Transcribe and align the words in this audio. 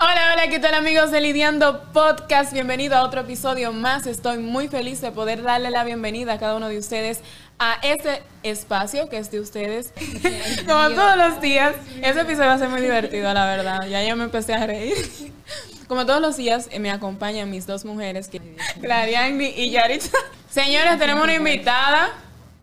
Hola, 0.00 0.32
hola, 0.32 0.48
¿qué 0.48 0.60
tal 0.60 0.74
amigos 0.74 1.10
de 1.10 1.20
Lidiando 1.20 1.82
Podcast? 1.92 2.52
Bienvenido 2.52 2.94
a 2.96 3.02
otro 3.02 3.22
episodio 3.22 3.72
más. 3.72 4.06
Estoy 4.06 4.38
muy 4.38 4.68
feliz 4.68 5.00
de 5.00 5.10
poder 5.10 5.42
darle 5.42 5.70
la 5.70 5.82
bienvenida 5.82 6.34
a 6.34 6.38
cada 6.38 6.54
uno 6.54 6.68
de 6.68 6.78
ustedes 6.78 7.20
a 7.58 7.78
este 7.82 8.22
espacio 8.42 9.08
que 9.08 9.18
es 9.18 9.30
de 9.30 9.40
ustedes. 9.40 9.92
Como 10.66 10.90
todos 10.90 11.16
los 11.16 11.40
días, 11.40 11.74
este 12.02 12.20
episodio 12.20 12.48
va 12.48 12.54
a 12.54 12.58
ser 12.58 12.68
muy 12.68 12.80
divertido, 12.80 13.32
la 13.32 13.46
verdad. 13.46 13.86
Ya 13.86 14.04
yo 14.04 14.16
me 14.16 14.24
empecé 14.24 14.54
a 14.54 14.66
reír. 14.66 14.96
Como 15.88 16.04
todos 16.04 16.20
los 16.20 16.36
días, 16.36 16.68
eh, 16.70 16.80
me 16.80 16.90
acompañan 16.90 17.50
mis 17.50 17.66
dos 17.66 17.84
mujeres, 17.84 18.28
que 18.28 18.40
Clariani 18.80 19.46
y 19.56 19.70
Yaritza. 19.70 20.18
Señores, 20.50 20.98
tenemos 20.98 21.24
una 21.24 21.34
invitada, 21.34 22.10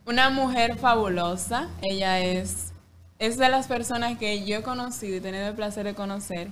una 0.05 0.29
mujer 0.29 0.77
fabulosa. 0.77 1.70
Ella 1.81 2.20
es, 2.20 2.71
es 3.17 3.37
de 3.37 3.49
las 3.49 3.65
personas 3.65 4.20
que 4.20 4.45
yo 4.45 4.57
he 4.57 4.62
conocido 4.62 5.17
y 5.17 5.21
tenido 5.21 5.48
el 5.48 5.55
placer 5.55 5.85
de 5.85 5.95
conocer 5.95 6.49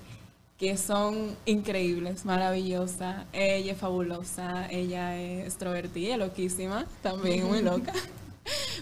que 0.58 0.78
son 0.78 1.36
increíbles, 1.46 2.26
maravillosa. 2.26 3.26
Ella 3.34 3.74
es 3.74 3.78
fabulosa, 3.78 4.68
ella 4.72 5.20
es 5.20 5.46
extrovertida, 5.46 6.18
loquísima, 6.18 6.86
también 7.02 7.46
muy 7.46 7.62
loca. 7.62 7.94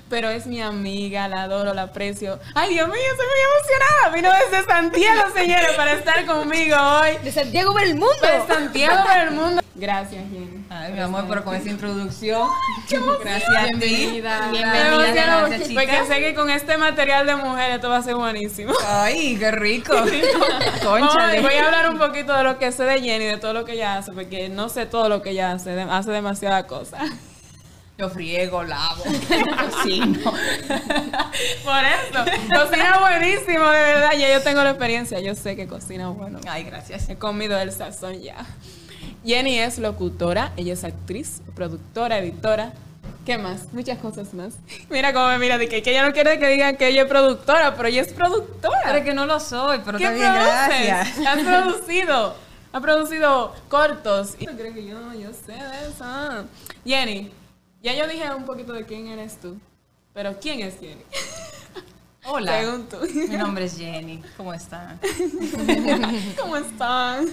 Pero 0.09 0.29
es 0.29 0.45
mi 0.45 0.61
amiga, 0.61 1.27
la 1.27 1.43
adoro, 1.43 1.73
la 1.73 1.83
aprecio. 1.83 2.39
Ay, 2.53 2.73
Dios 2.73 2.87
mío, 2.87 2.97
estoy 3.11 3.25
muy 3.27 3.39
emocionada. 3.55 4.15
Vino 4.15 4.29
desde 4.49 4.65
Santiago, 4.65 5.21
señores, 5.33 5.71
para 5.77 5.93
estar 5.93 6.25
conmigo 6.25 6.75
hoy. 6.75 7.17
De 7.23 7.31
Santiago 7.31 7.73
para 7.73 7.85
el 7.85 7.95
mundo. 7.95 8.15
De 8.21 8.53
Santiago 8.53 9.03
para 9.05 9.23
el 9.23 9.31
mundo. 9.31 9.61
Gracias, 9.73 10.21
Jenny. 10.29 10.65
Ay, 10.69 10.93
mi 10.93 10.99
amor, 10.99 11.25
pero 11.29 11.43
con 11.43 11.55
esa 11.55 11.69
introducción. 11.69 12.47
Gracias 13.23 13.49
a 13.55 13.67
ti. 13.67 13.77
Bienvenida. 13.79 14.49
Bienvenida, 14.51 15.47
gracias, 15.47 15.69
Porque 15.73 16.05
sé 16.07 16.19
que 16.19 16.35
con 16.35 16.49
este 16.49 16.77
material 16.77 17.25
de 17.25 17.35
mujer 17.37 17.71
esto 17.71 17.89
va 17.89 17.97
a 17.97 18.03
ser 18.03 18.15
buenísimo. 18.15 18.73
Ay, 18.85 19.37
qué 19.37 19.51
rico. 19.51 19.93
Conchale. 20.83 21.41
voy 21.41 21.53
a 21.53 21.65
hablar 21.65 21.89
un 21.89 21.97
poquito 21.97 22.35
de 22.35 22.43
lo 22.43 22.59
que 22.59 22.71
sé 22.71 22.83
de 22.83 22.99
Jenny, 23.01 23.25
de 23.25 23.37
todo 23.37 23.53
lo 23.53 23.63
que 23.63 23.73
ella 23.73 23.97
hace, 23.97 24.11
porque 24.11 24.49
no 24.49 24.67
sé 24.67 24.85
todo 24.85 25.07
lo 25.07 25.21
que 25.21 25.31
ella 25.31 25.53
hace, 25.53 25.79
hace 25.81 26.11
demasiadas 26.11 26.65
cosas. 26.65 27.01
Yo 28.01 28.09
friego, 28.09 28.63
lavo, 28.63 29.03
cocino. 29.03 30.19
Por 30.31 31.83
eso, 31.85 32.25
cocina 32.51 32.97
buenísimo, 32.99 33.69
de 33.69 33.79
verdad, 33.79 34.11
ya 34.17 34.33
yo 34.33 34.41
tengo 34.41 34.63
la 34.63 34.71
experiencia, 34.71 35.19
yo 35.19 35.35
sé 35.35 35.55
que 35.55 35.67
cocina 35.67 36.09
bueno. 36.09 36.39
Ay, 36.49 36.63
gracias. 36.63 37.07
He 37.09 37.17
comido 37.17 37.59
el 37.59 37.71
sazón 37.71 38.19
ya. 38.19 38.43
Jenny 39.23 39.59
es 39.59 39.77
locutora, 39.77 40.51
ella 40.57 40.73
es 40.73 40.83
actriz, 40.83 41.43
productora, 41.53 42.17
editora. 42.17 42.73
¿Qué 43.23 43.37
más? 43.37 43.71
Muchas 43.71 43.99
cosas 43.99 44.33
más. 44.33 44.55
Mira 44.89 45.13
cómo 45.13 45.27
me 45.27 45.37
mira, 45.37 45.59
de 45.59 45.69
que, 45.69 45.83
que 45.83 45.91
ella 45.91 46.03
no 46.03 46.11
quiere 46.11 46.39
que 46.39 46.47
digan 46.47 46.77
que 46.77 46.87
ella 46.87 47.03
es 47.03 47.07
productora, 47.07 47.75
pero 47.75 47.87
ella 47.87 48.01
es 48.01 48.13
productora. 48.13 48.81
Pero 48.83 49.05
que 49.05 49.13
no 49.13 49.27
lo 49.27 49.39
soy, 49.39 49.79
pero 49.85 49.99
¿Qué 49.99 50.11
bien, 50.11 50.33
produces? 50.33 50.85
gracias. 50.87 51.17
Has 51.27 51.37
producido. 51.43 52.35
Ha 52.73 52.81
producido 52.81 53.53
cortos. 53.69 54.37
Y 54.39 54.47
no 54.47 54.53
creo 54.53 54.73
que 54.73 54.87
yo, 54.87 55.13
yo 55.13 55.29
sé 55.33 55.51
de 55.51 55.87
eso. 55.87 56.47
Jenny, 56.83 57.31
ya 57.81 57.93
yo 57.93 58.07
dije 58.07 58.33
un 58.33 58.45
poquito 58.45 58.73
de 58.73 58.85
quién 58.85 59.07
eres 59.07 59.39
tú. 59.39 59.57
Pero 60.13 60.37
¿quién 60.39 60.59
es 60.61 60.79
Jenny? 60.79 61.03
Hola. 62.25 62.59
Según 62.59 62.87
tú. 62.87 62.97
Mi 63.29 63.37
nombre 63.37 63.65
es 63.65 63.77
Jenny. 63.77 64.21
¿Cómo 64.37 64.53
están? 64.53 64.99
¿Cómo 66.39 66.57
están? 66.57 67.27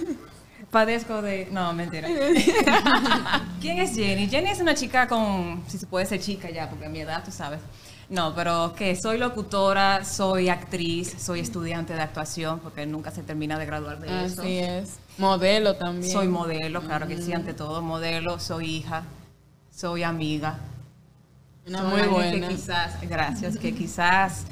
Padezco 0.71 1.21
de. 1.21 1.47
No, 1.51 1.73
mentira. 1.73 2.07
¿Quién 3.61 3.79
es 3.79 3.95
Jenny? 3.95 4.27
Jenny 4.27 4.49
es 4.49 4.59
una 4.59 4.75
chica 4.75 5.07
con. 5.07 5.63
Si 5.67 5.77
se 5.77 5.85
puede 5.85 6.05
ser 6.05 6.19
chica 6.19 6.49
ya, 6.49 6.69
porque 6.69 6.85
a 6.85 6.89
mi 6.89 7.01
edad, 7.01 7.23
tú 7.23 7.31
sabes. 7.31 7.59
No, 8.09 8.33
pero 8.33 8.73
que 8.75 8.95
soy 8.95 9.19
locutora, 9.19 10.03
soy 10.03 10.49
actriz, 10.49 11.15
soy 11.19 11.41
estudiante 11.41 11.93
de 11.93 12.01
actuación, 12.01 12.59
porque 12.59 12.85
nunca 12.87 13.11
se 13.11 13.21
termina 13.21 13.59
de 13.59 13.67
graduar 13.67 13.99
de 13.99 14.25
eso. 14.25 14.41
Así 14.41 14.57
es. 14.57 14.97
Modelo 15.19 15.75
también. 15.75 16.11
Soy 16.11 16.27
modelo, 16.27 16.81
claro 16.81 17.07
que 17.07 17.21
sí, 17.21 17.33
ante 17.33 17.53
todo 17.53 17.83
modelo, 17.83 18.39
soy 18.39 18.77
hija, 18.77 19.03
soy 19.79 20.03
amiga. 20.03 20.57
Una 21.65 21.79
Soy 21.79 21.89
muy 21.89 22.07
buena. 22.07 22.47
Que 22.47 22.55
quizás, 22.55 23.01
gracias, 23.01 23.57
que 23.57 23.73
quizás 23.73 24.45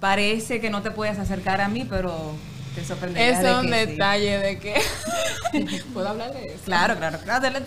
parece 0.00 0.60
que 0.60 0.70
no 0.70 0.82
te 0.82 0.90
puedes 0.90 1.18
acercar 1.18 1.60
a 1.60 1.68
mí, 1.68 1.86
pero 1.88 2.34
te 2.74 2.84
sorprenderás 2.84 3.38
Eso 3.38 3.48
es 3.48 3.64
un 3.64 3.70
que 3.70 3.84
sí. 3.84 3.90
detalle 3.92 4.38
de 4.38 4.58
que... 4.58 4.82
¿Puedo 5.94 6.08
hablar 6.08 6.32
de 6.32 6.54
eso? 6.54 6.64
Claro, 6.64 6.96
claro, 6.96 7.18
claro. 7.20 7.64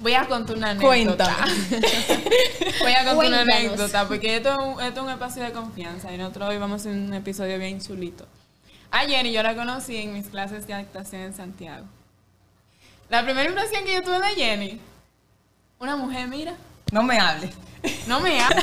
Voy 0.00 0.14
a 0.14 0.24
contar 0.26 0.56
una 0.56 0.70
anécdota. 0.70 0.86
Cuéntame. 0.86 1.52
Voy 2.80 2.92
a 2.92 3.04
contar 3.04 3.26
una 3.26 3.40
anécdota, 3.42 4.08
porque 4.08 4.36
esto 4.36 4.52
es, 4.52 4.58
un, 4.58 4.80
esto 4.82 5.00
es 5.00 5.06
un 5.06 5.10
espacio 5.10 5.44
de 5.44 5.52
confianza 5.52 6.12
y 6.12 6.18
nosotros 6.18 6.48
hoy 6.48 6.58
vamos 6.58 6.84
a 6.84 6.88
hacer 6.88 7.00
un 7.00 7.14
episodio 7.14 7.56
bien 7.58 7.80
chulito. 7.80 8.26
A 8.90 9.00
Jenny 9.00 9.32
yo 9.32 9.42
la 9.44 9.54
conocí 9.54 9.96
en 9.96 10.12
mis 10.12 10.26
clases 10.26 10.66
de 10.66 10.74
actuación 10.74 11.22
en 11.22 11.34
Santiago. 11.34 11.86
La 13.10 13.22
primera 13.22 13.48
impresión 13.48 13.84
que 13.84 13.94
yo 13.94 14.02
tuve 14.02 14.18
de 14.18 14.34
Jenny, 14.34 14.80
una 15.78 15.96
mujer, 15.96 16.28
mira, 16.28 16.54
No 16.92 17.02
me 17.02 17.18
hables. 17.18 17.50
no 18.08 18.20
me 18.20 18.40
habla. 18.40 18.62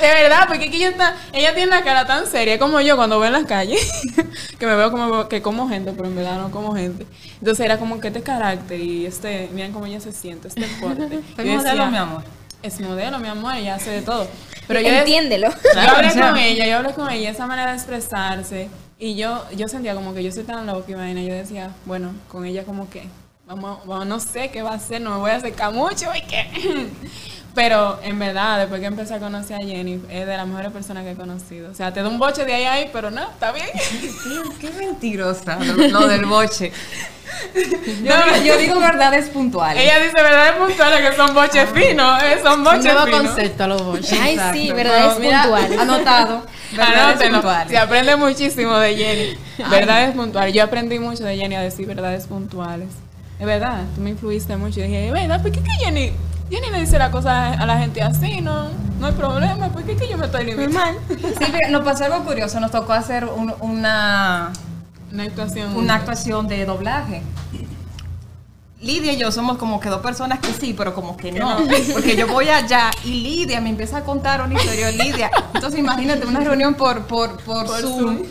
De 0.00 0.06
verdad, 0.06 0.46
porque 0.48 0.64
es 0.64 0.70
que 0.70 0.76
ella, 0.78 0.88
está, 0.88 1.14
ella 1.32 1.54
tiene 1.54 1.70
la 1.70 1.84
cara 1.84 2.06
tan 2.06 2.26
seria 2.26 2.58
como 2.58 2.80
yo 2.80 2.96
cuando 2.96 3.18
veo 3.20 3.28
en 3.28 3.32
las 3.32 3.44
calles, 3.44 3.80
que 4.58 4.66
me 4.66 4.74
veo 4.74 4.90
como 4.90 5.28
que 5.28 5.40
como 5.40 5.68
gente, 5.68 5.92
pero 5.92 6.08
en 6.08 6.16
verdad 6.16 6.38
no 6.38 6.50
como 6.50 6.74
gente. 6.74 7.06
Entonces 7.38 7.64
era 7.64 7.78
como 7.78 8.00
que 8.00 8.08
este 8.08 8.22
carácter 8.22 8.80
y 8.80 9.06
este, 9.06 9.48
miren 9.52 9.72
cómo 9.72 9.86
ella 9.86 10.00
se 10.00 10.12
siente, 10.12 10.48
este. 10.48 10.66
Soy 10.80 11.22
Yo 11.46 11.54
modelo, 11.54 11.86
mi 11.86 11.96
amor. 11.96 12.24
Es 12.62 12.80
modelo, 12.80 13.18
mi 13.20 13.28
amor, 13.28 13.54
ella 13.54 13.76
hace 13.76 13.90
de 13.90 14.02
todo. 14.02 14.26
Pero 14.66 14.80
yo, 14.80 14.88
Entiéndelo. 14.88 15.48
yo 15.50 15.80
hablé 15.80 16.12
con 16.20 16.36
ella, 16.36 16.66
yo 16.66 16.76
hablé 16.78 16.92
con 16.94 17.10
ella, 17.10 17.30
esa 17.30 17.46
manera 17.46 17.70
de 17.70 17.76
expresarse. 17.76 18.68
Y 18.98 19.14
yo, 19.14 19.44
yo 19.54 19.68
sentía 19.68 19.94
como 19.94 20.14
que 20.14 20.24
yo 20.24 20.32
soy 20.32 20.42
tan 20.42 20.66
loca, 20.66 20.90
imagina. 20.90 21.22
Yo 21.22 21.34
decía, 21.34 21.70
bueno, 21.84 22.12
con 22.28 22.44
ella 22.44 22.64
como 22.64 22.90
que, 22.90 23.04
vamos, 23.46 23.78
vamos, 23.86 24.06
no 24.06 24.20
sé 24.20 24.50
qué 24.50 24.62
va 24.62 24.70
a 24.72 24.74
hacer, 24.74 25.00
no 25.00 25.10
me 25.10 25.16
voy 25.18 25.30
a 25.30 25.36
acercar 25.36 25.72
mucho 25.72 26.06
y 26.14 26.22
que... 26.22 26.88
Pero 27.56 27.98
en 28.02 28.18
verdad, 28.18 28.58
después 28.58 28.80
que 28.82 28.86
empecé 28.86 29.14
a 29.14 29.18
conocer 29.18 29.56
a 29.56 29.64
Jenny, 29.64 29.94
es 30.10 30.26
de 30.26 30.36
las 30.36 30.46
mejores 30.46 30.70
personas 30.72 31.04
que 31.04 31.12
he 31.12 31.14
conocido. 31.14 31.70
O 31.70 31.74
sea, 31.74 31.90
te 31.90 32.02
da 32.02 32.08
un 32.10 32.18
boche 32.18 32.44
de 32.44 32.52
ahí 32.52 32.64
a 32.64 32.72
ahí, 32.74 32.90
pero 32.92 33.10
no, 33.10 33.22
está 33.22 33.50
bien. 33.52 33.66
Qué 34.60 34.68
mentirosa 34.78 35.58
lo, 35.60 35.74
lo 35.88 36.06
del 36.06 36.26
boche. 36.26 36.70
Yo, 37.54 38.14
digo- 38.14 38.44
yo 38.44 38.58
digo 38.58 38.78
verdades 38.78 39.30
puntuales. 39.30 39.82
Ella 39.82 40.00
dice 40.00 40.22
verdades 40.22 40.52
puntuales 40.56 41.08
que 41.10 41.16
son 41.16 41.34
boches 41.34 41.66
finos, 41.72 42.22
eh, 42.24 42.38
son 42.42 42.62
boches 42.62 42.84
Nuevo 42.92 43.06
finos. 43.06 43.22
concepto 43.22 43.64
a 43.64 43.66
los 43.68 43.82
boches. 43.82 44.18
Ay, 44.20 44.34
Exacto. 44.34 44.58
sí, 44.58 44.72
verdad 44.72 45.12
es 45.12 45.18
Mira, 45.18 45.42
puntual. 45.44 45.78
Anotado. 45.80 46.46
Verdades 46.72 46.98
Anótenlo. 46.98 47.38
puntuales. 47.40 47.68
Se 47.70 47.78
aprende 47.78 48.16
muchísimo 48.16 48.76
de 48.76 48.96
Jenny. 48.96 49.38
Verdades 49.70 50.14
puntuales. 50.14 50.52
Yo 50.54 50.62
aprendí 50.62 50.98
mucho 50.98 51.24
de 51.24 51.38
Jenny 51.38 51.54
a 51.54 51.62
decir 51.62 51.86
verdades 51.86 52.26
puntuales. 52.26 52.88
Es 53.38 53.46
verdad, 53.46 53.82
tú 53.94 54.00
me 54.00 54.10
influiste 54.10 54.56
mucho. 54.56 54.80
Y 54.80 54.84
dije, 54.84 55.10
¿verdad? 55.12 55.42
¿Por 55.42 55.50
qué 55.52 55.60
que 55.60 55.70
Jenny, 55.72 56.12
Jenny 56.50 56.70
le 56.70 56.80
dice 56.80 56.98
la 56.98 57.10
cosa 57.10 57.52
a 57.52 57.66
la 57.66 57.78
gente 57.78 58.02
así? 58.02 58.40
No, 58.40 58.68
no 58.98 59.06
hay 59.06 59.12
problema. 59.12 59.68
¿Por 59.68 59.82
qué 59.84 59.94
que 59.96 60.08
yo 60.08 60.16
me 60.16 60.26
estoy 60.26 60.44
limitando? 60.44 61.00
Sí, 61.08 61.52
nos 61.70 61.84
pasó 61.84 62.04
algo 62.04 62.24
curioso. 62.24 62.58
Nos 62.60 62.70
tocó 62.70 62.92
hacer 62.94 63.24
un- 63.26 63.54
una, 63.60 64.52
Una 65.12 65.22
actuación. 65.24 65.76
una 65.76 65.94
actuación 65.96 66.48
de 66.48 66.64
doblaje. 66.64 67.22
Lidia 68.80 69.12
y 69.14 69.16
yo 69.16 69.32
somos 69.32 69.56
como 69.56 69.80
que 69.80 69.88
dos 69.88 70.00
personas 70.02 70.38
que 70.38 70.52
sí, 70.52 70.74
pero 70.76 70.94
como 70.94 71.16
que 71.16 71.32
no. 71.32 71.56
Porque 71.94 72.14
yo 72.14 72.26
voy 72.26 72.48
allá 72.50 72.90
y 73.04 73.20
Lidia 73.22 73.60
me 73.60 73.70
empieza 73.70 73.98
a 73.98 74.00
contar 74.04 74.42
una 74.42 74.54
historia. 74.54 74.90
Lidia. 74.92 75.30
Entonces 75.54 75.80
imagínate 75.80 76.26
una 76.26 76.40
reunión 76.40 76.74
por, 76.74 77.06
por, 77.06 77.38
por, 77.42 77.66
Por 77.66 77.80
Zoom. 77.80 77.98
Zoom. 78.18 78.22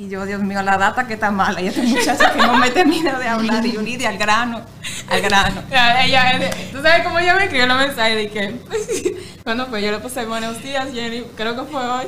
Y 0.00 0.08
yo, 0.08 0.24
Dios 0.24 0.40
mío, 0.40 0.62
la 0.62 0.78
data 0.78 1.08
que 1.08 1.14
está 1.14 1.32
mala. 1.32 1.60
Y 1.60 1.66
esta 1.66 1.82
muchacha 1.82 2.32
que 2.32 2.38
no 2.38 2.56
me 2.56 2.70
termina 2.70 3.18
de 3.18 3.26
hablar. 3.26 3.66
Y 3.66 3.72
yo, 3.72 3.82
Lidia, 3.82 4.10
al 4.10 4.16
grano, 4.16 4.60
al 5.08 5.20
grano. 5.20 5.64
Ya, 5.68 6.04
Ella, 6.04 6.38
tú 6.70 6.80
sabes 6.80 7.04
cómo 7.04 7.18
ella 7.18 7.34
me 7.34 7.42
escribió 7.42 7.66
los 7.66 7.78
mensajes 7.78 8.14
de 8.14 8.28
que 8.30 8.60
cuando 9.42 9.66
fue 9.66 9.82
yo 9.82 9.90
le 9.90 9.98
puse 9.98 10.24
buenos 10.24 10.62
días 10.62 10.86
Jenny 10.94 11.24
creo 11.36 11.56
que 11.56 11.68
fue 11.68 11.84
hoy 11.84 12.06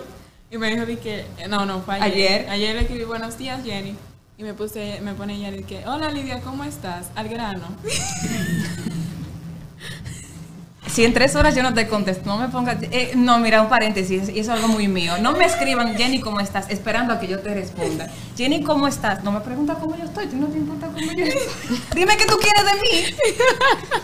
y 0.52 0.56
me 0.58 0.68
dijo 0.70 0.86
de 0.86 0.98
que 1.00 1.26
no 1.48 1.66
no 1.66 1.80
fue 1.80 1.96
ayer 1.96 2.42
Ayer. 2.42 2.50
ayer 2.50 2.74
le 2.76 2.82
escribí 2.82 3.04
buenos 3.04 3.36
días 3.38 3.60
Jenny 3.64 3.96
y 4.38 4.44
me 4.44 4.54
puse 4.54 5.00
me 5.02 5.14
pone 5.14 5.34
ella 5.34 5.50
de 5.50 5.64
que 5.64 5.84
hola 5.86 6.10
Lidia 6.10 6.40
cómo 6.42 6.62
estás 6.64 7.08
al 7.16 7.28
grano 7.28 7.66
Si 10.92 11.04
en 11.04 11.14
tres 11.14 11.36
horas 11.36 11.54
yo 11.54 11.62
no 11.62 11.72
te 11.72 11.86
contesto, 11.86 12.22
no 12.26 12.36
me 12.36 12.48
pongas. 12.48 12.78
eh, 12.82 13.12
no, 13.14 13.38
mira, 13.38 13.62
un 13.62 13.68
paréntesis, 13.68 14.28
y 14.28 14.40
eso 14.40 14.52
es 14.52 14.58
algo 14.58 14.68
muy 14.68 14.88
mío. 14.88 15.14
No 15.20 15.32
me 15.32 15.44
escriban, 15.44 15.94
Jenny, 15.96 16.20
¿cómo 16.20 16.40
estás? 16.40 16.68
Esperando 16.68 17.12
a 17.12 17.20
que 17.20 17.28
yo 17.28 17.38
te 17.40 17.54
responda. 17.54 18.08
Jenny, 18.36 18.62
¿cómo 18.62 18.88
estás? 18.88 19.22
No 19.22 19.30
me 19.30 19.40
preguntas 19.40 19.78
cómo 19.80 19.96
yo 19.96 20.04
estoy, 20.04 20.26
tú 20.26 20.36
no 20.36 20.46
te 20.48 20.58
importa 20.58 20.88
cómo 20.88 21.12
yo 21.12 21.24
estoy. 21.24 21.80
Dime 21.94 22.16
qué 22.16 22.26
tú 22.26 22.36
quieres 22.38 22.64
de 22.64 22.80
mí. 22.80 23.16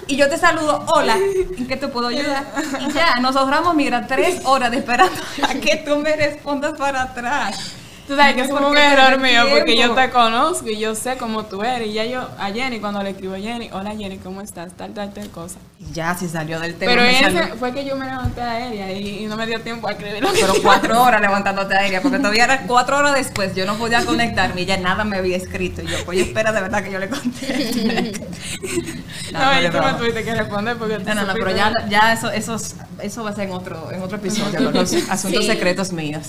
Y 0.08 0.16
yo 0.16 0.28
te 0.28 0.38
saludo, 0.38 0.84
hola, 0.94 1.16
¿en 1.16 1.66
qué 1.66 1.76
te 1.76 1.88
puedo 1.88 2.08
ayudar? 2.08 2.44
Y 2.80 2.92
ya, 2.92 3.16
nos 3.20 3.34
ahorramos, 3.34 3.74
mira, 3.74 4.06
tres 4.06 4.40
horas 4.44 4.70
de 4.70 4.78
esperando 4.78 5.20
a 5.42 5.54
que 5.54 5.76
tú 5.78 5.96
me 5.96 6.14
respondas 6.14 6.74
para 6.78 7.02
atrás. 7.02 7.72
Tú 8.06 8.14
sabes 8.14 8.36
que 8.36 8.42
es 8.42 8.48
No, 8.48 8.54
como 8.56 8.68
un 8.68 8.76
error 8.78 9.18
mío, 9.20 9.42
porque 9.50 9.76
yo 9.76 9.92
te 9.92 10.10
conozco 10.10 10.68
y 10.68 10.78
yo 10.78 10.94
sé 10.94 11.16
cómo 11.16 11.44
tú 11.46 11.62
eres. 11.64 11.88
Y 11.88 11.92
ya 11.94 12.04
yo, 12.04 12.20
a 12.38 12.50
Jenny, 12.52 12.78
cuando 12.78 13.02
le 13.02 13.10
escribo 13.10 13.34
a 13.34 13.38
Jenny, 13.38 13.68
hola 13.72 13.96
Jenny, 13.96 14.18
¿cómo 14.18 14.40
estás? 14.42 14.72
Tal, 14.74 14.94
tal, 14.94 15.12
tal 15.12 15.28
cosa. 15.30 15.56
Ya, 15.92 16.14
si 16.14 16.28
salió 16.28 16.60
del 16.60 16.76
tema. 16.76 16.92
Pero 16.92 17.02
ese 17.02 17.54
fue 17.58 17.72
que 17.72 17.84
yo 17.84 17.96
me 17.96 18.06
levanté 18.06 18.40
aérea 18.42 18.92
y, 18.92 19.24
y 19.24 19.26
no 19.26 19.36
me 19.36 19.44
dio 19.46 19.60
tiempo 19.60 19.88
a 19.88 19.92
escribir 19.92 20.22
lo 20.22 20.32
que 20.32 20.40
Pero 20.40 20.54
cuatro 20.62 21.02
horas 21.02 21.20
levantándote 21.20 21.74
aérea, 21.76 22.00
porque 22.00 22.18
todavía 22.18 22.44
era 22.44 22.62
cuatro 22.68 22.98
horas 22.98 23.14
después, 23.14 23.54
yo 23.56 23.66
no 23.66 23.74
podía 23.74 24.04
conectarme 24.04 24.62
y 24.62 24.66
ya 24.66 24.76
nada 24.76 25.02
me 25.02 25.16
había 25.16 25.36
escrito. 25.36 25.82
Y 25.82 25.86
yo, 25.88 25.96
pues 26.04 26.20
espera 26.20 26.52
de 26.52 26.60
verdad 26.60 26.84
que 26.84 26.92
yo 26.92 26.98
le 27.00 27.08
conté. 27.08 28.12
No, 29.32 29.58
y 29.58 29.62
de 29.64 29.70
tú 29.70 29.78
tuviste 29.98 30.22
que 30.24 30.34
responder 30.34 30.76
porque 30.76 30.98
tú 30.98 31.04
No, 31.08 31.14
no, 31.16 31.26
no, 31.26 31.32
pero 31.34 31.50
ya, 31.54 31.72
ya 31.90 32.12
eso, 32.12 32.30
eso, 32.30 32.54
es- 32.54 32.76
eso 33.02 33.24
va 33.24 33.30
a 33.30 33.34
ser 33.34 33.48
en 33.48 33.54
otro, 33.54 33.90
en 33.92 34.00
otro 34.00 34.16
episodio, 34.18 34.70
los 34.70 34.94
asuntos 35.10 35.44
Sí. 35.44 35.50
secretos 35.50 35.92
míos. 35.92 36.28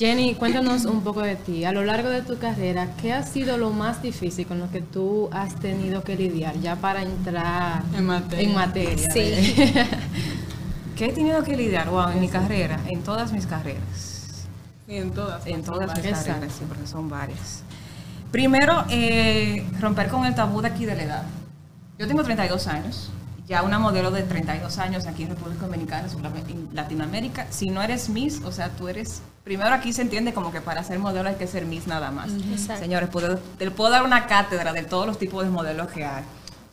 Jenny, 0.00 0.34
cuéntanos 0.34 0.86
un 0.86 1.02
poco 1.02 1.20
de 1.20 1.36
ti. 1.36 1.66
A 1.66 1.72
lo 1.72 1.84
largo 1.84 2.08
de 2.08 2.22
tu 2.22 2.38
carrera, 2.38 2.88
¿qué 3.02 3.12
ha 3.12 3.22
sido 3.22 3.58
lo 3.58 3.68
más 3.68 4.00
difícil 4.00 4.46
con 4.46 4.58
lo 4.58 4.70
que 4.70 4.80
tú 4.80 5.28
has 5.30 5.56
tenido 5.56 6.02
que 6.02 6.16
lidiar 6.16 6.58
ya 6.58 6.76
para 6.76 7.02
entrar 7.02 7.82
En 7.94 8.06
materia. 8.06 8.48
en 8.48 8.54
materia? 8.54 9.10
Sí. 9.12 9.54
¿Qué 10.96 11.04
he 11.04 11.12
tenido 11.12 11.44
que 11.44 11.54
lidiar? 11.54 11.90
Wow, 11.90 12.12
en 12.12 12.20
mi 12.20 12.28
carrera, 12.28 12.80
en 12.88 13.02
todas 13.02 13.30
mis 13.30 13.44
carreras. 13.44 14.46
Sí, 14.86 14.96
en 14.96 15.10
todas. 15.10 15.46
En 15.46 15.62
todas 15.62 15.94
mis 15.94 16.02
carreras, 16.02 16.50
sí, 16.58 16.64
porque 16.66 16.86
son 16.86 17.10
varias. 17.10 17.62
Primero, 18.32 18.86
eh, 18.88 19.66
romper 19.80 20.08
con 20.08 20.24
el 20.24 20.34
tabú 20.34 20.62
de 20.62 20.68
aquí 20.68 20.86
de 20.86 20.96
la 20.96 21.02
edad. 21.02 21.22
Yo 21.98 22.08
tengo 22.08 22.24
32 22.24 22.66
años, 22.68 23.12
ya 23.50 23.64
una 23.64 23.80
modelo 23.80 24.12
de 24.12 24.22
32 24.22 24.78
años 24.78 25.08
aquí 25.08 25.24
en 25.24 25.30
República 25.30 25.66
Dominicana, 25.66 26.06
en 26.48 26.68
Latinoamérica. 26.72 27.48
Si 27.50 27.68
no 27.68 27.82
eres 27.82 28.08
Miss, 28.08 28.40
o 28.44 28.52
sea, 28.52 28.68
tú 28.68 28.86
eres... 28.86 29.22
Primero 29.42 29.74
aquí 29.74 29.92
se 29.92 30.02
entiende 30.02 30.32
como 30.32 30.52
que 30.52 30.60
para 30.60 30.84
ser 30.84 31.00
modelo 31.00 31.28
hay 31.28 31.34
que 31.34 31.48
ser 31.48 31.66
Miss 31.66 31.88
nada 31.88 32.12
más. 32.12 32.30
Exacto. 32.30 32.80
Señores, 32.80 33.08
puedo, 33.08 33.38
te 33.58 33.68
puedo 33.72 33.90
dar 33.90 34.04
una 34.04 34.28
cátedra 34.28 34.72
de 34.72 34.84
todos 34.84 35.04
los 35.04 35.18
tipos 35.18 35.42
de 35.42 35.50
modelos 35.50 35.88
que 35.88 36.04
hay, 36.04 36.22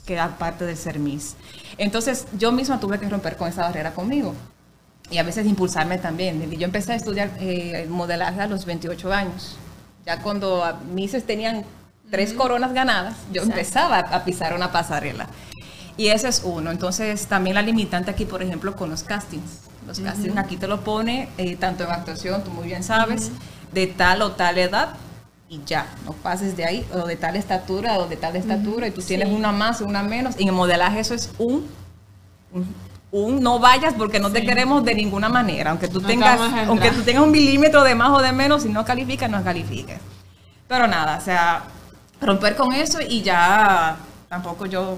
que 0.05 0.19
aparte 0.19 0.67
de 0.67 0.75
ser 0.75 0.99
Miss. 0.99 1.35
Entonces, 1.79 2.27
yo 2.37 2.51
misma 2.51 2.79
tuve 2.79 2.99
que 2.99 3.09
romper 3.09 3.37
con 3.37 3.49
esa 3.49 3.63
barrera 3.63 3.95
conmigo 3.95 4.35
y 5.09 5.17
a 5.17 5.23
veces 5.23 5.47
impulsarme 5.47 5.97
también. 5.97 6.47
Yo 6.51 6.65
empecé 6.65 6.91
a 6.91 6.95
estudiar 6.95 7.31
eh, 7.39 7.87
modelaje 7.89 8.39
a 8.39 8.45
los 8.45 8.65
28 8.65 9.11
años. 9.11 9.57
Ya 10.05 10.21
cuando 10.21 10.63
Misses 10.93 11.25
tenían 11.25 11.65
tres 12.11 12.33
coronas 12.33 12.71
ganadas, 12.73 13.15
yo 13.33 13.41
Exacto. 13.41 13.59
empezaba 13.59 13.97
a 13.97 14.23
pisar 14.23 14.53
una 14.53 14.71
pasarela. 14.71 15.27
Y 15.97 16.07
ese 16.07 16.27
es 16.27 16.41
uno. 16.43 16.71
Entonces, 16.71 17.27
también 17.27 17.55
la 17.55 17.61
limitante 17.61 18.11
aquí, 18.11 18.25
por 18.25 18.41
ejemplo, 18.41 18.75
con 18.75 18.89
los 18.89 19.03
castings. 19.03 19.61
Los 19.85 19.99
castings 19.99 20.37
aquí 20.37 20.57
te 20.57 20.67
lo 20.67 20.81
pone, 20.81 21.29
eh, 21.37 21.55
tanto 21.55 21.83
en 21.83 21.91
actuación, 21.91 22.43
tú 22.43 22.51
muy 22.51 22.67
bien 22.67 22.83
sabes, 22.83 23.31
de 23.73 23.87
tal 23.87 24.21
o 24.21 24.33
tal 24.33 24.57
edad 24.57 24.95
y 25.49 25.61
ya, 25.65 25.87
no 26.05 26.11
pases 26.11 26.57
de 26.57 26.65
ahí, 26.65 26.85
o 26.93 27.07
de 27.07 27.15
tal 27.15 27.37
estatura 27.37 27.97
o 27.99 28.07
de 28.07 28.17
tal 28.17 28.35
estatura, 28.35 28.87
y 28.87 28.91
tú 28.91 29.01
tienes 29.01 29.29
una 29.29 29.53
más 29.53 29.81
o 29.81 29.85
una 29.85 30.03
menos. 30.03 30.35
Y 30.37 30.47
en 30.47 30.53
modelaje 30.53 30.99
eso 30.99 31.13
es 31.13 31.31
un 31.37 31.65
un, 32.51 32.75
un 33.11 33.41
no 33.41 33.59
vayas 33.59 33.93
porque 33.93 34.19
no 34.19 34.31
te 34.31 34.43
queremos 34.45 34.83
de 34.83 34.95
ninguna 34.95 35.29
manera, 35.29 35.71
aunque 35.71 35.87
tú 35.87 36.01
No 36.01 36.07
tengas, 36.07 36.39
aunque 36.67 36.91
tú 36.91 37.01
tengas 37.01 37.23
un 37.23 37.31
milímetro 37.31 37.83
de 37.83 37.95
más 37.95 38.11
o 38.11 38.21
de 38.21 38.31
menos, 38.31 38.63
si 38.63 38.69
no 38.69 38.85
calificas, 38.85 39.29
no 39.29 39.43
califiques. 39.43 39.99
Pero 40.67 40.87
nada, 40.87 41.17
o 41.17 41.21
sea, 41.21 41.63
romper 42.21 42.55
con 42.55 42.73
eso 42.73 42.99
y 43.01 43.21
ya 43.21 43.97
tampoco 44.27 44.65
yo 44.65 44.97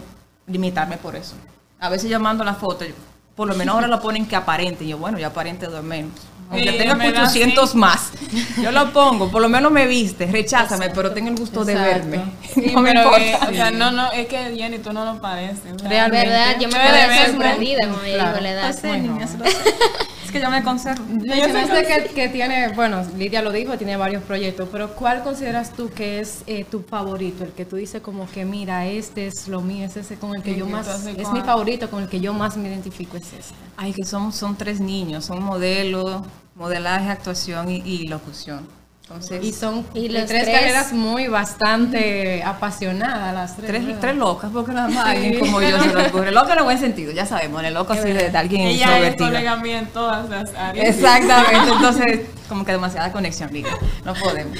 limitarme 0.49 0.97
por 0.97 1.15
eso. 1.15 1.35
A 1.79 1.89
veces 1.89 2.09
yo 2.09 2.19
mando 2.19 2.43
la 2.43 2.55
foto, 2.55 2.85
yo- 2.85 2.93
por 3.35 3.47
lo 3.47 3.55
menos 3.55 3.75
ahora 3.75 3.87
lo 3.87 4.01
ponen 4.01 4.25
que 4.25 4.35
aparente, 4.35 4.83
y 4.83 4.89
yo 4.89 4.97
bueno, 4.97 5.17
yo 5.17 5.27
aparente 5.27 5.65
dos 5.67 5.83
menos. 5.83 6.11
Aunque 6.51 6.71
Sí, 6.71 6.77
tenga 6.79 6.91
en 6.93 6.97
verdad, 6.97 7.23
800 7.25 7.69
sí. 7.71 7.77
más, 7.77 8.09
yo 8.61 8.71
lo 8.71 8.91
pongo, 8.91 9.29
por 9.29 9.39
lo 9.41 9.49
menos 9.49 9.71
me 9.71 9.85
viste, 9.85 10.25
recházame, 10.25 10.89
pero 10.89 11.11
tengo 11.11 11.29
el 11.29 11.35
gusto 11.37 11.63
de 11.63 11.73
Exacto. 11.73 12.09
verme. 12.09 12.23
Sí, 12.53 12.71
no 12.73 12.81
me 12.81 12.89
importa. 12.89 13.19
que, 13.19 13.35
o 13.51 13.53
sea, 13.53 13.69
no, 13.71 13.91
no, 13.91 14.11
es 14.11 14.27
que 14.27 14.55
Jenny, 14.57 14.79
tú 14.79 14.91
no 14.91 15.05
lo 15.05 15.21
pareces. 15.21 15.79
Realmente. 15.83 16.27
¿Verdad? 16.27 16.55
Yo 16.59 16.67
me 16.69 16.79
de 16.79 16.85
quedé 16.85 17.25
sorprendida 17.31 17.77
me 17.87 18.13
Claro. 18.13 18.29
dijo 18.31 18.41
la 18.41 18.49
edad. 18.49 18.75
Niñas, 18.83 19.35
lo 19.37 19.45
sé. 19.45 19.57
Es 20.29 20.33
que 20.33 20.41
yo 20.41 20.51
me 20.51 20.61
conservo. 20.61 21.03
Mencionaste 21.07 21.87
que, 21.87 22.13
que 22.13 22.29
tiene, 22.29 22.67
bueno, 22.73 23.03
Lidia 23.17 23.41
lo 23.41 23.51
dijo, 23.51 23.75
tiene 23.79 23.97
varios 23.97 24.21
proyectos, 24.21 24.69
pero 24.71 24.93
¿cuál 24.93 25.23
consideras 25.23 25.73
tú 25.73 25.89
que 25.89 26.19
es 26.19 26.43
eh, 26.45 26.65
tu 26.69 26.83
favorito? 26.83 27.45
El 27.45 27.51
que 27.51 27.65
tú 27.65 27.77
dices 27.77 28.03
como 28.03 28.29
que, 28.29 28.45
mira, 28.45 28.85
este 28.85 29.25
es 29.25 29.47
lo 29.47 29.61
mío, 29.61 29.87
es 29.87 29.97
ese 29.97 30.17
con 30.17 30.35
el 30.35 30.43
que 30.43 30.53
Sí, 30.53 30.59
yo 30.59 30.67
más, 30.67 31.07
es 31.07 31.31
mi 31.31 31.41
favorito, 31.41 31.89
con 31.89 32.03
el 32.03 32.09
que 32.09 32.19
yo 32.19 32.31
más 32.31 32.57
me 32.57 32.69
identifico, 32.69 33.17
es 33.17 33.33
este. 33.33 33.55
Ay, 33.75 33.91
que 33.91 34.05
son, 34.05 34.31
son 34.31 34.55
tres 34.55 34.79
niños, 34.79 35.25
son 35.25 35.41
modelo, 35.41 36.23
modelaje, 36.53 37.09
actuación 37.09 37.71
y, 37.71 37.77
y 37.77 38.07
locución. 38.07 38.67
Entonces, 39.09 39.43
Y 39.43 39.51
son 39.53 39.85
Y 39.95 40.07
tres, 40.07 40.27
tres- 40.27 40.45
carreras 40.47 40.93
muy 40.93 41.27
bastante 41.27 42.43
apasionadas 42.43 43.33
las 43.33 43.55
tres. 43.55 43.67
tres, 43.67 43.85
¿verdad? 43.85 43.99
tres 44.01 44.15
locas, 44.17 44.51
porque 44.53 44.71
nada 44.71 44.87
más 44.87 45.07
alguien 45.07 45.39
como 45.39 45.59
yo 45.61 45.81
se 45.81 45.91
lo 45.93 46.01
ocurre. 46.05 46.31
Loca 46.31 46.53
en 46.53 46.59
el 46.59 46.63
buen 46.63 46.77
sentido, 46.77 47.11
ya 47.11 47.25
sabemos, 47.25 47.63
el 47.63 47.73
loco 47.73 47.93
así 47.93 48.11
de, 48.11 48.27
alguien 48.37 48.61
Ella 48.67 48.99
es 49.07 49.15
colega 49.15 49.55
mía 49.55 49.79
en 49.79 49.87
todas 49.87 50.29
las 50.29 50.53
áreas. 50.53 50.95
Exactamente, 50.95 51.71
entonces 51.75 52.19
como 52.47 52.63
que 52.65 52.71
demasiada 52.71 53.11
conexión, 53.11 53.51
diga, 53.51 53.71
no 54.05 54.13
podemos. 54.13 54.57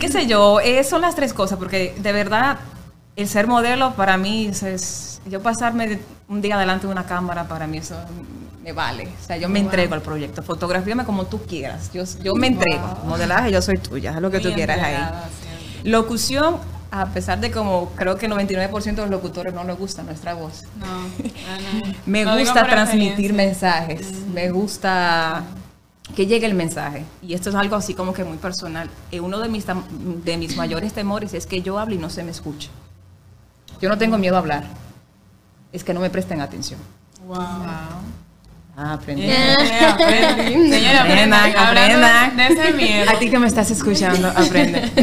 ¿Qué 0.00 0.08
sé 0.08 0.26
yo? 0.26 0.58
eh, 0.60 0.82
son 0.82 1.02
las 1.02 1.14
tres 1.14 1.34
cosas, 1.34 1.58
porque 1.58 1.94
de 1.98 2.12
verdad 2.12 2.58
el 3.14 3.28
ser 3.28 3.46
modelo 3.46 3.92
para 3.94 4.16
mí 4.16 4.46
es, 4.46 4.62
es- 4.62 5.20
yo 5.26 5.42
pasarme 5.42 5.86
de- 5.88 6.00
un 6.28 6.40
día 6.40 6.56
delante 6.56 6.86
de 6.86 6.92
una 6.92 7.04
cámara 7.04 7.44
para 7.44 7.66
mí 7.66 7.78
eso 7.78 7.94
me 8.66 8.72
vale. 8.72 9.06
O 9.06 9.24
sea, 9.24 9.36
yo 9.36 9.48
me 9.48 9.60
entrego 9.60 9.94
al 9.94 10.02
proyecto, 10.02 10.42
fotografíame 10.42 11.04
como 11.04 11.26
tú 11.26 11.40
quieras, 11.42 11.92
yo, 11.92 12.02
yo 12.24 12.34
me 12.34 12.48
entrego. 12.48 12.98
Modelaje, 13.04 13.52
yo 13.52 13.62
soy 13.62 13.76
tuya, 13.78 14.10
haz 14.10 14.20
lo 14.20 14.28
que 14.28 14.38
Muy 14.40 14.48
tú 14.48 14.54
quieras 14.54 14.82
ahí. 14.82 14.96
siempre. 14.96 15.88
Locución, 15.88 16.56
a 16.90 17.06
pesar 17.06 17.38
de 17.38 17.52
como 17.52 17.90
creo 17.90 18.16
que 18.16 18.26
el 18.26 18.32
99% 18.32 18.82
de 18.82 19.02
los 19.02 19.10
locutores 19.10 19.54
no 19.54 19.62
les 19.62 19.78
gusta 19.78 20.02
nuestra 20.02 20.34
voz. 20.34 20.64
No, 20.80 20.86
no, 20.86 21.86
no. 21.86 21.94
Me 22.06 22.24
gusta 22.24 22.66
transmitir 22.66 23.34
mensajes, 23.34 24.10
me 24.34 24.50
gusta 24.50 25.44
que 26.16 26.26
llegue 26.26 26.46
el 26.46 26.54
mensaje. 26.54 27.04
Y 27.22 27.34
esto 27.34 27.50
es 27.50 27.54
algo 27.54 27.76
así 27.76 27.94
como 27.94 28.12
que 28.14 28.24
muy 28.24 28.36
personal. 28.38 28.90
Eh, 29.12 29.20
uno 29.20 29.38
de 29.38 29.48
mis, 29.48 29.64
de 30.24 30.36
mis 30.38 30.56
mayores 30.62 30.92
temores 30.92 31.34
es 31.34 31.46
que 31.46 31.62
yo 31.62 31.78
hable 31.78 31.94
y 31.94 31.98
no 31.98 32.10
se 32.10 32.24
me 32.24 32.32
escuche. 32.32 32.68
Yo 33.80 33.88
no 33.88 33.96
tengo 33.96 34.18
miedo 34.18 34.34
a 34.34 34.40
hablar, 34.40 34.64
es 35.72 35.84
que 35.84 35.94
no 35.94 36.00
me 36.00 36.10
presten 36.10 36.40
atención. 36.40 36.80
Wow. 37.28 37.36
Ah, 38.78 38.92
aprendí. 38.92 39.22
Eh, 39.24 39.54
aprendí. 39.88 40.70
Señora, 40.70 41.00
Aprendan, 41.04 41.56
aprendan. 41.56 42.36
De 42.36 42.46
ese 42.48 42.72
miedo. 42.74 43.10
A 43.10 43.18
ti 43.18 43.30
que 43.30 43.38
me 43.38 43.46
estás 43.46 43.70
escuchando, 43.70 44.28
aprende. 44.36 44.92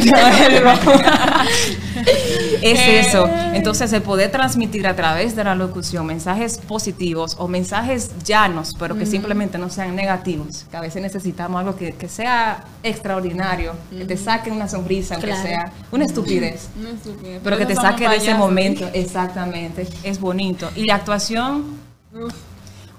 es 2.62 3.08
eso. 3.08 3.27
Entonces, 3.53 3.92
el 3.94 4.03
poder 4.03 4.30
transmitir 4.32 4.86
a 4.86 4.96
través 4.96 5.36
de 5.36 5.44
la 5.44 5.56
locución 5.56 6.06
mensajes 6.06 6.60
positivos 6.60 7.36
o 7.39 7.48
mensajes 7.48 8.12
llanos, 8.24 8.75
pero 8.77 8.96
que 8.96 9.08
simplemente 9.08 9.58
no 9.58 9.72
sean 9.72 9.96
negativos. 9.96 10.65
Que 10.70 10.77
a 10.77 10.82
veces 10.82 11.01
necesitamos 11.01 11.60
algo 11.60 11.75
que, 11.75 11.94
que 11.94 12.08
sea 12.08 12.63
extraordinario, 12.84 13.74
que 13.89 14.06
te 14.06 14.18
saque 14.18 14.51
una 14.51 14.68
sonrisa, 14.68 15.15
Claro. 15.15 15.42
sea 15.42 15.72
una 15.92 16.06
estupidez. 16.06 16.70
No 16.75 16.89
es 16.89 16.96
estúpido. 16.96 17.39
Pero 17.44 17.58
que 17.58 17.65
te 17.65 17.75
saque 17.75 18.08
de 18.08 18.18
ese 18.18 18.36
momento, 18.36 18.88
exactamente, 18.94 19.88
es 20.03 20.20
bonito. 20.20 20.70
Y 20.75 20.86
la 20.86 20.96
actuación, 20.96 21.80
Uf. 22.13 22.34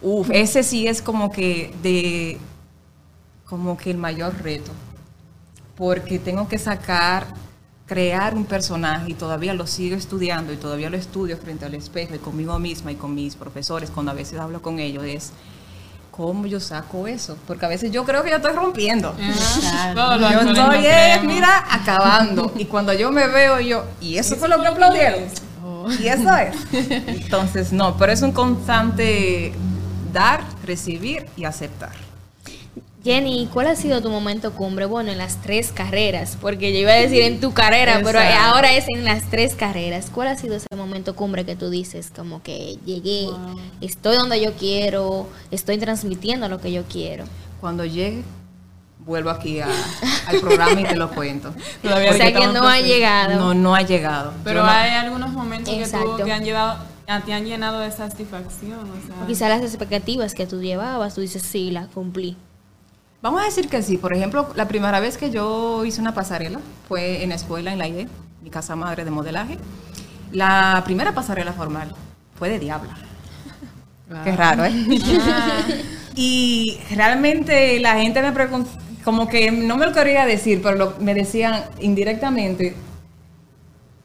Uf, 0.04 0.28
ese 0.30 0.62
sí 0.62 0.86
es 0.86 1.00
como 1.00 1.32
que 1.32 1.74
de 1.82 2.38
como 3.46 3.76
que 3.78 3.90
el 3.90 3.96
mayor 3.96 4.34
reto. 4.42 4.70
Porque 5.76 6.18
tengo 6.18 6.46
que 6.46 6.58
sacar, 6.58 7.24
crear 7.86 8.34
un 8.34 8.44
personaje 8.44 9.12
y 9.12 9.14
todavía 9.14 9.54
lo 9.54 9.66
sigo 9.66 9.96
estudiando 9.96 10.52
y 10.52 10.56
todavía 10.56 10.90
lo 10.90 10.98
estudio 10.98 11.38
frente 11.38 11.64
al 11.64 11.74
espejo 11.74 12.14
y 12.14 12.18
conmigo 12.18 12.58
misma 12.58 12.92
y 12.92 12.96
con 12.96 13.14
mis 13.14 13.34
profesores 13.34 13.90
cuando 13.90 14.12
a 14.12 14.14
veces 14.14 14.38
hablo 14.38 14.60
con 14.60 14.78
ellos 14.78 15.04
es 15.04 15.32
cómo 16.10 16.46
yo 16.46 16.60
saco 16.60 17.08
eso, 17.08 17.36
porque 17.46 17.64
a 17.64 17.68
veces 17.68 17.90
yo 17.90 18.04
creo 18.04 18.22
que 18.22 18.30
yo 18.30 18.36
estoy 18.36 18.52
rompiendo. 18.52 19.14
Los 19.94 20.20
Yo 20.20 20.40
estoy, 20.42 20.86
eh, 20.86 21.20
mira, 21.24 21.64
acabando. 21.68 22.52
Y 22.56 22.66
cuando 22.66 22.92
yo 22.92 23.10
me 23.10 23.26
veo, 23.26 23.58
yo, 23.58 23.84
y 24.00 24.18
eso 24.18 24.36
fue 24.36 24.48
lo 24.48 24.60
que 24.60 24.68
aplaudieron. 24.68 25.24
Y 25.98 26.06
eso 26.06 26.36
es. 26.36 26.54
Entonces, 27.08 27.72
no, 27.72 27.96
pero 27.96 28.12
es 28.12 28.22
un 28.22 28.30
constante 28.32 29.52
dar, 30.14 30.42
recibir 30.64 31.26
y 31.36 31.44
aceptar. 31.44 31.92
Jenny, 33.04 33.50
¿cuál 33.52 33.66
ha 33.66 33.76
sido 33.76 34.00
tu 34.00 34.08
momento 34.08 34.52
cumbre? 34.52 34.86
Bueno, 34.86 35.12
en 35.12 35.18
las 35.18 35.42
tres 35.42 35.72
carreras, 35.72 36.38
porque 36.40 36.72
yo 36.72 36.78
iba 36.78 36.92
a 36.92 36.94
decir 36.94 37.20
en 37.20 37.38
tu 37.38 37.52
carrera, 37.52 38.00
pero 38.02 38.18
ahora 38.18 38.72
es 38.72 38.86
en 38.88 39.04
las 39.04 39.24
tres 39.24 39.54
carreras. 39.54 40.08
¿Cuál 40.10 40.28
ha 40.28 40.36
sido 40.38 40.56
ese 40.56 40.74
momento 40.74 41.14
cumbre 41.14 41.44
que 41.44 41.54
tú 41.54 41.68
dices, 41.68 42.10
como 42.16 42.42
que 42.42 42.78
llegué, 42.86 43.28
estoy 43.82 44.16
donde 44.16 44.40
yo 44.40 44.54
quiero, 44.54 45.28
estoy 45.50 45.76
transmitiendo 45.76 46.48
lo 46.48 46.62
que 46.62 46.72
yo 46.72 46.84
quiero? 46.84 47.24
Cuando 47.60 47.84
llegue, 47.84 48.22
vuelvo 49.00 49.28
aquí 49.28 49.60
al 49.60 50.40
programa 50.40 50.80
y 50.80 50.84
te 50.84 50.96
lo 50.96 51.10
cuento. 51.10 51.50
o 51.84 52.12
sea 52.14 52.32
que 52.32 52.46
no 52.46 52.66
ha 52.66 52.80
llegado. 52.80 53.38
No, 53.38 53.52
no 53.52 53.74
ha 53.74 53.82
llegado. 53.82 54.32
Pero 54.44 54.64
hay 54.64 54.92
algunos 54.92 55.30
momentos 55.30 55.74
que 55.74 55.84
tú 55.84 56.16
te 56.24 56.32
han 56.32 56.42
llevado 56.42 56.93
te 57.24 57.32
han 57.32 57.44
llenado 57.44 57.80
de 57.80 57.90
satisfacción. 57.90 58.80
O, 58.80 59.24
o 59.24 59.26
quizá 59.26 59.48
las 59.48 59.62
expectativas 59.62 60.34
que 60.34 60.46
tú 60.46 60.60
llevabas, 60.60 61.14
tú 61.14 61.20
dices, 61.20 61.42
sí, 61.42 61.70
las 61.70 61.88
cumplí. 61.88 62.36
Vamos 63.22 63.40
a 63.40 63.46
decir 63.46 63.68
que 63.68 63.82
sí. 63.82 63.96
Por 63.96 64.12
ejemplo, 64.12 64.48
la 64.54 64.68
primera 64.68 65.00
vez 65.00 65.16
que 65.16 65.30
yo 65.30 65.84
hice 65.84 66.00
una 66.00 66.12
pasarela 66.12 66.60
fue 66.88 67.22
en 67.22 67.30
la 67.30 67.36
escuela, 67.36 67.72
en 67.72 67.78
la 67.78 67.88
IDE, 67.88 68.08
mi 68.42 68.50
casa 68.50 68.76
madre 68.76 69.04
de 69.04 69.10
modelaje. 69.10 69.58
La 70.30 70.82
primera 70.84 71.14
pasarela 71.14 71.52
formal 71.52 71.94
fue 72.38 72.50
de 72.50 72.58
Diabla. 72.58 72.94
Qué 74.22 74.32
raro, 74.32 74.64
¿eh? 74.66 74.74
y 76.14 76.78
realmente 76.94 77.80
la 77.80 77.94
gente 77.94 78.20
me 78.20 78.32
preguntó, 78.32 78.70
como 79.02 79.28
que 79.28 79.50
no 79.50 79.76
me 79.76 79.86
lo 79.86 79.92
quería 79.92 80.26
decir, 80.26 80.60
pero 80.62 80.94
me 81.00 81.14
decían 81.14 81.64
indirectamente, 81.80 82.76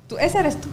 ¿tú, 0.08 0.18
ese 0.18 0.40
eres 0.40 0.62
tú. 0.62 0.70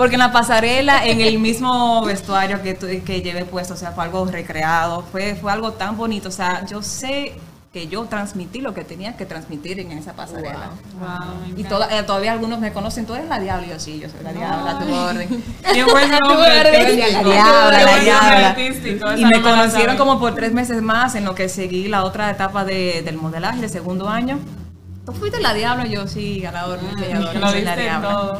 Porque 0.00 0.14
en 0.14 0.20
la 0.20 0.32
pasarela, 0.32 1.04
en 1.04 1.20
el 1.20 1.38
mismo 1.38 2.02
vestuario 2.06 2.62
que, 2.62 2.74
que 2.74 3.20
llevé 3.20 3.44
puesto, 3.44 3.74
o 3.74 3.76
sea, 3.76 3.92
fue 3.92 4.04
algo 4.04 4.24
recreado, 4.24 5.04
fue, 5.12 5.34
fue 5.34 5.52
algo 5.52 5.72
tan 5.72 5.98
bonito. 5.98 6.30
O 6.30 6.32
sea, 6.32 6.64
yo 6.64 6.80
sé 6.80 7.34
que 7.70 7.86
yo 7.86 8.06
transmití 8.06 8.62
lo 8.62 8.72
que 8.72 8.82
tenía 8.82 9.18
que 9.18 9.26
transmitir 9.26 9.78
en 9.78 9.92
esa 9.92 10.14
pasarela. 10.14 10.70
Wow. 10.98 11.54
y 11.54 11.60
eh, 11.64 12.02
todavía 12.06 12.32
algunos 12.32 12.60
me 12.60 12.72
conocen, 12.72 13.04
tú 13.04 13.14
eres 13.14 13.28
la 13.28 13.40
diabla, 13.40 13.66
y 13.66 13.70
yo 13.72 13.78
sí, 13.78 14.00
yo 14.00 14.08
soy 14.08 14.22
la 14.24 14.32
diabla, 14.32 14.78
tu 14.78 14.94
orden. 14.94 15.44
Qué 15.70 15.84
bueno, 15.84 16.18
tu 16.18 16.30
orden. 16.30 16.98
La 16.98 17.22
diabla, 17.22 17.84
la 17.84 17.98
diabla. 17.98 18.56
Y 19.18 19.24
me 19.26 19.42
conocieron 19.42 19.98
como 19.98 20.18
por 20.18 20.34
tres 20.34 20.54
meses 20.54 20.80
más 20.80 21.14
en 21.14 21.26
lo 21.26 21.34
que 21.34 21.50
seguí 21.50 21.88
la 21.88 22.04
otra 22.04 22.30
etapa 22.30 22.64
de, 22.64 23.02
del 23.02 23.18
modelaje, 23.18 23.64
el 23.64 23.68
segundo 23.68 24.08
año. 24.08 24.38
Tú 25.04 25.12
fuiste 25.12 25.42
la 25.42 25.52
diabla, 25.52 25.84
yo 25.84 26.06
sí, 26.06 26.46
a 26.46 26.52
la 26.52 26.68
orden, 26.68 26.88
ah, 27.42 27.50
soy 27.50 27.60
la 27.60 27.76
diabla. 27.76 28.38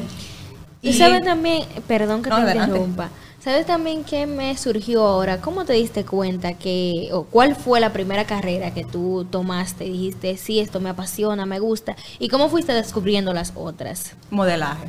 Y, 0.82 0.94
sabes 0.94 1.22
también, 1.22 1.64
perdón 1.86 2.22
que 2.22 2.30
te 2.30 2.40
interrumpa, 2.40 3.10
¿sabes 3.38 3.66
también 3.66 4.02
qué 4.02 4.26
me 4.26 4.56
surgió 4.56 5.06
ahora? 5.06 5.40
¿Cómo 5.40 5.64
te 5.64 5.74
diste 5.74 6.06
cuenta 6.06 6.54
que, 6.54 7.10
o 7.12 7.24
cuál 7.24 7.54
fue 7.54 7.80
la 7.80 7.92
primera 7.92 8.24
carrera 8.24 8.72
que 8.72 8.84
tú 8.84 9.26
tomaste 9.30 9.84
y 9.84 9.90
dijiste, 9.90 10.36
sí, 10.38 10.58
esto 10.58 10.80
me 10.80 10.88
apasiona, 10.88 11.44
me 11.44 11.58
gusta? 11.58 11.96
¿Y 12.18 12.28
cómo 12.28 12.48
fuiste 12.48 12.72
descubriendo 12.72 13.34
las 13.34 13.52
otras? 13.54 14.14
Modelaje. 14.30 14.88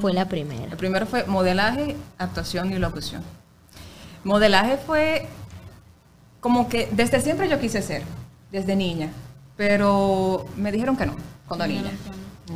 Fue 0.00 0.12
la 0.12 0.28
primera. 0.28 0.70
El 0.70 0.76
primero 0.76 1.06
fue 1.06 1.24
modelaje, 1.24 1.96
actuación 2.18 2.72
y 2.72 2.78
locución. 2.78 3.22
Modelaje 4.22 4.76
fue 4.76 5.26
como 6.38 6.68
que 6.68 6.88
desde 6.92 7.20
siempre 7.20 7.48
yo 7.48 7.58
quise 7.58 7.82
ser, 7.82 8.02
desde 8.52 8.76
niña, 8.76 9.10
pero 9.56 10.46
me 10.56 10.70
dijeron 10.70 10.96
que 10.96 11.06
no, 11.06 11.16
cuando 11.48 11.66
niña. 11.66 11.90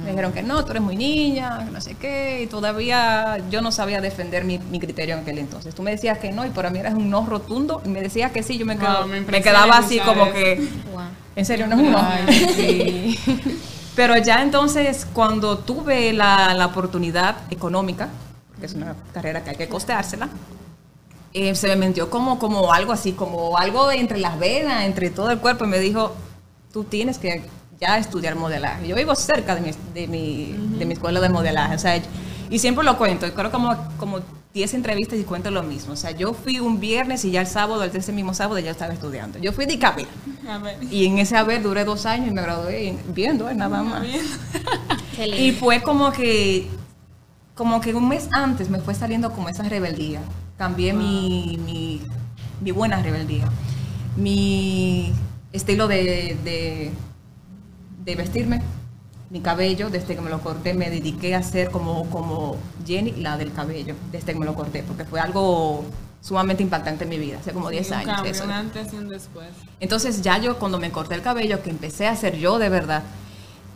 Me 0.02 0.10
dijeron 0.10 0.32
que 0.32 0.42
no, 0.42 0.64
tú 0.64 0.70
eres 0.70 0.82
muy 0.82 0.96
niña, 0.96 1.68
no 1.72 1.80
sé 1.80 1.94
qué, 1.94 2.42
y 2.42 2.46
todavía 2.46 3.38
yo 3.50 3.60
no 3.60 3.72
sabía 3.72 4.00
defender 4.00 4.44
mi, 4.44 4.58
criterio 4.78 5.14
en 5.16 5.22
aquel 5.22 5.38
entonces. 5.38 5.74
Tú 5.74 5.82
me 5.82 5.90
decías 5.90 6.18
que 6.18 6.32
no, 6.32 6.44
y 6.46 6.50
para 6.50 6.70
mí 6.70 6.78
eras 6.78 6.94
un 6.94 7.10
no 7.10 7.26
rotundo, 7.26 7.82
y 7.84 7.88
me 7.88 8.00
decías 8.00 8.32
que 8.32 8.42
sí, 8.42 8.58
yo 8.58 8.66
me, 8.66 8.76
quedaba 8.76 9.78
así 9.78 9.98
como 10.00 10.32
que, 10.32 10.68
en 11.34 11.44
serio, 11.44 11.66
no 11.66 11.76
es 11.76 11.82
un 11.82 11.92
no. 11.92 12.00
Pero 13.96 14.16
ya 14.18 14.42
entonces, 14.42 15.06
cuando 15.12 15.58
tuve 15.58 16.12
la, 16.12 16.66
oportunidad 16.66 17.36
económica, 17.50 18.08
porque 18.50 18.66
es 18.66 18.74
una 18.74 18.94
carrera 19.12 19.42
que 19.42 19.50
hay 19.50 19.56
que 19.56 19.68
costeársela, 19.68 20.28
eh, 21.32 21.54
se 21.54 21.68
me 21.68 21.76
metió 21.76 22.10
como, 22.10 22.38
como 22.38 22.72
algo 22.72 22.92
así, 22.92 23.12
como 23.12 23.56
algo 23.56 23.90
entre 23.90 24.18
las 24.18 24.38
venas, 24.38 24.84
entre 24.84 25.10
todo 25.10 25.30
el 25.30 25.38
cuerpo, 25.38 25.64
y 25.64 25.68
me 25.68 25.78
dijo, 25.78 26.14
tú 26.72 26.84
tienes 26.84 27.18
que 27.18 27.42
ya 27.80 27.98
estudiar 27.98 28.34
modelaje. 28.36 28.88
Yo 28.88 28.96
vivo 28.96 29.14
cerca 29.14 29.54
de 29.54 29.60
mi, 29.60 29.70
de 29.94 30.06
mi, 30.06 30.52
de 30.78 30.86
mi 30.86 30.94
escuela 30.94 31.20
de 31.20 31.28
modelaje, 31.28 31.74
o 31.74 31.78
sea, 31.78 32.00
y 32.48 32.58
siempre 32.58 32.84
lo 32.84 32.96
cuento, 32.96 33.32
creo 33.34 33.50
como, 33.50 33.76
como 33.98 34.20
10 34.56 34.72
entrevistas 34.74 35.18
y 35.18 35.24
cuento 35.24 35.50
lo 35.50 35.62
mismo. 35.62 35.92
O 35.92 35.96
sea, 35.96 36.12
yo 36.12 36.32
fui 36.32 36.60
un 36.60 36.80
viernes 36.80 37.24
y 37.26 37.30
ya 37.30 37.42
el 37.42 37.46
sábado, 37.46 37.82
el 37.84 37.94
ese 37.94 38.12
mismo 38.12 38.32
sábado, 38.32 38.58
ya 38.58 38.70
estaba 38.70 38.94
estudiando. 38.94 39.38
Yo 39.38 39.52
fui 39.52 39.66
de 39.66 39.78
Capira. 39.78 40.08
Y 40.90 41.06
en 41.06 41.18
ese 41.18 41.36
haber 41.36 41.62
duré 41.62 41.84
dos 41.84 42.06
años 42.06 42.28
y 42.28 42.30
me 42.30 42.40
gradué 42.40 42.96
viendo, 43.08 43.50
¿eh? 43.50 43.54
nada 43.54 43.82
más. 43.82 44.06
y 45.38 45.52
fue 45.52 45.82
como 45.82 46.10
que, 46.10 46.68
como 47.54 47.80
que 47.82 47.94
un 47.94 48.08
mes 48.08 48.28
antes 48.32 48.70
me 48.70 48.78
fue 48.78 48.94
saliendo 48.94 49.30
como 49.32 49.48
esa 49.48 49.64
rebeldía. 49.64 50.22
Cambié 50.56 50.94
mi, 50.94 51.60
mi, 51.66 52.00
mi, 52.62 52.70
buena 52.70 53.02
rebeldía. 53.02 53.50
Mi 54.16 55.12
estilo 55.52 55.86
de 55.86 56.38
de 56.44 56.92
vestirme, 58.14 58.62
mi 59.30 59.40
cabello, 59.40 59.90
desde 59.90 60.14
que 60.14 60.20
me 60.20 60.30
lo 60.30 60.40
corté, 60.40 60.74
me 60.74 60.88
dediqué 60.90 61.34
a 61.34 61.42
ser 61.42 61.70
como, 61.70 62.08
como 62.10 62.56
Jenny, 62.86 63.12
la 63.12 63.36
del 63.36 63.52
cabello, 63.52 63.94
desde 64.12 64.32
que 64.32 64.38
me 64.38 64.46
lo 64.46 64.54
corté, 64.54 64.84
porque 64.84 65.04
fue 65.04 65.18
algo 65.18 65.84
sumamente 66.20 66.62
impactante 66.62 67.04
en 67.04 67.10
mi 67.10 67.18
vida, 67.18 67.38
hace 67.38 67.52
como 67.52 67.70
10 67.70 67.92
años. 67.92 68.16
Cambio, 68.16 68.44
Un 68.44 68.50
antes 68.50 68.92
y 68.92 68.96
un 68.96 69.08
después. 69.08 69.48
Entonces 69.80 70.22
ya 70.22 70.38
yo 70.38 70.58
cuando 70.58 70.78
me 70.78 70.90
corté 70.90 71.14
el 71.14 71.22
cabello, 71.22 71.62
que 71.62 71.70
empecé 71.70 72.06
a 72.06 72.14
ser 72.14 72.36
yo 72.36 72.58
de 72.58 72.68
verdad, 72.68 73.02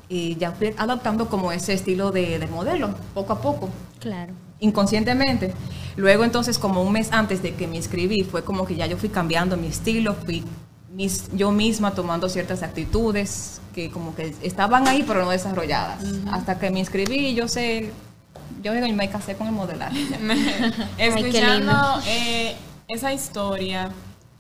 y 0.09 0.37
ya 0.37 0.53
fui 0.53 0.75
adaptando 0.77 1.29
como 1.29 1.53
ese 1.53 1.73
estilo 1.73 2.11
de, 2.11 2.39
de 2.39 2.47
modelo, 2.47 2.95
poco 3.15 3.33
a 3.33 3.41
poco. 3.41 3.69
Claro. 4.01 4.33
Inconscientemente. 4.59 5.55
Luego 5.97 6.25
entonces 6.25 6.59
como 6.59 6.83
un 6.83 6.93
mes 6.93 7.13
antes 7.13 7.43
de 7.43 7.55
que 7.55 7.67
me 7.67 7.77
inscribí, 7.77 8.23
fue 8.25 8.43
como 8.45 8.67
que 8.67 8.77
ya 8.77 8.87
yo 8.87 8.97
fui 8.97 9.09
cambiando 9.09 9.57
mi 9.57 9.69
estilo, 9.69 10.15
fui 10.15 10.45
mis, 10.91 11.31
yo 11.33 11.53
misma 11.53 11.95
tomando 11.95 12.29
ciertas 12.29 12.63
actitudes 12.63 13.61
que 13.75 13.91
como 13.91 14.15
que 14.15 14.35
estaban 14.43 14.89
ahí 14.89 15.05
pero 15.07 15.25
no 15.25 15.31
desarrolladas. 15.31 16.03
Hasta 16.31 16.59
que 16.59 16.71
me 16.71 16.81
inscribí, 16.81 17.35
yo 17.35 17.49
sé, 17.49 17.93
yo 18.63 18.73
me 18.73 19.11
casé 19.11 19.37
con 19.37 19.47
el 19.47 19.53
modelaje. 19.53 19.99
Escuchando 20.99 21.73
eh, 22.07 22.57
esa 22.89 23.13
historia 23.13 23.91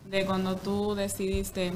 de 0.05 0.27
cuando 0.27 0.57
tú 0.57 0.95
decidiste 0.95 1.73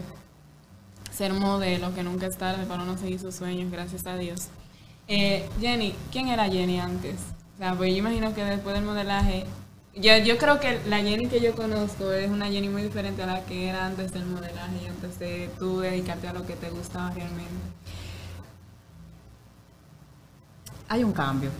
ser 1.12 1.32
modelo, 1.32 1.94
que 1.94 2.02
nunca 2.02 2.26
es 2.26 2.36
tarde 2.36 2.66
para 2.66 2.82
uno 2.82 2.98
seguir 2.98 3.20
sus 3.20 3.36
sueños, 3.36 3.70
gracias 3.70 4.04
a 4.06 4.16
Dios. 4.16 4.48
Eh, 5.06 5.48
Jenny, 5.60 5.94
¿quién 6.10 6.28
era 6.28 6.48
Jenny 6.48 6.80
antes? 6.80 7.16
O 7.54 7.58
sea, 7.58 7.74
pues 7.74 7.92
yo 7.92 7.98
imagino 7.98 8.34
que 8.34 8.44
después 8.44 8.74
del 8.74 8.84
modelaje 8.84 9.44
yo, 9.96 10.16
yo 10.18 10.38
creo 10.38 10.58
que 10.58 10.80
la 10.86 10.98
Jenny 10.98 11.28
que 11.28 11.40
yo 11.40 11.54
conozco 11.54 12.10
es 12.12 12.30
una 12.30 12.46
Jenny 12.46 12.68
muy 12.68 12.82
diferente 12.82 13.22
a 13.22 13.26
la 13.26 13.44
que 13.44 13.68
era 13.68 13.86
antes 13.86 14.12
del 14.12 14.24
modelaje 14.24 14.80
y 14.82 14.86
antes 14.86 15.18
de 15.18 15.50
tú 15.58 15.80
dedicarte 15.80 16.28
a 16.28 16.32
lo 16.32 16.46
que 16.46 16.54
te 16.56 16.70
gustaba 16.70 17.10
realmente. 17.10 17.52
Hay 20.88 21.04
un 21.04 21.12
cambio, 21.12 21.50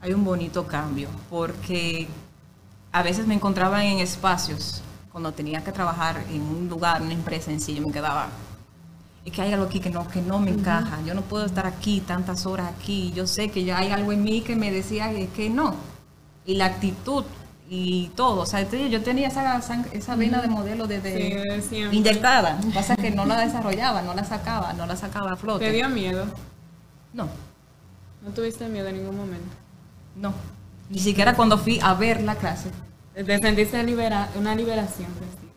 hay 0.00 0.12
un 0.12 0.24
bonito 0.24 0.66
cambio, 0.66 1.08
porque 1.30 2.08
a 2.90 3.02
veces 3.02 3.26
me 3.26 3.34
encontraba 3.34 3.84
en 3.84 3.98
espacios 3.98 4.82
cuando 5.10 5.32
tenía 5.32 5.62
que 5.62 5.72
trabajar 5.72 6.22
en 6.30 6.42
un 6.42 6.68
lugar, 6.68 7.00
una 7.00 7.14
empresa 7.14 7.50
en 7.50 7.60
sí, 7.60 7.74
yo 7.74 7.86
me 7.86 7.92
quedaba, 7.92 8.28
es 9.24 9.32
que 9.32 9.40
hay 9.40 9.52
algo 9.52 9.66
aquí 9.66 9.78
que 9.78 9.90
no, 9.90 10.06
que 10.08 10.20
no 10.20 10.38
me 10.38 10.50
encaja, 10.50 11.00
yo 11.06 11.14
no 11.14 11.22
puedo 11.22 11.44
estar 11.44 11.66
aquí 11.66 12.00
tantas 12.00 12.44
horas 12.44 12.72
aquí, 12.76 13.12
yo 13.14 13.26
sé 13.26 13.50
que 13.50 13.64
ya 13.64 13.78
hay 13.78 13.90
algo 13.90 14.12
en 14.12 14.22
mí 14.22 14.40
que 14.42 14.56
me 14.56 14.70
decía 14.70 15.10
que 15.34 15.48
no. 15.48 15.76
Y 16.44 16.56
la 16.56 16.66
actitud 16.66 17.24
y 17.74 18.08
todo. 18.08 18.42
O 18.42 18.46
sea, 18.46 18.68
yo 18.70 19.02
tenía 19.02 19.28
esa, 19.28 19.58
esa 19.92 20.14
vena 20.14 20.42
de 20.42 20.48
modelo 20.48 20.86
desde 20.86 21.62
sí, 21.62 21.76
inyectada. 21.90 22.58
Lo 22.60 22.66
que 22.68 22.74
pasa 22.74 22.92
es 22.92 22.98
que 22.98 23.10
no 23.10 23.24
la 23.24 23.40
desarrollaba, 23.40 24.02
no 24.02 24.12
la 24.12 24.24
sacaba, 24.24 24.74
no 24.74 24.84
la 24.84 24.94
sacaba 24.94 25.32
a 25.32 25.36
flote. 25.36 25.64
¿Te 25.64 25.72
dio 25.72 25.88
miedo? 25.88 26.26
No. 27.14 27.28
¿No 28.20 28.30
tuviste 28.34 28.68
miedo 28.68 28.88
en 28.88 28.98
ningún 28.98 29.16
momento? 29.16 29.48
No. 30.16 30.34
Ni 30.90 30.98
siquiera 30.98 31.34
cuando 31.34 31.56
fui 31.56 31.80
a 31.82 31.94
ver 31.94 32.22
la 32.22 32.34
clase. 32.34 32.68
Te 33.14 33.38
sentiste 33.38 33.82
libera 33.84 34.28
una 34.34 34.54
liberación, 34.54 35.08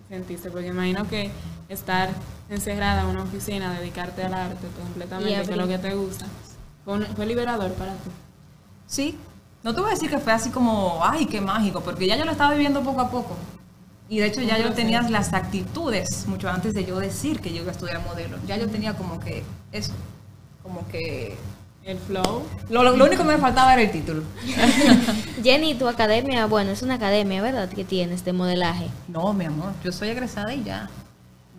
sentiste, 0.07 0.49
porque 0.49 0.67
imagino 0.67 1.05
que 1.09 1.31
estar 1.67 2.09
encerrada 2.49 3.01
en 3.01 3.07
una 3.07 3.23
oficina, 3.23 3.77
dedicarte 3.77 4.23
al 4.23 4.33
arte 4.33 4.67
completamente, 4.81 5.33
que 5.33 5.51
es 5.51 5.57
lo 5.57 5.67
que 5.67 5.77
te 5.79 5.93
gusta, 5.93 6.25
fue, 6.85 7.05
fue 7.07 7.25
liberador 7.25 7.73
para 7.73 7.91
ti. 7.91 8.09
Sí, 8.87 9.17
no 9.65 9.73
te 9.73 9.81
voy 9.81 9.89
a 9.89 9.93
decir 9.95 10.11
que 10.11 10.19
fue 10.19 10.31
así 10.31 10.51
como, 10.51 10.99
ay, 11.01 11.25
qué 11.25 11.41
mágico, 11.41 11.81
porque 11.81 12.05
ya 12.05 12.15
yo 12.15 12.23
lo 12.23 12.31
estaba 12.31 12.51
viviendo 12.51 12.83
poco 12.83 13.01
a 13.01 13.09
poco. 13.09 13.35
Y 14.07 14.19
de 14.19 14.27
hecho 14.27 14.41
ya 14.41 14.59
yo 14.59 14.71
tenía 14.73 15.01
las 15.01 15.33
actitudes 15.33 16.27
mucho 16.27 16.47
antes 16.47 16.75
de 16.75 16.85
yo 16.85 16.99
decir 16.99 17.39
que 17.39 17.51
yo 17.51 17.63
iba 17.63 17.69
a 17.69 17.71
estudiar 17.71 17.99
modelo. 18.01 18.37
Ya 18.45 18.57
yo 18.57 18.69
tenía 18.69 18.93
como 18.93 19.19
que 19.19 19.43
eso, 19.71 19.93
como 20.61 20.87
que... 20.87 21.35
El 21.83 21.97
flow. 21.99 22.43
Lo, 22.69 22.83
lo, 22.83 23.05
único 23.05 23.23
que 23.23 23.29
me 23.29 23.37
faltaba 23.37 23.73
era 23.73 23.81
el 23.83 23.91
título. 23.91 24.23
Jenny, 25.43 25.75
tu 25.75 25.87
academia, 25.87 26.47
bueno, 26.47 26.71
es 26.71 26.81
una 26.81 26.95
academia, 26.95 27.43
¿verdad? 27.43 27.69
Que 27.69 27.83
tienes 27.83 28.25
de 28.25 28.33
modelaje. 28.33 28.89
No, 29.07 29.33
mi 29.33 29.45
amor, 29.45 29.73
yo 29.83 29.91
soy 29.91 30.09
egresada 30.09 30.51
y 30.53 30.63
ya. 30.63 30.89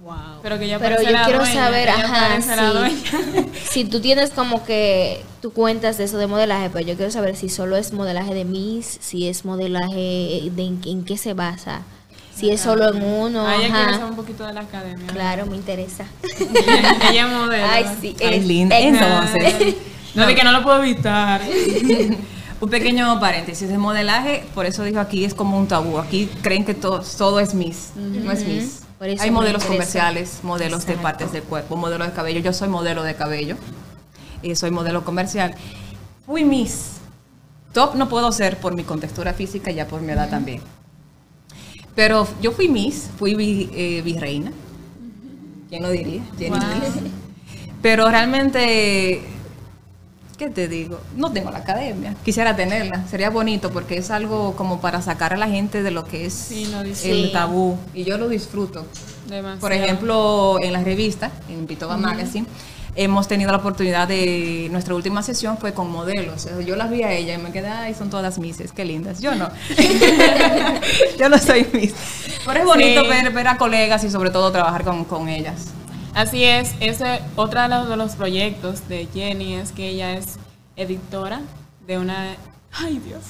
Wow. 0.06 0.14
Pero 0.40 0.58
que 0.60 0.68
ya 0.68 0.78
Pero 0.78 1.02
yo 1.02 1.10
la 1.10 1.24
quiero 1.24 1.40
dueña, 1.40 1.64
saber, 1.64 1.88
ella 1.88 2.04
ajá, 2.04 2.40
sí. 2.88 3.50
si 3.70 3.84
tú 3.84 4.00
tienes 4.00 4.30
como 4.30 4.64
que 4.64 5.24
tú 5.42 5.52
cuentas 5.52 5.98
de 5.98 6.04
eso 6.04 6.16
de 6.18 6.28
modelaje, 6.28 6.70
pero 6.70 6.86
yo 6.86 6.94
quiero 6.96 7.10
saber 7.10 7.34
si 7.36 7.48
solo 7.48 7.76
es 7.76 7.92
modelaje 7.92 8.32
de 8.32 8.44
Miss, 8.44 8.98
si 9.00 9.26
es 9.28 9.44
modelaje 9.44 10.48
de 10.52 10.62
en, 10.64 10.80
en 10.86 11.04
qué 11.04 11.16
se 11.18 11.34
basa, 11.34 11.82
si 12.36 12.50
es 12.50 12.60
solo 12.60 12.94
en 12.94 13.02
uno, 13.02 13.46
Ah, 13.48 13.56
ella 13.56 13.74
quiere 13.74 13.92
saber 13.94 14.10
un 14.10 14.16
poquito 14.16 14.46
de 14.46 14.52
la 14.52 14.60
academia. 14.60 15.06
Claro, 15.08 15.46
me 15.46 15.56
interesa. 15.56 16.04
ella 17.10 17.26
es 17.26 17.32
modelo. 17.32 17.66
Ay, 17.68 17.84
sí. 18.00 18.14
Ay, 18.20 18.34
es- 18.38 18.46
linda. 18.46 18.78
es- 18.78 18.84
Entonces, 18.94 19.74
No, 20.14 20.26
de 20.26 20.34
que 20.36 20.44
no 20.44 20.52
lo 20.52 20.62
puedo 20.62 20.82
evitar. 20.82 21.42
un 22.60 22.70
pequeño 22.70 23.18
paréntesis. 23.20 23.68
El 23.70 23.78
modelaje, 23.78 24.44
por 24.54 24.64
eso 24.66 24.82
digo 24.84 25.00
aquí, 25.00 25.24
es 25.24 25.34
como 25.34 25.58
un 25.58 25.66
tabú. 25.66 25.98
Aquí 25.98 26.30
creen 26.42 26.64
que 26.64 26.74
todo, 26.74 27.02
todo 27.18 27.40
es 27.40 27.54
Miss. 27.54 27.90
No 27.96 28.30
es 28.30 28.46
Miss. 28.46 28.82
Hay 29.00 29.30
modelos 29.30 29.64
comerciales, 29.64 30.40
modelos 30.42 30.86
de 30.86 30.94
partes 30.94 31.30
del 31.32 31.42
cuerpo, 31.42 31.76
modelos 31.76 32.08
de 32.08 32.14
cabello. 32.14 32.40
Yo 32.40 32.52
soy 32.52 32.68
modelo 32.68 33.02
de 33.02 33.14
cabello. 33.14 33.56
Y 34.42 34.54
soy 34.54 34.70
modelo 34.70 35.04
comercial. 35.04 35.54
Fui 36.24 36.44
Miss. 36.44 36.92
Top 37.72 37.94
no 37.94 38.08
puedo 38.08 38.32
ser 38.32 38.58
por 38.58 38.74
mi 38.74 38.84
contextura 38.84 39.34
física, 39.34 39.70
ya 39.70 39.86
por 39.86 40.00
mi 40.00 40.12
edad 40.12 40.30
también. 40.30 40.62
Pero 41.94 42.26
yo 42.40 42.52
fui 42.52 42.68
Miss, 42.68 43.10
fui 43.18 43.68
eh, 43.74 44.00
virreina. 44.02 44.50
¿Quién 45.68 45.82
lo 45.82 45.90
diría? 45.90 46.22
Miss. 46.38 46.50
Pero 47.82 48.08
realmente, 48.10 49.22
¿qué 50.38 50.50
te 50.50 50.68
digo? 50.68 51.00
No 51.16 51.32
tengo 51.32 51.50
la 51.50 51.58
academia. 51.58 52.14
Quisiera 52.24 52.54
tenerla. 52.56 53.06
Sería 53.08 53.30
bonito 53.30 53.70
porque 53.70 53.96
es 53.98 54.10
algo 54.10 54.54
como 54.56 54.80
para 54.80 55.02
sacar 55.02 55.32
a 55.32 55.36
la 55.36 55.48
gente 55.48 55.82
de 55.82 55.90
lo 55.90 56.04
que 56.04 56.26
es 56.26 56.34
Sí, 56.34 56.70
el 57.04 57.32
tabú. 57.32 57.78
Y 57.94 58.04
yo 58.04 58.18
lo 58.18 58.28
disfruto. 58.28 58.86
Demasiado. 59.28 59.60
Por 59.60 59.72
ejemplo, 59.72 60.58
en 60.62 60.72
la 60.72 60.82
revista, 60.82 61.30
en 61.48 61.66
Pitoba 61.66 61.96
Magazine, 61.96 62.46
hemos 62.94 63.28
tenido 63.28 63.50
la 63.50 63.58
oportunidad 63.58 64.08
de, 64.08 64.68
nuestra 64.70 64.94
última 64.94 65.22
sesión 65.22 65.58
fue 65.58 65.72
con 65.72 65.90
modelos. 65.90 66.48
Yo 66.64 66.76
las 66.76 66.90
vi 66.90 67.02
a 67.02 67.12
ella 67.12 67.34
y 67.34 67.38
me 67.38 67.50
quedé, 67.52 67.68
ay, 67.68 67.94
son 67.94 68.10
todas 68.10 68.38
misses, 68.38 68.72
qué 68.72 68.84
lindas. 68.84 69.20
Yo 69.20 69.34
no. 69.34 69.48
yo 71.18 71.28
no 71.28 71.38
soy 71.38 71.66
miss. 71.72 71.94
Pero 72.44 72.60
es 72.60 72.64
bonito 72.64 73.02
Sí. 73.02 73.08
ver, 73.08 73.32
ver 73.32 73.48
a 73.48 73.56
colegas 73.56 74.04
y 74.04 74.10
sobre 74.10 74.30
todo 74.30 74.52
trabajar 74.52 74.84
con, 74.84 75.04
con 75.04 75.28
ellas. 75.28 75.66
Así 76.16 76.44
es, 76.44 76.72
ese 76.80 77.20
los, 77.36 77.88
de 77.90 77.96
los 77.98 78.12
proyectos 78.12 78.88
de 78.88 79.06
Jenny 79.12 79.56
es 79.56 79.70
que 79.70 79.86
ella 79.86 80.14
es 80.14 80.38
editora 80.74 81.42
de 81.86 81.98
una, 81.98 82.36
ay 82.72 83.02
Dios, 83.04 83.22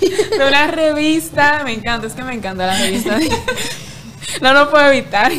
de 0.30 0.48
una 0.48 0.66
revista, 0.68 1.60
me 1.62 1.74
encanta, 1.74 2.06
es 2.06 2.14
que 2.14 2.22
me 2.22 2.32
encanta 2.32 2.64
la 2.64 2.78
revista, 2.78 3.18
no 4.40 4.54
lo 4.54 4.70
puedo 4.70 4.90
evitar, 4.90 5.30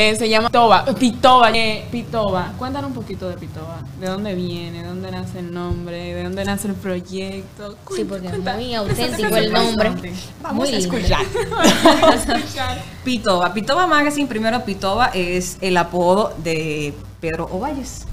Eh, 0.00 0.14
se 0.14 0.28
llama 0.28 0.46
Pitoba, 0.48 0.84
Pitoba, 0.94 1.50
eh, 1.50 1.84
Pitoba, 1.90 2.52
cuéntanos 2.56 2.90
un 2.90 2.94
poquito 2.94 3.28
de 3.28 3.36
Pitoba, 3.36 3.82
de 3.98 4.06
dónde 4.06 4.32
viene, 4.36 4.82
de 4.82 4.86
dónde 4.88 5.10
nace 5.10 5.40
el 5.40 5.52
nombre, 5.52 6.14
de 6.14 6.22
dónde 6.22 6.44
nace 6.44 6.68
el 6.68 6.74
proyecto. 6.74 7.76
Sí, 7.96 8.04
porque 8.04 8.26
es 8.26 8.32
Cuenta- 8.34 8.54
muy 8.54 8.66
cuenta- 8.76 8.78
auténtico 8.92 9.36
el 9.36 9.52
nombre. 9.52 10.12
Vamos 10.40 10.68
Muy 10.68 10.74
a 10.76 10.78
escuchar. 10.78 11.26
Vamos 11.50 12.28
a 12.28 12.36
escuchar. 12.36 12.78
Pitoba. 13.02 13.52
Pitoba 13.52 13.88
Magazine, 13.88 14.28
primero 14.28 14.64
Pitoba 14.64 15.06
es 15.06 15.58
el 15.62 15.76
apodo 15.76 16.32
de 16.44 16.94
Pedro 17.20 17.46
Ovalles, 17.50 18.04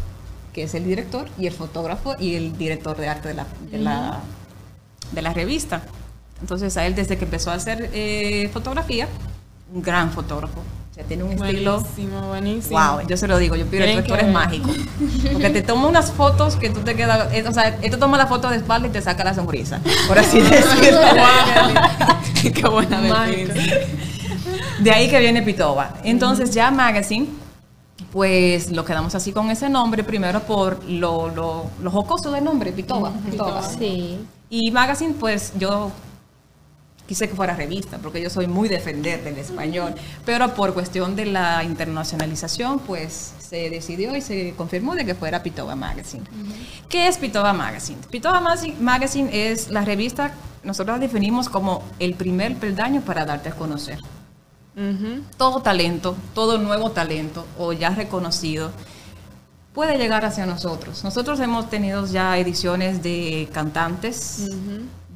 que 0.54 0.64
es 0.64 0.74
el 0.74 0.86
director 0.86 1.28
y 1.38 1.46
el 1.46 1.54
fotógrafo 1.54 2.16
y 2.20 2.34
el 2.34 2.58
director 2.58 2.98
de 2.98 3.10
arte 3.10 3.28
de 3.28 3.34
la, 3.36 3.46
de 3.70 3.78
la, 3.78 4.20
de 5.12 5.22
la 5.22 5.34
revista. 5.34 5.84
Entonces 6.42 6.76
a 6.78 6.88
él 6.88 6.96
desde 6.96 7.16
que 7.20 7.26
empezó 7.26 7.52
a 7.52 7.54
hacer 7.54 7.92
eh, 7.94 8.50
fotografía, 8.52 9.08
un 9.72 9.84
gran 9.84 10.12
fotógrafo. 10.12 10.64
O 10.96 10.98
sea, 10.98 11.04
tiene 11.04 11.26
un 11.26 11.34
estilo... 11.34 11.82
Buenísimo, 11.82 12.28
buenísimo. 12.30 12.80
Wow, 12.80 13.06
yo 13.06 13.18
se 13.18 13.28
lo 13.28 13.38
digo, 13.38 13.58
yo 13.58 13.66
pido 13.66 13.84
que 13.84 13.90
director 13.90 14.18
es 14.18 14.26
ver. 14.28 14.34
mágico. 14.34 14.70
Porque 15.34 15.50
te 15.50 15.62
toma 15.62 15.88
unas 15.88 16.10
fotos 16.10 16.56
que 16.56 16.70
tú 16.70 16.80
te 16.86 16.96
quedas, 16.96 17.34
eh, 17.34 17.44
o 17.46 17.52
sea, 17.52 17.78
él 17.82 17.92
te 17.92 17.98
toma 17.98 18.18
la 18.18 18.28
foto 18.28 18.50
de 18.50 18.56
espalda 18.56 18.88
y 18.88 18.92
te 18.92 19.02
saca 19.02 19.26
la 19.26 19.34
sonrisa, 19.34 19.82
por 20.08 20.18
así 20.18 20.40
decirlo. 20.40 21.02
Qué 22.42 22.66
buena. 22.70 23.28
De 24.80 24.92
ahí 24.92 25.10
que 25.10 25.20
viene 25.20 25.42
Pitoba. 25.42 25.96
Entonces 26.06 26.52
ya 26.52 26.72
Magazine, 26.72 27.28
pues 28.14 28.72
lo 28.72 28.86
quedamos 28.86 29.16
así 29.16 29.34
con 29.34 29.52
ese 29.52 29.68
nombre, 29.68 30.02
primero 30.02 30.44
por 30.44 30.82
lo, 30.86 31.28
lo, 31.28 31.66
lo 31.84 31.92
jocoso 31.92 32.32
del 32.32 32.46
nombre, 32.46 32.72
Pitoba. 32.72 33.12
Pitoba. 33.30 33.62
Sí. 33.68 34.18
Y 34.50 34.72
Magazine, 34.72 35.14
pues 35.20 35.52
yo 35.60 35.92
quise 37.08 37.30
que 37.30 37.36
fuera 37.36 37.56
revista, 37.56 37.98
porque 38.00 38.22
yo 38.22 38.30
soy 38.30 38.48
muy 38.48 38.68
defender 38.68 39.24
del 39.24 39.38
español, 39.38 39.94
pero 40.26 40.54
por 40.56 40.74
cuestión 40.74 41.16
de 41.16 41.26
la 41.26 41.64
internacionalización, 41.64 42.80
pues 42.80 43.34
se 43.40 43.70
decidió 43.70 44.16
y 44.16 44.22
se 44.22 44.54
confirmó 44.58 44.96
de 44.96 45.06
que 45.06 45.14
fuera 45.16 45.44
Pitoba 45.44 45.76
Magazine. 45.76 46.24
¿Qué 46.90 47.08
es 47.08 47.18
Pitoba 47.18 47.54
Magazine? 47.54 48.00
Pitoba 48.10 48.42
Masi- 48.42 48.76
Magazine 48.80 49.30
es 49.52 49.70
la 49.70 49.86
revista, 49.86 50.34
nosotros 50.64 50.96
la 50.98 51.00
definimos 51.00 51.48
como 51.48 51.84
el 52.00 52.16
primer 52.16 52.56
peldaño 52.56 53.02
para 53.02 53.24
darte 53.26 53.50
a 53.50 53.54
conocer 53.56 54.00
todo 55.38 55.62
talento, 55.62 56.18
todo 56.34 56.58
nuevo 56.58 56.92
talento 56.92 57.46
o 57.58 57.72
ya 57.72 57.92
reconocido 57.92 58.72
puede 59.74 59.98
llegar 59.98 60.26
hacia 60.26 60.46
nosotros. 60.46 61.04
Nosotros 61.04 61.40
hemos 61.40 61.70
tenido 61.70 62.06
ya 62.08 62.38
ediciones 62.38 63.02
de 63.04 63.48
cantantes. 63.54 64.50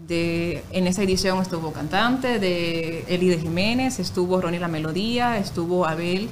De, 0.10 0.64
en 0.72 0.88
esa 0.88 1.04
edición 1.04 1.40
estuvo 1.42 1.72
cantante 1.72 2.40
de 2.40 3.06
Eli 3.08 3.30
de 3.30 3.38
Jiménez, 3.40 4.00
estuvo 4.00 4.42
Ronnie 4.42 4.60
La 4.60 4.68
Melodía, 4.68 5.38
estuvo 5.38 5.86
Abel, 5.86 6.30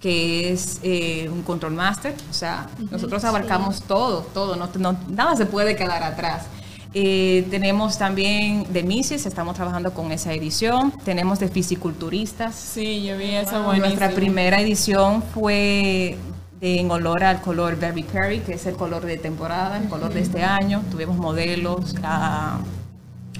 que 0.00 0.52
es 0.52 0.80
eh, 0.82 1.28
un 1.32 1.42
control 1.42 1.74
master. 1.74 2.14
O 2.28 2.32
sea, 2.34 2.68
nosotros 2.90 3.22
abarcamos 3.24 3.82
todo, 3.82 4.22
todo, 4.34 4.56
no, 4.56 4.68
no- 4.78 4.98
nada 5.08 5.36
se 5.36 5.46
puede 5.46 5.76
quedar 5.76 6.02
atrás. 6.02 6.46
Eh, 6.94 7.46
tenemos 7.50 7.98
también 7.98 8.66
de 8.72 8.82
Mises, 8.82 9.26
estamos 9.26 9.54
trabajando 9.54 9.92
con 9.92 10.10
esa 10.10 10.32
edición. 10.32 10.92
Tenemos 11.04 11.38
de 11.38 11.48
fisiculturistas. 11.48 12.54
Sí, 12.56 13.04
yo 13.04 13.16
vi 13.16 13.26
eso 13.34 13.62
buenísimo. 13.62 13.76
Nuestra 13.86 14.10
primera 14.10 14.60
edición 14.60 15.22
fue 15.22 16.16
de, 16.60 16.80
en 16.80 16.90
olor 16.90 17.22
al 17.22 17.40
color 17.42 17.78
Berry 17.78 18.02
Curry, 18.02 18.40
que 18.40 18.54
es 18.54 18.66
el 18.66 18.74
color 18.74 19.04
de 19.06 19.18
temporada, 19.18 19.78
el 19.78 19.88
color 19.88 20.12
de 20.12 20.20
este 20.20 20.42
año. 20.42 20.82
Tuvimos 20.90 21.16
modelos, 21.16 21.94
ah, 22.02 22.58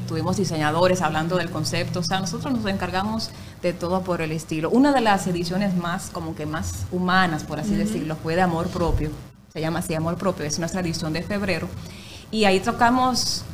tuvimos 0.09 0.38
diseñadores 0.38 1.03
hablando 1.03 1.37
del 1.37 1.51
concepto. 1.51 2.01
O 2.01 2.03
sea, 2.03 2.18
nosotros 2.18 2.53
nos 2.53 2.66
encargamos 2.66 3.31
de 3.62 3.73
todo 3.73 4.03
por 4.03 4.21
el 4.23 4.33
estilo. 4.33 4.71
Una 4.71 4.92
de 4.92 5.01
las 5.01 5.27
ediciones 5.29 5.77
más, 5.77 6.11
como 6.11 6.35
que 6.35 6.47
más 6.47 6.87
humanas, 6.90 7.44
por 7.44 7.61
así 7.61 7.77
decirlo, 7.77 8.16
fue 8.16 8.35
de 8.35 8.42
Amor 8.42 8.68
Propio. 8.68 9.11
Se 9.53 9.61
llama 9.61 9.79
así 9.79 9.94
Amor 9.94 10.16
Propio, 10.16 10.44
es 10.44 10.59
nuestra 10.59 10.81
edición 10.81 11.12
de 11.12 11.23
febrero. 11.23 11.68
Y 12.31 12.44
ahí 12.44 12.59
tocamos 12.59 13.44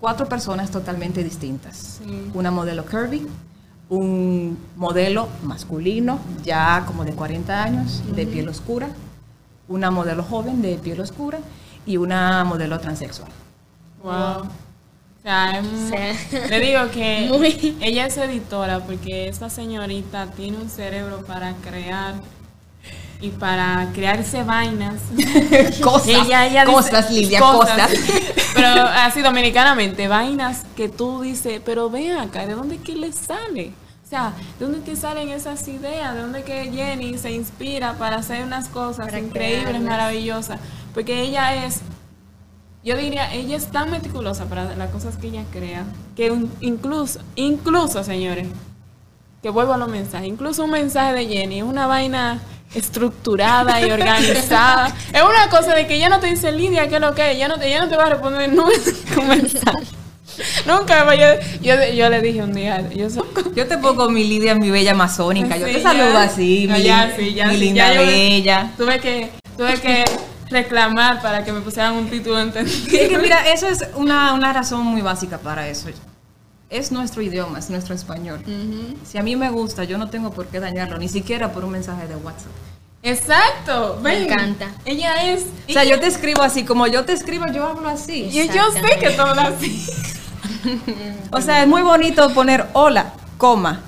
cuatro 0.00 0.26
personas 0.26 0.70
totalmente 0.70 1.22
distintas. 1.22 2.00
Sí. 2.02 2.30
Una 2.32 2.50
modelo 2.50 2.84
curvy, 2.86 3.26
un 3.88 4.56
modelo 4.76 5.28
masculino, 5.42 6.18
ya 6.42 6.84
como 6.86 7.04
de 7.04 7.12
40 7.12 7.62
años, 7.62 8.02
de 8.14 8.26
piel 8.26 8.48
oscura, 8.48 8.88
una 9.68 9.90
modelo 9.90 10.22
joven 10.22 10.62
de 10.62 10.76
piel 10.76 11.00
oscura 11.00 11.38
y 11.84 11.96
una 11.96 12.44
modelo 12.44 12.78
transexual. 12.78 13.30
Wow. 14.02 14.48
O 15.24 15.26
sea, 15.26 15.58
es 15.58 15.64
mu- 15.64 15.86
O 15.86 15.88
sea, 15.88 16.46
le 16.48 16.60
digo 16.60 16.90
que 16.90 17.28
muy- 17.30 17.76
ella 17.80 18.06
es 18.06 18.16
editora 18.18 18.80
porque 18.80 19.26
esta 19.28 19.48
señorita 19.48 20.26
tiene 20.36 20.58
un 20.58 20.68
cerebro 20.68 21.24
para 21.24 21.54
crear 21.54 22.14
y 23.22 23.30
para 23.30 23.88
crearse 23.94 24.42
vainas. 24.42 24.96
cosas, 25.82 26.08
Ella- 26.08 26.46
ella 26.46 26.64
dice- 26.66 26.72
cosas, 26.74 27.10
Lidia, 27.10 27.40
cosas. 27.40 27.90
Pero 28.54 28.82
así 28.82 29.22
dominicanamente, 29.22 30.08
vainas 30.08 30.64
que 30.76 30.90
tú 30.90 31.22
dices, 31.22 31.60
pero 31.64 31.90
ven 31.90 32.12
acá, 32.18 32.46
¿de 32.46 32.54
dónde 32.54 32.76
que 32.78 32.94
le 32.94 33.10
sale? 33.12 33.72
O 34.06 34.08
sea, 34.08 34.32
¿de 34.60 34.66
dónde 34.66 34.82
que 34.88 34.94
salen 34.94 35.30
esas 35.30 35.66
ideas? 35.66 36.14
¿De 36.14 36.20
dónde 36.20 36.42
que 36.44 36.70
Jenny 36.70 37.18
se 37.18 37.32
inspira 37.32 37.94
para 37.94 38.16
hacer 38.18 38.44
unas 38.44 38.68
cosas 38.68 39.06
Para 39.06 39.18
increíbles, 39.18 39.62
crearlas. 39.64 39.82
maravillosas? 39.82 40.60
Porque 40.92 41.22
ella 41.22 41.64
es, 41.64 41.80
yo 42.84 42.96
diría, 42.96 43.32
ella 43.32 43.56
es 43.56 43.66
tan 43.68 43.90
meticulosa 43.90 44.44
para 44.44 44.74
las 44.76 44.90
cosas 44.90 45.16
que 45.16 45.28
ella 45.28 45.42
crea, 45.52 45.84
que 46.16 46.30
un- 46.30 46.52
incluso, 46.60 47.20
incluso, 47.36 48.04
señores, 48.04 48.46
que 49.42 49.50
vuelvo 49.50 49.72
a 49.74 49.78
los 49.78 49.88
mensajes, 49.88 50.28
incluso 50.28 50.64
un 50.64 50.70
mensaje 50.70 51.12
de 51.14 51.26
Jenny 51.26 51.58
es 51.58 51.64
una 51.64 51.86
vaina 51.86 52.40
estructurada 52.74 53.80
y 53.86 53.90
organizada. 53.90 54.88
es 55.12 55.22
una 55.22 55.48
cosa 55.50 55.74
de 55.74 55.86
que 55.86 55.96
ella 55.96 56.08
no 56.08 56.20
te 56.20 56.26
dice, 56.28 56.52
Lidia, 56.52 56.88
¿qué 56.88 56.96
es 56.96 57.00
lo 57.00 57.14
que 57.14 57.30
es? 57.30 57.36
Ella 57.36 57.48
no 57.48 57.58
te, 57.58 57.66
ella 57.68 57.80
no 57.80 57.88
te 57.88 57.96
va 57.96 58.06
a 58.06 58.10
responder 58.10 58.52
nunca 58.52 58.72
un 59.20 59.28
mensaje. 59.28 59.86
Nunca, 60.66 61.14
yo, 61.14 61.26
yo, 61.62 61.74
yo 61.94 62.08
le 62.08 62.20
dije 62.20 62.42
un 62.42 62.52
día, 62.54 62.88
yo 62.90 63.08
soy... 63.08 63.22
Yo 63.54 63.68
te 63.68 63.78
pongo 63.78 64.08
mi 64.10 64.24
Lidia, 64.24 64.54
mi 64.56 64.70
bella 64.70 64.90
amazónica. 64.92 65.56
Yo 65.56 65.66
te 65.66 65.80
saludo 65.80 66.12
ya. 66.14 66.22
así, 66.22 66.66
mi, 66.68 66.82
ya, 66.82 67.06
lin- 67.06 67.16
sí, 67.16 67.34
ya, 67.34 67.46
mi 67.46 67.54
sí, 67.54 67.60
linda 67.60 67.90
bella. 67.90 68.70
Tuve 68.76 68.98
que, 68.98 69.30
tuve 69.56 69.74
que 69.80 70.04
reclamar 70.50 71.20
para 71.22 71.44
que 71.44 71.52
me 71.52 71.60
pusieran 71.60 71.94
un 71.94 72.08
título 72.08 72.38
Es 72.38 72.52
que 72.52 72.60
entendido. 73.04 73.20
mira, 73.22 73.50
eso 73.52 73.66
es 73.68 73.84
una, 73.94 74.32
una 74.34 74.52
razón 74.52 74.84
muy 74.84 75.02
básica 75.02 75.38
para 75.38 75.68
eso. 75.68 75.88
es 76.70 76.92
nuestro 76.92 77.22
idioma, 77.22 77.58
es 77.58 77.70
nuestro 77.70 77.94
español. 77.94 78.42
Si 79.04 79.18
a 79.18 79.22
mí 79.22 79.36
me 79.36 79.50
gusta, 79.50 79.84
yo 79.84 79.98
no 79.98 80.08
tengo 80.10 80.30
por 80.30 80.46
qué 80.46 80.60
dañarlo, 80.60 80.98
ni 80.98 81.08
siquiera 81.08 81.52
por 81.52 81.64
un 81.64 81.72
mensaje 81.72 82.06
de 82.06 82.16
WhatsApp. 82.16 82.52
Exacto. 83.02 83.98
Me 84.02 84.14
ven, 84.14 84.22
encanta. 84.24 84.68
Ella 84.86 85.30
es. 85.30 85.44
O 85.68 85.72
sea, 85.72 85.84
yo 85.84 86.00
te 86.00 86.06
escribo 86.06 86.42
así, 86.42 86.64
como 86.64 86.86
yo 86.86 87.04
te 87.04 87.12
escribo, 87.12 87.46
yo 87.48 87.66
hablo 87.66 87.88
así. 87.88 88.24
Y 88.32 88.48
yo 88.48 88.70
sé 88.72 88.98
que 88.98 89.10
todo 89.10 89.38
así. 89.40 89.86
O 91.30 91.42
sea, 91.42 91.62
es 91.62 91.68
muy 91.68 91.82
bonito 91.82 92.32
poner 92.32 92.66
hola, 92.72 93.12
coma, 93.36 93.80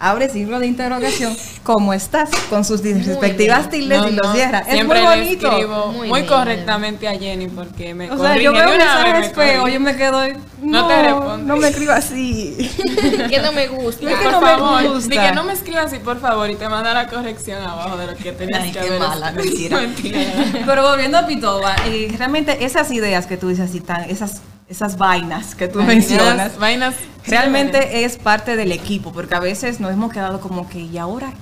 abre 0.00 0.28
signo 0.30 0.58
de 0.58 0.66
interrogación, 0.66 1.36
¿cómo 1.62 1.92
estás? 1.92 2.30
Con 2.48 2.64
sus 2.64 2.82
respectivas 2.82 3.68
tildes 3.68 4.00
No, 4.00 4.08
y 4.08 4.12
los 4.12 4.26
no, 4.26 4.32
cierra. 4.34 4.60
Es 4.60 4.84
muy 4.86 4.96
le 4.96 5.02
bonito. 5.02 5.50
escribo 5.52 5.86
Muy 5.92 6.08
muy, 6.08 6.20
bien. 6.22 6.32
correctamente 6.32 7.06
a 7.06 7.12
Jenny 7.18 7.48
porque 7.48 7.92
me 7.94 8.10
O 8.10 8.18
sea, 8.18 8.36
yo 8.38 8.50
veo 8.52 8.68
de 8.70 8.76
una 8.76 8.84
vez, 8.96 9.04
mensajes 9.04 9.28
me 9.28 9.34
feos, 9.44 9.58
corrige. 9.60 9.74
yo 9.74 9.80
me 9.80 9.96
quedo. 9.96 10.20
No 10.62 10.86
te 10.86 11.02
responde. 11.02 11.44
No 11.44 11.56
me 11.56 11.68
escriba 11.68 11.96
así. 11.96 12.56
que 13.30 13.38
no 13.40 13.52
me 13.52 13.68
gusta. 13.68 14.10
Es 14.10 14.16
que 14.18 14.24
por 14.24 14.32
no 14.32 14.40
me 14.40 14.46
favor, 14.46 14.88
gusta. 14.94 15.08
di 15.14 15.18
que 15.20 15.32
no 15.32 15.44
me 15.44 15.52
escribas 15.52 15.86
así, 15.86 15.98
por 15.98 16.18
favor, 16.18 16.48
y 16.50 16.54
te 16.56 16.68
manda 16.68 16.94
la 16.94 17.06
corrección 17.06 17.62
abajo 17.62 17.96
de 17.98 18.06
lo 18.06 18.16
que 18.16 18.32
tenías 18.32 18.62
Ay, 18.62 18.72
que 18.72 18.80
qué 18.80 18.98
mala, 18.98 19.30
escrito. 19.36 19.76
mentira. 19.80 20.20
Pero 20.66 20.82
volviendo 20.82 21.18
a 21.18 21.26
Pitoba, 21.26 21.76
eh, 21.86 22.12
realmente 22.16 22.64
esas 22.64 22.90
ideas 22.90 23.26
que 23.26 23.36
tú 23.36 23.48
dices 23.48 23.68
así, 23.68 23.80
tan, 23.80 24.08
esas, 24.08 24.40
esas 24.70 24.96
vainas 24.96 25.54
que 25.54 25.68
tú 25.68 25.78
Vainas, 25.80 25.94
mencionas, 25.96 26.58
Vainas. 26.58 26.94
realmente 27.26 28.04
es 28.04 28.16
parte 28.16 28.56
del 28.56 28.70
equipo, 28.72 29.12
porque 29.12 29.34
a 29.34 29.40
veces 29.40 29.80
nos 29.80 29.92
hemos 29.92 30.12
quedado 30.12 30.40
como 30.40 30.68
que, 30.68 30.78
¿y 30.78 30.96
ahora, 30.96 31.32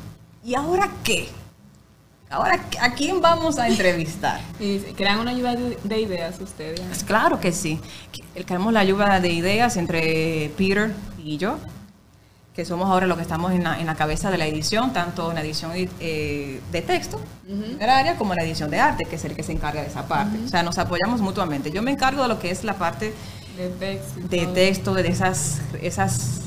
¿y 0.43 0.55
ahora 0.55 0.89
qué? 1.05 1.29
Ahora, 2.31 2.61
¿a 2.81 2.93
quién 2.93 3.21
vamos 3.21 3.59
a 3.59 3.69
entrevistar? 3.69 4.41
Y 4.61 4.79
crean 4.97 5.19
una 5.19 5.31
ayuda 5.31 5.55
de, 5.55 5.79
de 5.83 6.01
ideas 6.01 6.41
ustedes. 6.41 6.81
Pues 6.81 7.05
claro 7.05 7.39
que 7.39 7.53
sí. 7.53 7.81
Queremos 8.47 8.73
la 8.73 8.81
ayuda 8.81 9.21
de 9.21 9.31
ideas 9.31 9.77
entre 9.77 10.51
Peter 10.57 10.93
y 11.23 11.37
yo, 11.37 11.59
que 12.59 12.65
somos 12.65 12.91
ahora 12.91 13.07
los 13.07 13.17
que 13.17 13.23
estamos 13.23 13.53
en 13.53 13.63
la, 13.63 13.79
en 13.79 13.87
la 13.87 13.95
cabeza 13.95 14.33
de 14.33 14.37
la 14.37 14.45
edición, 14.45 14.93
tanto 14.93 15.29
en 15.29 15.37
la 15.37 15.43
edición 15.43 15.71
eh, 15.77 16.61
de 16.73 16.83
texto, 16.83 17.21
literaria, 17.47 18.17
como 18.17 18.33
en 18.33 18.39
la 18.39 18.45
edición 18.45 18.69
de 18.69 18.81
arte, 18.81 19.05
que 19.05 19.15
es 19.15 19.25
el 19.25 19.37
que 19.37 19.45
se 19.45 19.53
encarga 19.53 19.81
de 19.81 19.87
esa 19.87 20.09
parte. 20.09 20.37
O 20.45 20.49
sea, 20.49 20.65
nos 20.65 20.77
apoyamos 20.77 21.21
mutuamente. 21.21 21.71
Yo 21.71 21.83
me 21.83 21.93
encargo 21.93 22.23
de 22.23 22.27
lo 22.27 22.41
que 22.41 22.51
es 22.51 22.65
la 22.65 22.75
parte 22.75 23.15
De 24.29 24.49
texto, 24.49 24.93
de 24.93 25.07
esas, 25.07 25.61
esas 25.81 26.41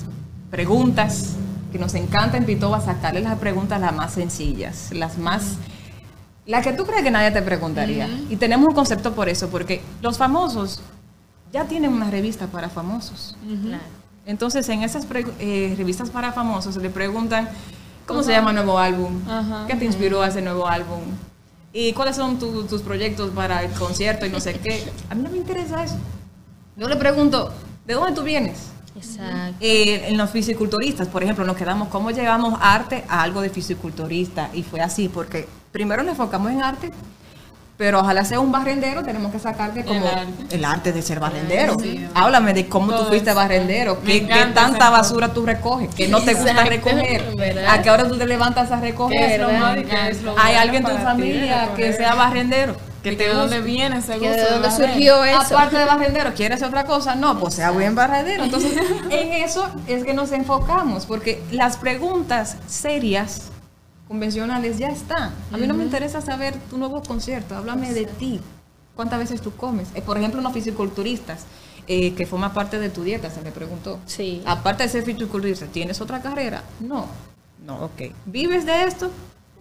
preguntas 0.50 1.38
que 1.72 1.80
nos 1.80 1.96
encanta 1.96 2.36
en 2.36 2.46
Pitoba 2.46 2.82
sacarle 2.82 3.22
las 3.22 3.40
preguntas 3.40 3.80
las 3.80 3.96
más 3.96 4.12
sencillas, 4.12 4.90
las 4.92 5.18
más... 5.18 5.56
Las 6.46 6.62
que 6.62 6.74
tú 6.74 6.86
crees 6.86 7.04
que 7.04 7.12
nadie 7.12 7.32
te 7.32 7.42
preguntaría. 7.42 8.10
Y 8.30 8.36
tenemos 8.36 8.68
un 8.68 8.76
concepto 8.76 9.14
por 9.14 9.30
eso, 9.30 9.48
porque 9.48 9.82
los 10.02 10.18
famosos 10.18 10.82
ya 11.54 11.64
tienen 11.70 11.94
una 11.94 12.12
revista 12.12 12.48
para 12.48 12.68
famosos. 12.68 13.38
Claro. 13.64 14.01
Entonces, 14.26 14.68
en 14.70 14.84
esas 14.84 15.06
eh, 15.40 15.74
revistas 15.78 16.10
para 16.10 16.32
famosos 16.32 16.76
le 16.78 16.90
preguntan, 16.90 17.50
¿cómo 18.06 18.24
se 18.24 18.32
llama 18.32 18.52
el 18.52 18.56
nuevo 18.58 18.78
álbum? 18.78 19.20
Ajá. 19.28 19.66
¿Qué 19.68 19.76
te 19.76 19.86
inspiró 19.86 20.22
a 20.22 20.28
ese 20.28 20.42
nuevo 20.42 20.68
álbum? 20.68 21.02
¿Y 21.74 21.94
cuáles 21.94 22.16
son 22.18 22.38
tu- 22.38 22.64
tus 22.66 22.82
proyectos 22.82 23.32
para 23.32 23.64
el 23.64 23.72
concierto 23.72 24.26
y 24.26 24.30
no 24.30 24.40
sé 24.40 24.54
qué? 24.56 24.84
A 25.10 25.16
mí 25.16 25.24
no 25.24 25.30
me 25.30 25.38
interesa 25.38 25.84
eso. 25.84 25.96
Yo 26.78 26.88
le 26.88 26.96
pregunto, 26.98 27.52
¿de 27.86 27.94
dónde 27.94 28.14
tú 28.14 28.24
vienes? 28.24 28.68
Exacto. 28.96 29.56
Eh, 29.62 30.10
en 30.10 30.18
los 30.18 30.30
fisiculturistas, 30.30 31.08
por 31.08 31.24
ejemplo, 31.24 31.46
nos 31.46 31.56
quedamos, 31.56 31.88
¿cómo 31.88 32.12
llegamos 32.12 32.60
arte 32.62 33.06
a 33.08 33.22
algo 33.24 33.42
de 33.42 33.50
fisiculturista? 33.50 34.50
Y 34.54 34.64
fue 34.64 34.82
así, 34.82 35.08
porque 35.08 35.48
primero 35.72 36.04
nos 36.04 36.12
enfocamos 36.12 36.52
en 36.52 36.62
arte, 36.62 36.92
pero 37.82 38.02
ojalá 38.02 38.24
sea 38.24 38.40
un 38.40 38.52
barrendero, 38.52 39.02
tenemos 39.02 39.32
que 39.32 39.40
sacarle 39.40 39.84
como 39.84 40.06
El 40.06 40.52
el 40.52 40.66
arte. 40.66 40.92
de 40.92 41.02
ser 41.02 41.20
barrendero. 41.20 41.78
Háblame 42.14 42.54
de 42.54 42.70
cómo 42.70 42.92
tú 42.92 42.98
Todo 42.98 43.08
fuiste 43.08 43.32
eso. 43.32 43.40
barrendero, 43.40 44.00
qué, 44.04 44.28
qué 44.28 44.46
tanta 44.54 44.92
basura 44.92 45.34
tú 45.34 45.48
recoges, 45.48 45.90
que 45.96 46.08
no 46.08 46.22
te 46.22 46.36
gusta 46.36 46.64
recoger, 46.64 47.36
¿verdad? 47.36 47.66
a 47.74 47.82
qué 47.82 47.90
hora 47.90 48.08
tú 48.08 48.20
te 48.20 48.28
levantas 48.28 48.72
a 48.72 48.80
recoger. 48.80 49.44
Hay 50.38 50.56
alguien 50.58 50.86
en 50.86 50.92
tu 50.92 50.96
ti, 50.96 51.04
familia 51.04 51.70
que 51.76 51.92
sea 51.94 52.14
barrendero, 52.14 52.76
que 53.02 53.14
te 53.14 53.30
de 53.30 53.34
dónde 53.34 53.62
viene 53.62 53.98
ese 53.98 54.20
Que 54.20 54.28
gusto 54.28 54.44
¿De 54.44 54.52
dónde 54.52 54.70
surgió 54.70 55.24
eso? 55.24 55.40
Aparte 55.40 55.80
de 55.80 55.86
barrendero, 55.86 56.34
¿quieres 56.36 56.62
otra 56.62 56.86
cosa? 56.86 57.16
No, 57.16 57.40
pues 57.40 57.56
sea 57.56 57.72
buen 57.72 57.96
barrendero. 57.96 58.44
Entonces, 58.44 58.74
en 59.10 59.34
eso 59.34 59.68
es 59.88 60.04
que 60.04 60.14
nos 60.14 60.32
enfocamos, 60.34 61.08
porque 61.08 61.42
las 61.50 61.78
preguntas 61.78 62.58
serias, 62.68 63.51
convencionales, 64.12 64.78
ya 64.78 64.90
están. 64.90 65.34
A 65.54 65.58
mí 65.58 65.66
no 65.68 65.74
me 65.74 65.86
interesa 65.86 66.20
saber 66.20 66.54
tu 66.70 66.78
nuevo 66.78 67.02
concierto, 67.02 67.56
háblame 67.56 67.94
de 67.94 68.06
ti. 68.06 68.42
¿Cuántas 68.94 69.20
veces 69.20 69.40
tú 69.40 69.56
comes? 69.56 69.88
Eh, 69.96 70.02
por 70.02 70.18
ejemplo, 70.18 70.42
unos 70.42 70.52
fisiculturistas, 70.52 71.46
eh, 71.88 72.14
que 72.14 72.26
forma 72.26 72.54
parte 72.54 72.78
de 72.78 72.90
tu 72.90 73.04
dieta, 73.06 73.30
se 73.30 73.40
me 73.40 73.54
preguntó. 73.54 74.00
Sí. 74.06 74.42
Aparte 74.46 74.84
de 74.84 74.90
ser 74.90 75.06
fisiculturista, 75.06 75.66
¿tienes 75.68 76.02
otra 76.02 76.22
carrera? 76.22 76.62
No. 76.82 77.08
No, 77.66 77.86
ok. 77.86 78.12
¿Vives 78.26 78.66
de 78.66 78.84
esto? 78.84 79.10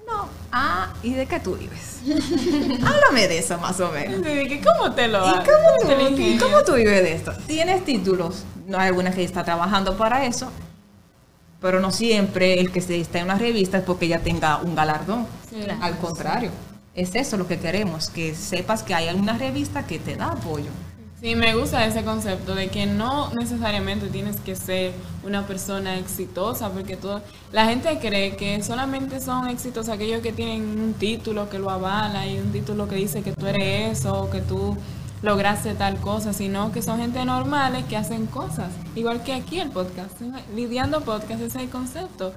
No. 0.05 0.29
Ah, 0.51 0.95
¿y 1.05 1.13
de 1.13 1.27
qué 1.27 1.39
tú 1.39 1.55
vives? 1.55 2.01
Háblame 2.85 3.29
de 3.29 3.39
eso 3.39 3.57
más 3.59 3.79
o 3.79 3.93
menos. 3.93 4.17
¿Cómo 4.65 4.93
te 4.93 5.07
lo 5.07 5.29
¿Y 5.29 5.33
cómo 5.33 6.17
tú, 6.17 6.39
cómo 6.45 6.65
tú 6.65 6.75
vives 6.75 7.05
de 7.05 7.13
esto? 7.13 7.33
¿Tienes 7.47 7.85
títulos? 7.85 8.43
No 8.67 8.79
hay 8.79 8.89
alguna 8.89 9.13
que 9.13 9.23
está 9.23 9.45
trabajando 9.45 9.97
para 9.97 10.27
eso, 10.27 10.51
pero 11.61 11.81
no 11.81 11.91
siempre 11.91 12.61
el 12.61 12.73
que 12.73 12.81
se 12.81 13.01
está 13.01 13.19
en 13.19 13.25
una 13.27 13.37
revista 13.37 13.79
es 13.79 13.85
porque 13.85 14.09
ya 14.09 14.21
tenga 14.21 14.59
un 14.59 14.75
galardón. 14.75 15.27
Claro. 15.51 15.83
Al 15.83 15.99
contrario, 15.99 16.51
es 16.95 17.15
eso 17.15 17.37
lo 17.37 17.47
que 17.47 17.59
queremos, 17.59 18.09
que 18.09 18.35
sepas 18.35 18.83
que 18.83 18.95
hay 18.95 19.09
alguna 19.09 19.37
revista 19.37 19.87
que 19.87 19.99
te 19.99 20.17
da 20.17 20.29
apoyo. 20.29 20.71
Sí, 21.21 21.35
me 21.35 21.55
gusta 21.55 21.85
ese 21.85 22.03
concepto 22.03 22.55
de 22.55 22.69
que 22.69 22.87
no 22.87 23.31
necesariamente 23.35 24.07
tienes 24.07 24.37
que 24.37 24.57
ser 24.57 24.95
una 25.23 25.47
persona 25.47 25.99
exitosa, 25.99 26.71
porque 26.71 26.97
todo, 26.97 27.21
la 27.53 27.67
gente 27.67 27.99
cree 27.99 28.37
que 28.37 28.63
solamente 28.63 29.21
son 29.21 29.47
éxitos 29.49 29.91
aquellos 29.91 30.23
que 30.23 30.33
tienen 30.33 30.63
un 30.81 30.95
título 30.95 31.51
que 31.51 31.59
lo 31.59 31.69
avala 31.69 32.27
y 32.27 32.39
un 32.39 32.51
título 32.53 32.89
que 32.89 32.97
dice 32.97 33.21
que 33.21 33.33
tú 33.33 33.47
eres 33.47 33.99
eso, 33.99 34.23
o 34.23 34.31
que 34.31 34.41
tú 34.41 34.79
lograste 35.23 35.75
tal 35.75 35.99
cosa, 35.99 36.33
sino 36.33 36.73
que 36.73 36.83
son 36.83 36.99
gente 36.99 37.25
normales 37.25 37.85
que 37.87 37.97
hacen 37.97 38.27
cosas, 38.27 38.69
igual 38.95 39.23
que 39.23 39.33
aquí 39.35 39.61
el 39.61 39.71
podcast, 39.71 40.21
lidiando 40.55 41.01
podcast, 41.03 41.41
es 41.43 41.55
el 41.57 41.69
concepto. 41.69 42.33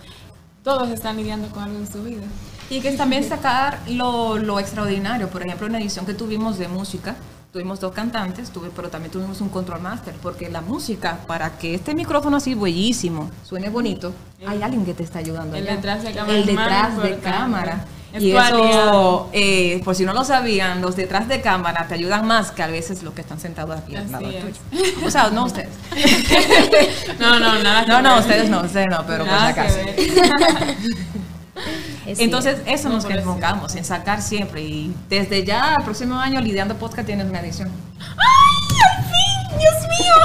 Todos 0.64 0.90
están 0.90 1.18
lidiando 1.18 1.50
con 1.50 1.64
algo 1.64 1.78
en 1.78 1.92
su 1.92 2.04
vida. 2.04 2.24
Y 2.70 2.80
que 2.80 2.92
también 2.94 3.28
sacar 3.28 3.80
lo, 3.90 4.38
lo 4.38 4.60
extraordinario. 4.60 5.28
Por 5.30 5.44
ejemplo, 5.44 5.68
en 5.68 5.74
la 5.74 5.80
edición 5.80 6.06
que 6.06 6.14
tuvimos 6.14 6.58
de 6.58 6.70
música, 6.70 7.16
tuvimos 7.52 7.82
dos 7.82 7.92
cantantes, 7.92 8.50
tuve, 8.50 8.72
pero 8.74 8.90
también 8.90 9.12
tuvimos 9.12 9.42
un 9.42 9.50
control 9.50 9.82
master, 9.82 10.16
porque 10.22 10.50
la 10.50 10.62
música, 10.62 11.20
para 11.28 11.58
que 11.58 11.76
este 11.76 11.94
micrófono 11.94 12.38
así 12.38 12.56
bellísimo, 12.56 13.30
suene 13.44 13.70
bonito, 13.70 14.14
hay 14.48 14.64
alguien 14.64 14.86
que 14.86 14.94
te 14.94 15.04
está 15.04 15.20
ayudando. 15.20 15.56
El 15.58 15.64
allá. 15.64 15.76
detrás 15.76 16.04
de 16.04 16.14
cámara 16.14 16.38
El 16.38 16.46
detrás 16.46 16.98
de 16.98 17.10
importante. 17.10 17.22
cámara. 17.22 17.86
Es 18.14 18.22
y 18.22 18.32
eso, 18.32 19.30
eh, 19.34 19.82
por 19.84 19.96
si 19.96 20.06
no 20.06 20.14
lo 20.14 20.24
sabían, 20.24 20.82
los 20.82 20.96
detrás 20.96 21.28
de 21.28 21.42
cámara 21.42 21.88
te 21.88 21.96
ayudan 21.96 22.28
más 22.28 22.52
que 22.52 22.62
a 22.62 22.68
veces 22.68 23.02
los 23.02 23.14
que 23.16 23.22
están 23.22 23.40
sentados 23.40 23.80
aquí 23.80 23.96
al 23.96 24.12
lado 24.12 24.30
es. 24.30 24.40
tuyo. 24.40 24.56
O 25.06 25.10
sea, 25.10 25.30
no 25.32 25.46
ustedes. 25.46 25.70
No, 27.20 27.40
no, 27.40 27.64
nada. 27.64 27.86
No, 27.88 28.02
no, 28.02 28.12
ver. 28.16 28.20
ustedes 28.22 28.50
no, 28.50 28.62
ustedes 28.62 28.88
no, 28.88 29.04
pero 29.08 29.26
por 29.26 29.40
si 29.40 29.46
acaso. 29.46 29.78
Es 32.06 32.20
Entonces, 32.20 32.56
cierto. 32.56 32.72
eso 32.72 32.90
No, 32.90 32.96
nos 32.96 33.06
enfocamos, 33.06 33.76
en 33.76 33.86
sacar 33.86 34.22
siempre. 34.22 34.62
Y 34.62 34.94
desde 35.08 35.46
ya, 35.46 35.76
el 35.78 35.84
próximo 35.84 36.16
año, 36.16 36.42
Lidiando 36.42 36.76
Podcast 36.76 37.06
tienes 37.08 37.28
una 37.30 37.40
edición. 37.40 37.70
¡Ay! 38.00 38.53
¡Dios 39.64 39.88
mío! 40.00 40.16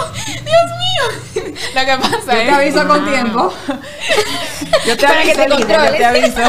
¡Dios 0.44 1.44
mío! 1.44 1.54
Lo 1.74 1.80
que 1.84 1.96
pasa 1.96 2.18
Yo 2.18 2.38
te 2.38 2.48
es... 2.48 2.52
aviso 2.52 2.88
con 2.88 3.04
tiempo. 3.04 3.52
Yo 4.86 4.96
te 4.96 5.06
Para 5.06 5.22
que 5.22 5.32
aviso, 5.32 5.56
te 5.56 5.72
yo 5.72 5.96
te 5.96 6.04
aviso. 6.04 6.40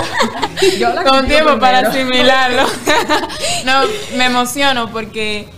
Yo 0.79 0.93
la 0.93 1.03
Con 1.03 1.27
tiempo 1.27 1.59
para 1.59 1.79
asimilarlo. 1.79 2.65
No, 3.65 3.81
me 4.15 4.25
emociono 4.25 4.89
porque 4.89 5.49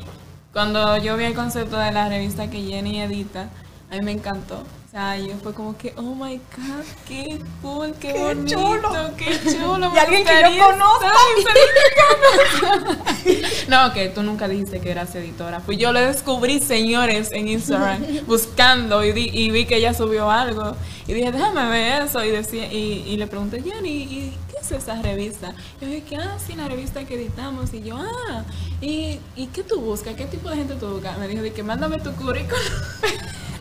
cuando 0.53 0.97
yo 0.97 1.15
vi 1.17 1.25
el 1.25 1.33
concepto 1.33 1.77
de 1.77 1.91
la 1.91 2.09
revista 2.09 2.49
que 2.49 2.61
Jenny 2.61 3.01
edita, 3.01 3.49
a 3.91 3.95
mí 3.95 4.01
me 4.01 4.11
encantó. 4.11 4.63
Sea, 4.91 5.17
yo 5.17 5.35
fue 5.41 5.53
como 5.53 5.77
que, 5.77 5.93
oh 5.95 6.13
my 6.15 6.35
god, 6.35 6.83
qué 7.07 7.39
cool, 7.61 7.93
qué, 7.97 8.11
Qué 8.11 8.19
bonito, 8.19 8.59
chulo. 8.59 8.89
qué 9.15 9.39
chulo. 9.57 9.89
Y 9.95 9.97
alguien 9.97 10.25
que 10.25 10.57
yo 10.57 10.65
conozco. 10.65 11.05
No, 13.69 13.93
que 13.93 14.09
tú 14.09 14.21
nunca 14.21 14.49
dijiste 14.49 14.81
que 14.81 14.91
eras 14.91 15.15
editora. 15.15 15.61
Pues 15.61 15.77
yo 15.77 15.93
lo 15.93 15.99
descubrí, 16.01 16.59
señores, 16.59 17.31
en 17.31 17.47
Instagram, 17.47 18.03
buscando 18.27 19.01
y, 19.05 19.13
di- 19.13 19.29
y 19.31 19.49
vi 19.49 19.65
que 19.65 19.77
ella 19.77 19.93
subió 19.93 20.29
algo. 20.29 20.75
Y 21.07 21.13
dije, 21.13 21.31
déjame 21.31 21.69
ver 21.69 22.01
eso. 22.03 22.21
Y, 22.25 22.31
decía, 22.31 22.65
y, 22.71 23.05
y 23.07 23.15
le 23.15 23.27
pregunté, 23.27 23.61
Jenny, 23.63 23.89
¿y 24.03 24.33
qué 24.51 24.57
es 24.61 24.71
esa 24.73 25.01
revista? 25.01 25.53
Y 25.79 25.85
yo 25.85 25.91
dije, 25.91 26.03
que, 26.03 26.15
ah, 26.17 26.37
sí, 26.45 26.53
la 26.55 26.67
revista 26.67 27.05
que 27.05 27.15
editamos. 27.15 27.73
Y 27.73 27.81
yo, 27.83 27.95
ah, 27.95 28.43
¿y, 28.81 29.19
¿y 29.37 29.47
qué 29.53 29.63
tú 29.63 29.79
buscas? 29.79 30.15
¿Qué 30.15 30.25
tipo 30.25 30.49
de 30.49 30.57
gente 30.57 30.75
tú 30.75 30.87
buscas? 30.87 31.17
Me 31.17 31.29
dijo, 31.29 31.41
de 31.43 31.53
que 31.53 31.63
mándame 31.63 31.99
tu 31.99 32.11
currículum. 32.13 32.59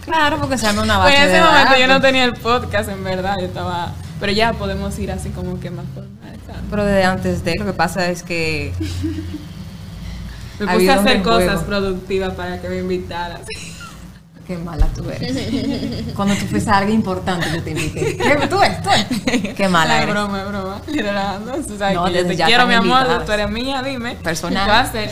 Claro, 0.04 0.38
porque 0.38 0.58
se 0.58 0.66
llama 0.66 0.82
una 0.82 1.00
Pues 1.02 1.12
base 1.14 1.16
en 1.16 1.28
ese 1.28 1.36
de 1.36 1.42
momento 1.42 1.76
yo 1.78 1.86
no 1.86 2.00
tenía 2.00 2.24
el 2.24 2.34
podcast, 2.34 2.88
en 2.88 3.04
verdad. 3.04 3.36
Yo 3.40 3.46
estaba. 3.46 3.92
Pero 4.18 4.32
ya 4.32 4.52
podemos 4.52 4.98
ir 4.98 5.10
así 5.12 5.30
como 5.30 5.58
que 5.60 5.70
más 5.70 5.86
formal. 5.94 6.36
¿sabes? 6.46 6.62
Pero 6.70 6.84
desde 6.84 7.04
antes 7.04 7.44
de, 7.44 7.56
lo 7.56 7.64
que 7.66 7.72
pasa 7.72 8.08
es 8.10 8.22
que 8.22 8.72
Me 10.58 10.66
puse 10.66 10.90
a 10.90 10.94
hacer 10.96 11.22
cosas 11.22 11.62
productivas 11.64 12.34
para 12.34 12.60
que 12.60 12.68
me 12.68 12.78
invitaras. 12.78 13.40
Qué 14.46 14.58
mala 14.58 14.88
tú 14.96 15.08
eres. 15.08 16.12
Cuando 16.16 16.34
tú 16.34 16.44
fuiste 16.46 16.68
a 16.70 16.78
alguien 16.78 16.96
importante, 16.98 17.46
yo 17.54 17.62
te 17.62 17.70
invité. 17.70 18.16
¿Qué? 18.16 18.46
¿Tú 18.48 18.60
eres? 18.60 18.82
¿Tú 18.82 18.88
eres? 18.90 19.54
Qué 19.54 19.68
mala 19.68 19.98
Es 19.98 20.02
eres. 20.02 20.14
broma, 20.14 20.40
es 20.42 20.48
broma. 20.48 20.82
Relajando. 20.88 21.52
Tú 21.52 21.78
sabes 21.78 21.94
No, 21.94 22.04
que 22.06 22.10
yo 22.10 22.16
desde 22.16 22.28
te 22.30 22.36
ya 22.36 22.46
quiero, 22.46 22.66
mi 22.66 22.74
amor. 22.74 23.24
Tú 23.24 23.30
eres 23.30 23.48
mía, 23.48 23.80
dime. 23.82 24.16
Personal. 24.16 24.64
¿Qué 24.64 24.70
va 24.72 24.78
a 24.78 24.82
hacer? 24.82 25.08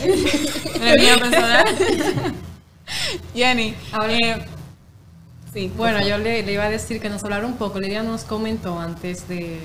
Eres 0.81 1.01
mía 1.01 1.17
personal. 1.17 1.65
Jenny. 3.33 3.75
Ahora- 3.93 4.13
eh, 4.13 4.45
sí. 5.53 5.71
Bueno, 5.75 6.01
yo 6.05 6.17
le, 6.17 6.43
le 6.43 6.53
iba 6.53 6.63
a 6.65 6.69
decir 6.69 6.99
que 7.01 7.09
nos 7.09 7.23
hablara 7.23 7.45
un 7.45 7.57
poco. 7.57 7.79
Lidia 7.79 8.03
nos 8.03 8.23
comentó 8.23 8.79
antes 8.79 9.27
de 9.27 9.59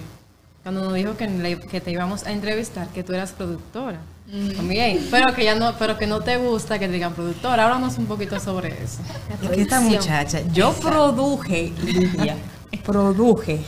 cuando 0.62 0.85
nos 0.85 0.94
dijo 0.94 1.16
que, 1.16 1.27
le- 1.29 1.61
que 1.61 1.81
te 1.81 1.90
íbamos 1.90 2.25
a 2.25 2.33
entrevistar 2.33 2.88
que 2.88 3.03
tú 3.03 3.12
eras 3.12 3.33
productora. 3.33 4.01
También, 4.57 5.07
pero 5.11 5.35
que 5.35 5.44
ya 5.44 5.55
no, 5.55 5.75
pero 5.79 5.99
que 5.99 6.07
no 6.07 6.20
te 6.23 6.38
gusta 6.38 6.79
que 6.79 6.87
te 6.87 6.92
digan 6.94 7.12
productora. 7.12 7.66
Háblanos 7.66 7.99
un 7.99 8.07
poquito 8.07 8.40
sobre 8.40 8.68
eso. 8.83 9.01
Es 9.42 9.51
que 9.51 9.61
esta 9.62 9.81
muchacha, 9.81 10.40
yo 10.53 10.73
produje, 10.73 11.73
Lidia, 11.85 12.37
produje. 12.85 13.61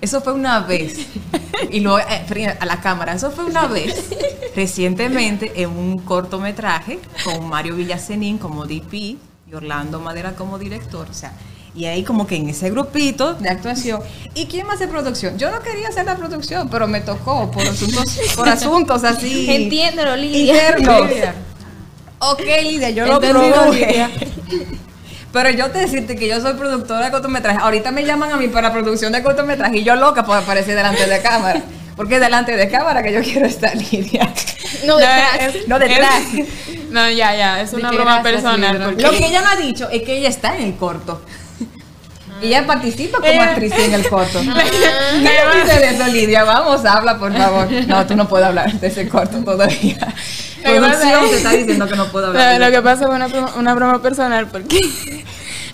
Eso 0.00 0.20
fue 0.22 0.32
una 0.32 0.60
vez. 0.60 0.98
Y 1.70 1.80
luego, 1.80 1.98
eh, 1.98 2.56
a 2.58 2.64
la 2.64 2.80
cámara, 2.80 3.12
eso 3.14 3.30
fue 3.30 3.44
una 3.44 3.66
vez. 3.66 4.08
Recientemente 4.56 5.52
en 5.62 5.70
un 5.70 5.98
cortometraje 5.98 6.98
con 7.24 7.48
Mario 7.48 7.76
Villacenín 7.76 8.38
como 8.38 8.64
DP 8.66 9.18
y 9.50 9.54
Orlando 9.54 9.98
Madera 10.00 10.34
como 10.34 10.58
director. 10.58 11.08
O 11.10 11.14
sea, 11.14 11.32
y 11.74 11.86
ahí 11.86 12.04
como 12.04 12.26
que 12.26 12.36
en 12.36 12.48
ese 12.48 12.70
grupito 12.70 13.34
de 13.34 13.48
actuación. 13.48 14.00
¿Y 14.34 14.46
quién 14.46 14.68
a 14.70 14.74
hacer 14.74 14.88
producción? 14.88 15.38
Yo 15.38 15.50
no 15.50 15.60
quería 15.60 15.88
hacer 15.88 16.06
la 16.06 16.16
producción, 16.16 16.68
pero 16.68 16.86
me 16.86 17.00
tocó 17.00 17.50
por 17.50 17.66
asuntos, 17.66 18.18
por 18.36 18.48
asuntos 18.48 19.04
así. 19.04 19.50
Entiéndelo, 19.50 20.16
Lidia. 20.16 20.52
internos. 20.52 21.08
Lidia. 21.08 21.34
Ok, 22.20 22.42
Lidia, 22.62 22.90
yo 22.90 23.06
lo 23.06 23.20
produje. 23.20 24.06
Pero 25.32 25.50
yo 25.50 25.70
te 25.70 25.78
decirte 25.78 26.16
que 26.16 26.28
yo 26.28 26.40
soy 26.40 26.54
productora 26.54 27.04
de 27.04 27.12
cortometraje. 27.12 27.58
Ahorita 27.60 27.92
me 27.92 28.04
llaman 28.04 28.32
a 28.32 28.36
mí 28.36 28.48
para 28.48 28.72
producción 28.72 29.12
de 29.12 29.22
cortometraje 29.22 29.78
y 29.78 29.84
yo 29.84 29.94
loca 29.94 30.24
por 30.24 30.36
aparecer 30.36 30.74
delante 30.74 31.06
de 31.06 31.22
cámara. 31.22 31.62
Porque 32.00 32.14
es 32.14 32.20
delante 32.22 32.56
de 32.56 32.66
cámara 32.70 33.02
que 33.02 33.12
yo 33.12 33.20
quiero 33.20 33.44
estar, 33.46 33.76
Lidia. 33.76 34.32
No, 34.86 34.96
detrás. 34.96 35.54
es- 35.54 35.68
No, 35.68 35.78
detrás. 35.78 36.22
es- 36.34 36.48
no, 36.90 37.10
ya, 37.10 37.34
ya. 37.36 37.60
Es 37.60 37.74
una 37.74 37.90
broma 37.90 38.22
personal. 38.22 38.80
Porque 38.82 39.02
Lo 39.02 39.10
que 39.10 39.26
ella 39.26 39.42
no 39.42 39.50
ha 39.50 39.56
dicho 39.56 39.86
es 39.90 40.00
que 40.02 40.16
ella 40.16 40.30
está 40.30 40.56
en 40.56 40.62
el 40.62 40.76
corto. 40.76 41.20
Y 42.40 42.46
ella 42.46 42.66
participa 42.66 43.18
como 43.18 43.30
Ella- 43.30 43.50
actriz 43.50 43.70
en 43.76 43.92
el 43.92 44.08
corto. 44.08 44.40
Ah. 44.48 44.62
¿Qué 45.12 45.20
me 45.20 45.62
dice 45.62 45.78
de 45.78 45.88
eso, 45.90 46.06
Lidia? 46.06 46.44
Vamos, 46.44 46.86
habla, 46.86 47.18
por 47.18 47.36
favor. 47.36 47.70
No, 47.70 48.06
tú 48.06 48.16
no 48.16 48.26
puedes 48.26 48.46
hablar 48.46 48.72
de 48.72 48.86
ese 48.86 49.06
corto 49.06 49.44
todavía. 49.44 49.98
Lo 50.64 50.72
que 50.72 50.80
pasa 50.80 51.00
Producción 51.00 51.24
es- 51.24 51.30
te 51.32 51.36
está 51.36 51.50
diciendo 51.50 51.86
que 51.86 51.96
no 51.96 52.06
puedo 52.10 52.26
Lo, 52.32 52.40
hablar. 52.40 52.58
de 52.58 52.66
lo 52.66 52.72
que 52.72 52.80
pasa 52.82 53.08
una, 53.10 53.28
broma- 53.28 53.52
una 53.56 53.74
broma 53.74 54.00
personal 54.00 54.46
porque 54.46 54.80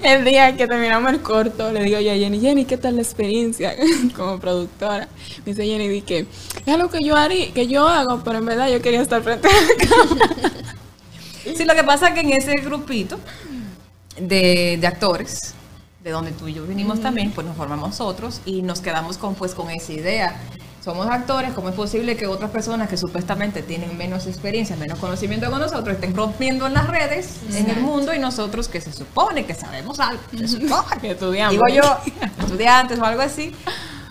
el 0.02 0.24
día 0.24 0.56
que 0.56 0.66
terminamos 0.66 1.12
el 1.12 1.20
corto 1.20 1.72
le 1.72 1.82
digo 1.82 2.00
yo 2.00 2.12
a 2.12 2.14
Jenny, 2.14 2.40
Jenny, 2.40 2.64
¿qué 2.64 2.76
tal 2.76 2.96
la 2.96 3.02
experiencia 3.02 3.74
como 4.16 4.38
productora? 4.38 5.08
Me 5.44 5.52
dice 5.52 5.66
Jenny, 5.66 5.88
di 5.88 6.02
que 6.02 6.26
es 6.64 6.74
algo 6.74 6.90
que 6.90 7.02
yo 7.02 7.16
haría, 7.16 7.52
que 7.52 7.66
yo 7.66 7.86
hago, 7.86 8.22
pero 8.24 8.38
en 8.38 8.46
verdad 8.46 8.70
yo 8.70 8.80
quería 8.82 9.02
estar 9.02 9.22
frente 9.22 9.48
a 9.48 9.52
la 9.52 9.86
cámara. 9.88 10.52
Sí, 11.54 11.64
lo 11.64 11.74
que 11.74 11.84
pasa 11.84 12.08
es 12.08 12.14
que 12.14 12.20
en 12.20 12.32
ese 12.32 12.54
grupito 12.56 13.18
de, 14.18 14.78
de 14.80 14.86
actores, 14.86 15.54
de 16.02 16.10
donde 16.10 16.32
tú 16.32 16.48
y 16.48 16.54
yo 16.54 16.64
vinimos 16.64 17.00
también, 17.00 17.32
pues 17.32 17.46
nos 17.46 17.56
formamos 17.56 18.00
otros 18.00 18.40
y 18.44 18.62
nos 18.62 18.80
quedamos 18.80 19.18
con, 19.18 19.34
pues, 19.34 19.54
con 19.54 19.70
esa 19.70 19.92
idea. 19.92 20.36
Somos 20.86 21.08
actores, 21.08 21.52
¿cómo 21.52 21.68
es 21.68 21.74
posible 21.74 22.16
que 22.16 22.28
otras 22.28 22.48
personas 22.52 22.88
que 22.88 22.96
supuestamente 22.96 23.60
tienen 23.60 23.98
menos 23.98 24.28
experiencia, 24.28 24.76
menos 24.76 25.00
conocimiento 25.00 25.50
que 25.50 25.58
nosotros, 25.58 25.96
estén 25.96 26.14
rompiendo 26.14 26.64
en 26.68 26.74
las 26.74 26.86
redes, 26.86 27.40
en 27.52 27.68
el 27.68 27.80
mundo, 27.80 28.14
y 28.14 28.20
nosotros 28.20 28.68
que 28.68 28.80
se 28.80 28.92
supone 28.92 29.44
que 29.46 29.52
sabemos 29.52 29.98
algo, 29.98 30.22
se 30.30 30.46
supone, 30.46 31.00
Que 31.00 31.10
estudiamos. 31.10 31.50
digo 31.50 31.64
yo, 31.74 31.98
estudiantes 32.38 33.00
o 33.00 33.04
algo 33.04 33.20
así, 33.20 33.52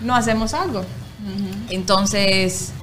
no 0.02 0.14
hacemos 0.16 0.54
algo. 0.54 0.84
Entonces, 1.70 2.74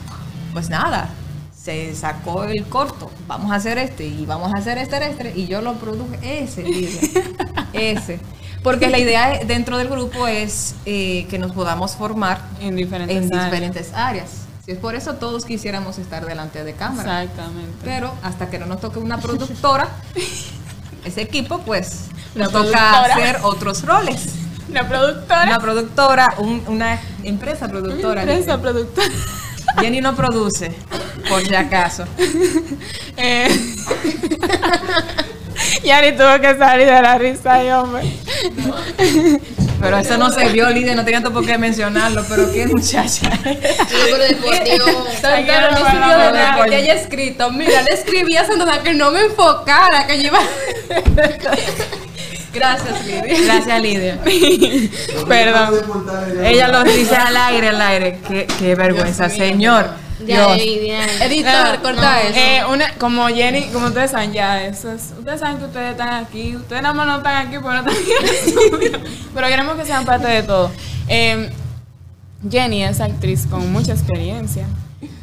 pues 0.54 0.70
nada, 0.70 1.10
se 1.54 1.94
sacó 1.94 2.44
el 2.44 2.64
corto, 2.64 3.10
vamos 3.28 3.52
a 3.52 3.56
hacer 3.56 3.76
este 3.76 4.06
y 4.06 4.24
vamos 4.24 4.54
a 4.54 4.58
hacer 4.58 4.78
este, 4.78 5.06
este, 5.06 5.38
y 5.38 5.48
yo 5.48 5.60
lo 5.60 5.74
produje 5.74 6.42
ese, 6.42 6.62
Lidia, 6.62 6.98
ese. 7.74 8.20
Porque 8.62 8.88
la 8.88 8.98
idea 8.98 9.40
dentro 9.44 9.76
del 9.78 9.88
grupo 9.88 10.28
es 10.28 10.74
eh, 10.86 11.26
que 11.28 11.38
nos 11.38 11.52
podamos 11.52 11.96
formar 11.96 12.40
En 12.60 12.76
diferentes 12.76 13.16
en 13.16 13.34
áreas. 13.34 13.44
diferentes 13.50 13.92
áreas. 13.94 14.28
Si 14.64 14.70
es 14.70 14.78
por 14.78 14.94
eso 14.94 15.14
todos 15.14 15.44
quisiéramos 15.44 15.98
estar 15.98 16.24
delante 16.24 16.62
de 16.62 16.72
cámara. 16.74 17.22
Exactamente. 17.24 17.72
Pero 17.84 18.14
hasta 18.22 18.48
que 18.50 18.58
no 18.60 18.66
nos 18.66 18.80
toque 18.80 19.00
una 19.00 19.18
productora, 19.18 19.88
ese 21.04 21.22
equipo, 21.22 21.58
pues 21.66 22.04
nos 22.36 22.52
toca 22.52 23.02
hacer 23.02 23.38
otros 23.42 23.82
roles. 23.84 24.22
La 24.68 24.86
productora. 24.88 25.42
Una 25.48 25.58
productora, 25.58 26.34
un- 26.38 26.62
una 26.68 27.00
empresa 27.24 27.68
productora. 27.68 28.22
Empresa 28.22 28.60
productora. 28.60 29.08
Jenny 29.80 30.00
no 30.00 30.14
produce, 30.14 30.72
por 31.28 31.44
si 31.44 31.54
acaso. 31.54 32.04
Eh, 33.16 33.48
Yanni 35.84 36.12
tuvo 36.16 36.40
que 36.40 36.56
salir 36.56 36.86
de 36.86 37.02
la 37.02 37.18
risa, 37.18 37.80
hombre. 37.80 38.02
Pero 39.80 39.98
eso 39.98 40.16
no 40.16 40.30
se 40.30 40.48
vio, 40.50 40.70
Lidia, 40.70 40.94
no 40.94 41.04
tenía 41.04 41.20
por 41.22 41.44
qué 41.44 41.58
mencionarlo, 41.58 42.24
pero 42.28 42.52
qué 42.52 42.66
muchacha. 42.66 43.30
No, 43.42 43.98
pero 44.04 44.18
después. 44.18 44.60
Santana 45.20 46.26
de 46.26 46.32
nada 46.32 46.64
que 46.66 46.76
haya 46.76 46.94
escrito. 46.94 47.50
Mira, 47.50 47.82
le 47.82 47.94
escribí 47.94 48.36
a 48.36 48.46
Santana 48.46 48.80
que 48.82 48.94
no 48.94 49.10
me 49.10 49.22
enfocara, 49.22 50.06
que 50.06 50.22
yo 50.22 50.28
iba... 50.28 50.38
Gracias, 52.52 53.06
Lidia. 53.06 53.44
Gracias, 53.44 53.82
Lidia. 53.82 54.18
Perdón. 55.28 55.74
Ella 56.44 56.68
lo 56.68 56.84
dice 56.84 57.16
al 57.16 57.36
aire, 57.36 57.68
al 57.70 57.80
aire. 57.80 58.18
Qué, 58.28 58.46
qué 58.58 58.74
vergüenza, 58.74 59.28
señor. 59.28 59.86
Ya. 60.26 60.54
Editor, 60.56 61.74
No, 61.76 61.82
corta 61.82 62.22
eso. 62.22 62.38
Eh, 62.38 62.62
una, 62.70 62.94
como 62.94 63.26
Jenny, 63.28 63.68
como 63.72 63.86
ustedes 63.86 64.10
saben 64.10 64.32
ya, 64.32 64.64
eso 64.64 64.90
es, 64.92 65.12
ustedes 65.18 65.40
saben 65.40 65.58
que 65.58 65.64
ustedes 65.64 65.92
están 65.92 66.24
aquí, 66.24 66.56
ustedes 66.56 66.82
nada 66.82 66.94
más 66.94 67.06
no 67.06 67.16
están 67.18 67.46
aquí 67.46 67.56
porque 67.62 67.82
no 67.82 67.90
están 67.90 67.96
aquí 67.96 68.12
en 68.20 68.28
el 68.28 68.34
estudio, 68.34 69.00
pero 69.34 69.48
queremos 69.48 69.76
que 69.76 69.84
sean 69.86 70.04
parte 70.04 70.28
de 70.28 70.42
todo. 70.42 70.70
Eh, 71.08 71.50
Jenny 72.50 72.84
es 72.84 73.00
actriz 73.00 73.46
con 73.46 73.70
mucha 73.72 73.92
experiencia. 73.92 74.66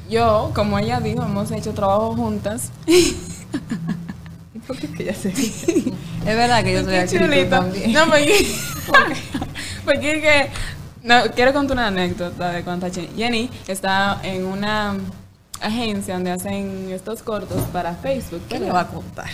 Yo, 0.10 0.52
como 0.56 0.80
ella 0.80 1.00
dijo, 1.00 1.22
hemos 1.24 1.52
hecho 1.52 1.74
trabajo 1.74 2.16
juntas. 2.16 2.72
¿Por 4.66 4.78
qué 4.78 4.88
que 4.92 5.04
ya 5.06 5.14
sé? 5.14 5.30
Es 5.30 6.36
verdad 6.36 6.64
que 6.64 6.74
yo 6.74 6.80
soy 6.84 6.92
Qué 6.92 7.00
actriz 7.00 7.22
chulito. 7.22 7.50
también. 7.50 7.92
No, 7.94 8.06
porque, 8.06 8.48
porque 9.86 10.12
es 10.16 10.22
que, 10.22 10.50
no, 11.04 11.24
quiero 11.36 11.54
contar 11.54 11.76
una 11.78 11.88
anécdota 11.88 12.52
de 12.52 12.64
cuando 12.64 12.92
Jenny. 12.92 13.10
Jenny 13.16 13.50
está 13.68 14.20
en 14.24 14.46
una 14.46 14.96
agencia 15.62 16.16
donde 16.16 16.32
hacen 16.32 16.90
estos 16.92 17.24
cortos 17.24 17.62
para 17.74 17.94
Facebook. 17.96 18.42
¿Qué 18.48 18.60
le 18.60 18.72
va 18.72 18.82
a 18.82 18.88
contar? 18.88 19.30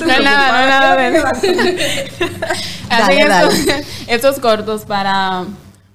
No 0.00 0.06
nada, 0.20 0.60
no 0.60 0.66
nada 0.66 0.96
de 0.96 1.16
eso. 1.16 1.26
Hacen 2.90 3.28
Dale, 3.28 3.50
estos, 3.50 3.84
estos 4.08 4.40
cortos 4.40 4.84
para, 4.84 5.44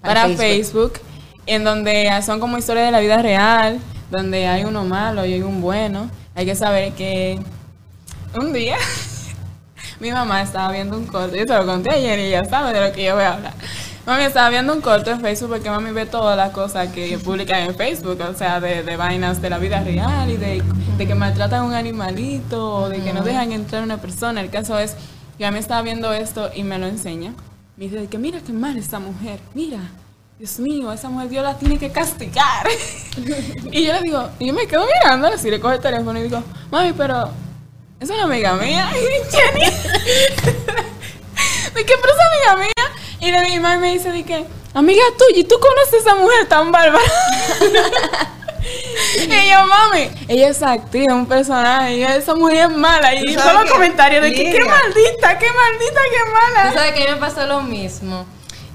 para, 0.02 0.24
Para 0.24 0.38
Facebook. 0.38 0.94
Facebook. 0.94 1.02
en 1.46 1.64
donde 1.64 2.10
son 2.26 2.40
como 2.40 2.58
historias 2.58 2.86
de 2.86 2.92
la 2.92 3.00
vida 3.00 3.22
real, 3.22 3.80
donde 4.10 4.48
hay 4.48 4.64
uno 4.64 4.86
malo 4.86 5.26
y 5.26 5.34
hay 5.34 5.42
un 5.42 5.62
bueno. 5.62 6.10
Hay 6.36 6.46
que 6.46 6.56
saber 6.56 6.94
que 6.94 7.40
un 8.40 8.54
día 8.54 8.78
mi 10.02 10.12
mamá 10.12 10.42
estaba 10.42 10.72
viendo 10.72 10.98
un 10.98 11.06
corto, 11.06 11.36
yo 11.36 11.46
se 11.46 11.54
lo 11.54 11.64
conté 11.64 11.92
ayer 11.92 12.20
y 12.20 12.32
ya 12.32 12.44
sabe 12.44 12.74
de 12.74 12.88
lo 12.88 12.92
que 12.92 13.04
yo 13.04 13.14
voy 13.14 13.24
a 13.24 13.34
hablar. 13.34 13.54
Mami 14.08 14.24
estaba 14.24 14.50
viendo 14.50 14.74
un 14.74 14.82
corto 14.82 15.12
en 15.12 15.22
Facebook 15.22 15.50
porque 15.50 15.70
mami 15.70 15.92
ve 15.92 16.08
todas 16.08 16.36
las 16.36 16.50
cosas 16.50 16.92
que 16.92 17.20
publican 17.20 17.60
en 17.60 17.76
Facebook, 17.76 18.20
o 18.28 18.34
sea, 18.34 18.60
de, 18.60 18.82
de 18.82 18.98
vainas 18.98 19.44
de 19.44 19.50
la 19.52 19.60
vida 19.60 19.80
real 19.84 20.28
y 20.32 20.38
de, 20.38 20.64
de 20.98 21.08
que 21.08 21.14
maltratan 21.14 21.60
a 21.60 21.64
un 21.64 21.76
animalito 21.76 22.78
o 22.78 22.90
de 22.90 23.00
que 23.04 23.14
no 23.14 23.22
dejan 23.22 23.52
entrar 23.52 23.84
a 23.84 23.86
una 23.86 23.98
persona. 23.98 24.42
El 24.42 24.50
caso 24.50 24.80
es 24.80 24.96
que 25.38 25.46
mami 25.46 25.60
estaba 25.60 25.84
viendo 25.84 26.12
esto 26.12 26.50
y 26.56 26.64
me 26.64 26.80
lo 26.80 26.88
enseña. 26.88 27.36
Me 27.78 27.88
dice 27.88 28.08
que 28.08 28.18
mira 28.18 28.40
qué 28.44 28.54
mal 28.54 28.76
esta 28.78 28.98
mujer, 28.98 29.40
mira, 29.54 29.78
Dios 30.40 30.58
mío, 30.58 30.92
esa 30.92 31.10
mujer 31.10 31.30
Dios 31.30 31.44
la 31.44 31.60
tiene 31.60 31.78
que 31.78 31.92
castigar. 31.92 32.66
y 33.72 33.86
yo 33.86 33.94
le 33.94 34.02
digo, 34.02 34.30
y 34.40 34.48
yo 34.48 34.54
me 34.54 34.66
quedo 34.66 34.84
mirando, 34.84 35.28
así 35.28 35.52
le 35.52 35.60
cojo 35.60 35.76
el 35.76 35.80
teléfono 35.80 36.18
y 36.18 36.24
digo, 36.24 36.42
mami, 36.72 36.92
pero 36.94 37.30
es 38.02 38.10
una 38.10 38.24
amiga 38.24 38.54
mía. 38.56 38.92
Y 38.96 39.32
Jenny, 39.32 39.66
¿de 41.74 41.86
qué 41.86 41.94
pero 42.02 42.14
es 42.14 42.20
amiga 42.50 42.56
mía? 42.58 42.86
Y 43.20 43.32
de 43.32 43.42
mi 43.44 43.60
mamá 43.60 43.78
me 43.78 43.94
dice, 43.94 44.12
de 44.12 44.24
que, 44.24 44.46
amiga 44.74 45.04
tuya, 45.18 45.40
¿y 45.40 45.44
tú 45.44 45.56
conoces 45.60 45.94
a 45.94 45.98
esa 45.98 46.16
mujer 46.16 46.48
tan 46.48 46.72
bárbara? 46.72 47.04
y 49.16 49.50
yo, 49.50 49.68
mami, 49.68 50.10
ella 50.28 50.50
es 50.50 50.62
actriz, 50.64 51.08
un 51.10 51.26
personaje, 51.28 51.98
y 51.98 52.04
esa 52.04 52.34
mujer 52.36 52.70
es 52.72 52.78
mala. 52.78 53.14
Y 53.16 53.26
¿Tú 53.26 53.40
todos 53.42 53.54
los 53.54 53.72
comentarios 53.72 54.24
de 54.24 54.34
que, 54.34 54.52
qué 54.52 54.66
maldita, 54.66 55.38
qué 55.38 55.48
maldita, 55.48 56.02
qué 56.12 56.24
Tú 56.26 56.32
mala. 56.32 56.74
sabes 56.74 56.92
que 56.94 57.04
a 57.04 57.06
mí 57.08 57.12
me 57.14 57.18
pasó 57.18 57.46
lo 57.46 57.62
mismo. 57.62 58.26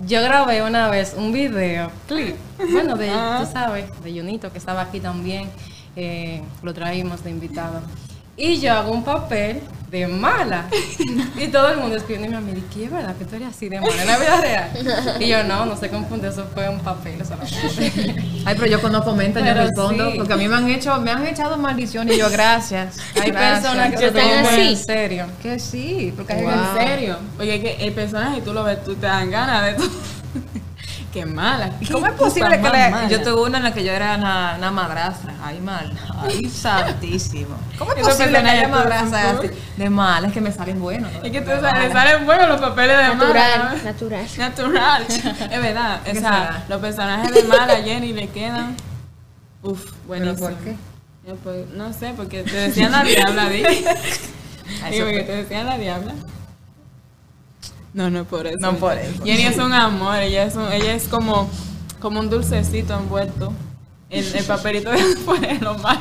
Yo 0.03 0.23
grabé 0.23 0.63
una 0.63 0.89
vez 0.89 1.15
un 1.17 1.33
video, 1.33 1.91
clip, 2.07 2.37
bueno, 2.71 2.97
de, 2.97 3.11
Ah. 3.11 3.39
tú 3.45 3.51
sabes, 3.53 3.87
de 4.03 4.13
Junito, 4.13 4.53
que 4.53 4.59
estaba 4.59 4.83
aquí 4.83 5.01
también, 5.01 5.51
eh, 5.97 6.43
lo 6.63 6.73
traímos 6.75 7.25
de 7.25 7.31
invitado. 7.31 7.81
Y 8.37 8.61
yo 8.61 8.75
hago 8.75 8.93
un 8.93 9.03
papel 9.03 9.63
de 9.91 10.07
mala. 10.09 10.67
Y 11.39 11.49
todo 11.49 11.69
el 11.69 11.79
mundo 11.79 11.97
escribiendo 11.97 12.37
a 12.37 12.41
mí, 12.41 12.53
¿qué 12.75 12.85
es 12.85 12.91
verdad 12.91 13.15
que 13.17 13.25
tú 13.25 13.37
eres 13.37 13.49
así 13.49 13.69
de 13.69 13.81
mala 13.81 14.03
en 14.03 14.07
la 14.07 14.19
vida 14.19 14.41
real? 14.41 15.17
Y 15.21 15.29
yo, 15.29 15.45
no, 15.45 15.65
no 15.65 15.77
se 15.77 15.89
confunde, 15.89 16.29
eso 16.29 16.47
fue 16.53 16.69
un 16.69 16.81
papel 16.81 17.23
solamente. 17.25 18.15
Ay, 18.45 18.55
pero 18.57 18.67
yo 18.67 18.81
cuando 18.81 19.03
comentan 19.05 19.45
yo 19.47 19.55
respondo, 19.55 20.11
sí. 20.11 20.19
porque 20.19 20.33
a 20.33 20.37
mí 20.37 20.49
me 20.49 20.57
han 20.57 20.69
hecho, 20.69 20.99
me 21.01 21.11
han 21.11 21.27
echado 21.27 21.57
maldición 21.57 22.11
y 22.11 22.19
yo 22.19 22.29
gracias. 22.31 22.97
Hay 23.21 23.31
gracias. 23.31 23.61
personas 23.63 23.91
que 23.91 23.99
se 23.99 24.07
¿Están 24.07 24.23
toman 24.23 24.55
muy 24.55 24.69
en 24.69 24.77
serio. 24.77 25.27
que 25.43 25.59
sí, 25.59 26.13
porque 26.17 26.33
hay 26.33 26.45
¿En 26.45 26.87
serio? 26.87 27.17
Porque 27.37 27.55
es 27.55 27.61
que 27.61 27.87
el 27.87 27.93
personaje 27.93 28.41
tú 28.43 28.53
lo 28.53 28.65
ves, 28.65 28.83
tú 28.85 28.95
te 28.97 29.07
dan 29.07 29.31
ganas 29.31 29.65
de 29.67 29.75
todo. 29.75 29.89
Qué 31.17 31.25
mala. 31.25 31.71
¿Y 31.81 31.87
¿Cómo 31.87 32.07
es 32.07 32.13
posible 32.13 32.61
que 32.61 32.69
le- 32.69 32.91
mala? 32.91 33.09
yo 33.09 33.23
tuve 33.23 33.41
una 33.49 33.57
en 33.57 33.65
la 33.65 33.73
que 33.73 33.83
yo 33.83 33.91
era 33.91 34.17
una, 34.17 34.57
una 34.59 34.71
madrastra? 34.71 35.33
Ay, 35.43 35.61
mal. 35.61 35.91
Ay, 36.15 36.45
santísimo. 36.51 37.57
¿Cómo 37.79 37.93
es 37.95 38.07
posible 38.07 38.43
que 38.43 38.49
haya 38.51 38.71
todos 38.71 38.93
así? 39.15 39.51
De 39.79 39.89
mal, 39.89 40.27
es 40.27 40.33
que 40.35 40.43
me 40.43 40.53
salen 40.53 40.79
buenos. 40.79 41.11
¿no? 41.11 41.23
Es 41.23 41.33
que 41.33 41.41
te 41.41 41.55
De 41.55 41.61
sale- 41.63 41.89
mala. 41.89 41.93
salen 41.93 42.27
buenos 42.27 42.49
los 42.51 42.61
papeles 42.61 42.99
de 42.99 43.03
Natural, 43.05 43.59
mala. 43.61 43.83
natural. 43.83 44.27
Natural. 44.37 45.07
Es 45.51 45.63
verdad. 45.63 46.01
¿Qué 46.05 46.11
O 46.11 46.15
sea, 46.21 46.65
los 46.69 46.81
personajes 46.83 47.33
de 47.35 47.45
mala 47.45 47.73
a 47.73 47.83
Jenny 47.83 48.13
le 48.13 48.29
quedan. 48.29 48.77
Uf, 49.63 49.85
¿Pero 49.85 49.97
buenísimo. 50.07 50.49
por 50.51 50.55
qué? 50.59 50.77
Yo, 51.27 51.37
pues, 51.37 51.67
no 51.71 51.95
sé, 51.95 52.13
porque 52.15 52.43
te 52.43 52.53
decían 52.55 52.93
la 52.93 53.03
diabla, 53.03 53.45
porque 53.45 53.65
fue- 54.91 55.23
te 55.23 55.33
decían 55.37 55.65
la 55.65 55.79
diabla. 55.79 56.13
No, 57.97 58.11
no 58.11 58.25
por 58.25 58.47
eso. 58.47 58.59
No 58.61 58.75
por 58.75 58.97
eso. 58.97 59.25
Jenny 59.25 59.47
es 59.47 59.57
un 59.57 59.73
amor, 59.73 60.19
ella 60.19 60.45
es, 60.45 60.55
un- 60.55 60.71
ella 60.71 60.93
es 60.95 61.09
como, 61.09 61.51
como 61.99 62.21
un 62.21 62.29
dulcecito 62.31 62.95
envuelto. 62.95 63.53
El, 64.11 64.25
el 64.37 64.45
papelito 64.45 64.91
de 64.91 65.59
lo 65.61 65.75
malo. 65.79 66.01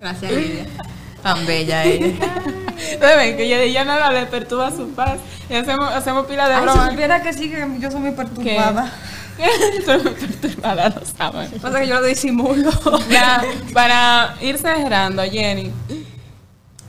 Gracias, 0.00 0.32
Lidia. 0.32 0.66
Tan 1.22 1.46
bella 1.46 1.84
ella. 1.84 2.16
Ven 3.00 3.36
que 3.36 3.44
ella, 3.44 3.60
ella 3.62 3.84
nada 3.84 4.10
le 4.10 4.26
perturba 4.26 4.70
su 4.70 4.88
paz. 4.90 5.18
Y 5.48 5.54
hacemos, 5.54 5.92
hacemos 5.92 6.26
pila 6.26 6.48
de 6.48 6.54
Ay, 6.54 6.60
si 6.60 6.64
bromas. 6.66 6.90
supiera 6.90 7.22
que 7.22 7.32
sí, 7.32 7.50
que 7.50 7.66
yo 7.78 7.90
soy 7.90 8.00
muy 8.00 8.12
perturbada. 8.12 8.90
Estoy 9.78 10.02
muy 10.02 10.12
perturbada, 10.12 10.88
lo 10.88 11.04
saben. 11.06 11.50
Pasa 11.60 11.80
que 11.80 11.86
yo 11.86 12.00
lo 12.00 12.06
disimulo. 12.06 12.70
Ya, 13.10 13.42
para 13.72 14.34
ir 14.40 14.58
cerrando, 14.58 15.22
Jenny, 15.22 15.70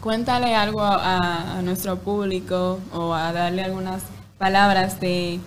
cuéntale 0.03 0.53
algo 0.53 0.81
a, 0.81 1.57
a 1.57 1.61
nuestro 1.61 1.97
público 1.97 2.81
o 2.91 3.13
a 3.13 3.31
darle 3.31 3.63
algunas 3.63 4.03
palabras 4.37 4.99
de 4.99 5.39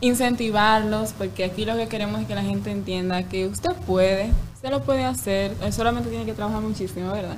incentivarlos, 0.00 1.12
porque 1.16 1.44
aquí 1.44 1.64
lo 1.64 1.76
que 1.76 1.86
queremos 1.86 2.20
es 2.20 2.26
que 2.26 2.34
la 2.34 2.42
gente 2.42 2.72
entienda 2.72 3.22
que 3.22 3.46
usted 3.46 3.70
puede, 3.86 4.32
usted 4.54 4.70
lo 4.70 4.82
puede 4.82 5.04
hacer, 5.04 5.54
eh, 5.62 5.70
solamente 5.70 6.10
tiene 6.10 6.24
que 6.24 6.32
trabajar 6.32 6.60
muchísimo, 6.60 7.12
¿verdad? 7.12 7.36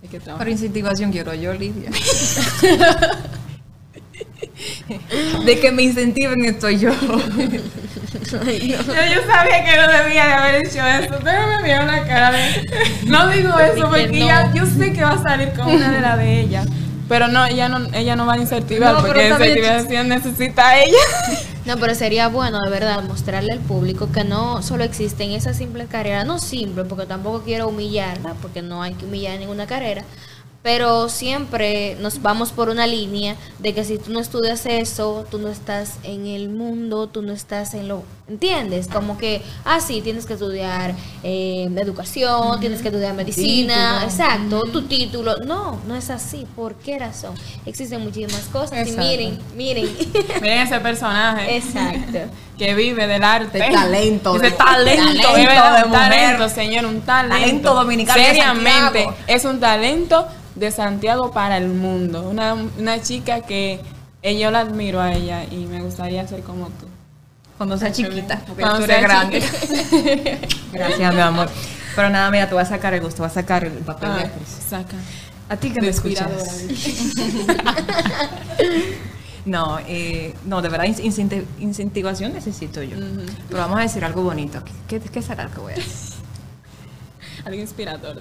Hay 0.00 0.08
que 0.08 0.20
trabajar. 0.20 0.46
Por 0.46 0.52
incentivación 0.52 1.10
quiero 1.10 1.34
yo, 1.34 1.52
Lidia. 1.54 1.90
De 5.44 5.60
que 5.60 5.70
me 5.72 5.82
incentiven 5.82 6.44
estoy 6.44 6.78
yo. 6.78 6.90
Yo, 8.30 8.38
yo 8.38 9.22
sabía 9.26 9.64
que 9.64 9.76
no 9.76 9.88
debía 9.88 10.26
de 10.26 10.32
haber 10.32 10.66
hecho 10.66 10.86
eso, 10.86 11.18
pero 11.22 11.46
me 11.46 11.62
vieron 11.62 11.86
la 11.86 12.06
cara 12.06 12.30
de... 12.30 12.70
No 13.06 13.28
digo 13.28 13.58
eso 13.58 13.88
porque 13.88 14.06
no. 14.06 14.26
ya, 14.26 14.52
yo 14.54 14.66
sé 14.66 14.92
que 14.92 15.02
va 15.02 15.12
a 15.12 15.22
salir 15.22 15.52
con 15.52 15.66
una 15.66 15.90
de 15.90 16.00
las 16.00 16.18
de 16.18 16.40
ella. 16.40 16.64
Pero 17.08 17.26
no, 17.26 17.44
ella 17.44 17.68
no, 17.68 17.88
ella 17.92 18.14
no 18.14 18.26
va 18.26 18.34
a 18.34 18.38
incentivar 18.38 18.94
No, 18.94 19.00
porque 19.00 19.28
incentivación 19.28 20.08
necesita 20.08 20.68
a 20.68 20.78
ella. 20.80 20.98
No, 21.66 21.76
pero 21.76 21.94
sería 21.94 22.28
bueno 22.28 22.58
de 22.64 22.70
verdad 22.70 23.02
mostrarle 23.02 23.52
al 23.52 23.58
público 23.58 24.10
que 24.12 24.24
no 24.24 24.62
solo 24.62 24.82
existen 24.82 25.32
esas 25.32 25.58
simples 25.58 25.88
carreras, 25.88 26.26
no 26.26 26.38
simple, 26.38 26.84
porque 26.84 27.06
tampoco 27.06 27.42
quiero 27.42 27.68
humillarla, 27.68 28.34
porque 28.40 28.62
no 28.62 28.82
hay 28.82 28.94
que 28.94 29.04
humillar 29.04 29.38
ninguna 29.38 29.66
carrera, 29.66 30.02
pero 30.62 31.08
siempre 31.08 31.96
nos 32.00 32.20
vamos 32.20 32.52
por 32.52 32.68
una 32.68 32.86
línea 32.86 33.36
de 33.58 33.72
que 33.72 33.84
si 33.84 33.98
tú 33.98 34.12
no 34.12 34.20
estudias 34.20 34.66
eso, 34.66 35.26
tú 35.30 35.38
no 35.38 35.48
estás 35.48 35.94
en 36.02 36.26
el 36.26 36.50
mundo, 36.50 37.06
tú 37.06 37.22
no 37.22 37.32
estás 37.32 37.74
en 37.74 37.88
lo... 37.88 38.02
¿Entiendes? 38.28 38.86
Como 38.86 39.18
que, 39.18 39.42
ah, 39.64 39.80
sí, 39.80 40.02
tienes 40.02 40.24
que 40.24 40.34
estudiar 40.34 40.94
eh, 41.24 41.68
educación, 41.78 42.60
tienes 42.60 42.80
que 42.80 42.88
estudiar 42.88 43.12
medicina, 43.14 44.04
exacto, 44.04 44.62
tu 44.70 44.82
título. 44.82 45.38
No, 45.38 45.80
no 45.88 45.96
es 45.96 46.10
así. 46.10 46.46
¿Por 46.54 46.76
qué 46.76 47.00
razón? 47.00 47.34
Existen 47.66 48.02
muchísimas 48.02 48.44
cosas 48.52 48.86
Exacto. 48.86 49.02
y 49.02 49.08
miren, 49.08 49.38
miren. 49.56 49.88
Miren 50.40 50.58
ese 50.60 50.78
personaje 50.78 51.56
Exacto. 51.56 52.32
Que 52.60 52.74
vive 52.74 53.06
del 53.06 53.24
arte. 53.24 53.56
De 53.58 53.70
talento, 53.70 54.36
Ese 54.36 54.44
de- 54.44 54.50
talento, 54.52 55.02
talento 55.22 55.32
verdad, 55.32 55.78
de 55.78 55.84
un 55.84 55.90
mujer. 55.90 56.10
talento, 56.10 56.48
señor, 56.50 56.84
un 56.84 57.00
talento. 57.00 57.36
Talento 57.40 57.74
dominicano 57.74 58.20
de 58.22 58.26
Seriamente, 58.26 59.08
es 59.26 59.44
un 59.46 59.58
talento 59.60 60.28
de 60.54 60.70
Santiago 60.70 61.30
para 61.30 61.56
el 61.56 61.68
mundo. 61.68 62.20
Una, 62.28 62.52
una 62.78 63.00
chica 63.00 63.40
que 63.40 63.80
eh, 64.22 64.38
yo 64.38 64.50
la 64.50 64.60
admiro 64.60 65.00
a 65.00 65.14
ella 65.14 65.44
y 65.50 65.64
me 65.64 65.80
gustaría 65.80 66.28
ser 66.28 66.42
como 66.42 66.66
tú. 66.66 66.86
Cuando 67.56 67.78
sea 67.78 67.90
chiquita, 67.92 68.42
porque 68.46 68.60
Cuando 68.62 68.80
tú 68.80 68.84
eres 68.84 69.00
grande. 69.02 69.42
Gracias, 70.72 71.14
mi 71.14 71.20
amor. 71.22 71.48
Pero 71.96 72.10
nada, 72.10 72.30
mira, 72.30 72.46
te 72.46 72.52
voy 72.52 72.62
a 72.62 72.66
sacar 72.66 72.92
el 72.92 73.00
gusto, 73.00 73.22
voy 73.22 73.28
a 73.30 73.34
sacar 73.34 73.64
el 73.64 73.72
papel 73.72 74.10
de 74.14 74.20
Ah, 74.20 74.24
actriz. 74.26 74.48
saca. 74.68 74.96
A 75.48 75.56
ti 75.56 75.70
que 75.70 75.80
me 75.80 75.88
escuchas. 75.88 76.28
No, 79.46 79.78
eh, 79.86 80.34
no, 80.44 80.60
de 80.62 80.68
verdad, 80.68 80.84
incenti- 80.86 81.44
incentivación 81.60 82.32
necesito 82.34 82.82
yo. 82.82 82.96
Pero 83.48 83.60
vamos 83.60 83.78
a 83.78 83.82
decir 83.82 84.04
algo 84.04 84.22
bonito. 84.22 84.62
¿Qué, 84.86 85.00
qué 85.00 85.22
será 85.22 85.44
lo 85.44 85.50
que 85.50 85.60
voy 85.60 85.72
a 85.72 85.76
decir? 85.76 85.92
Algo 87.44 87.60
inspirador. 87.60 88.20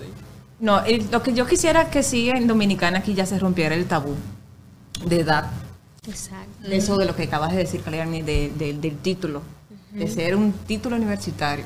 No, 0.62 0.84
eh, 0.86 1.06
lo 1.12 1.22
que 1.22 1.34
yo 1.34 1.46
quisiera 1.46 1.90
que 1.90 2.04
sí 2.04 2.30
en 2.30 2.48
Dominicana 2.48 3.00
aquí 3.00 3.14
ya 3.14 3.26
se 3.26 3.38
rompiera 3.38 3.76
el 3.76 3.86
tabú 3.86 4.16
de 5.06 5.20
edad. 5.22 5.50
Exacto. 6.08 6.68
Eso 6.70 6.96
de 6.98 7.06
lo 7.06 7.16
que 7.16 7.24
acabas 7.24 7.52
de 7.52 7.58
decir, 7.58 7.82
Caliarmi, 7.82 8.22
de, 8.22 8.52
de- 8.58 8.74
del 8.74 8.98
título, 8.98 9.42
de 9.92 10.08
ser 10.08 10.36
un 10.38 10.54
título 10.54 10.96
universitario. 10.96 11.66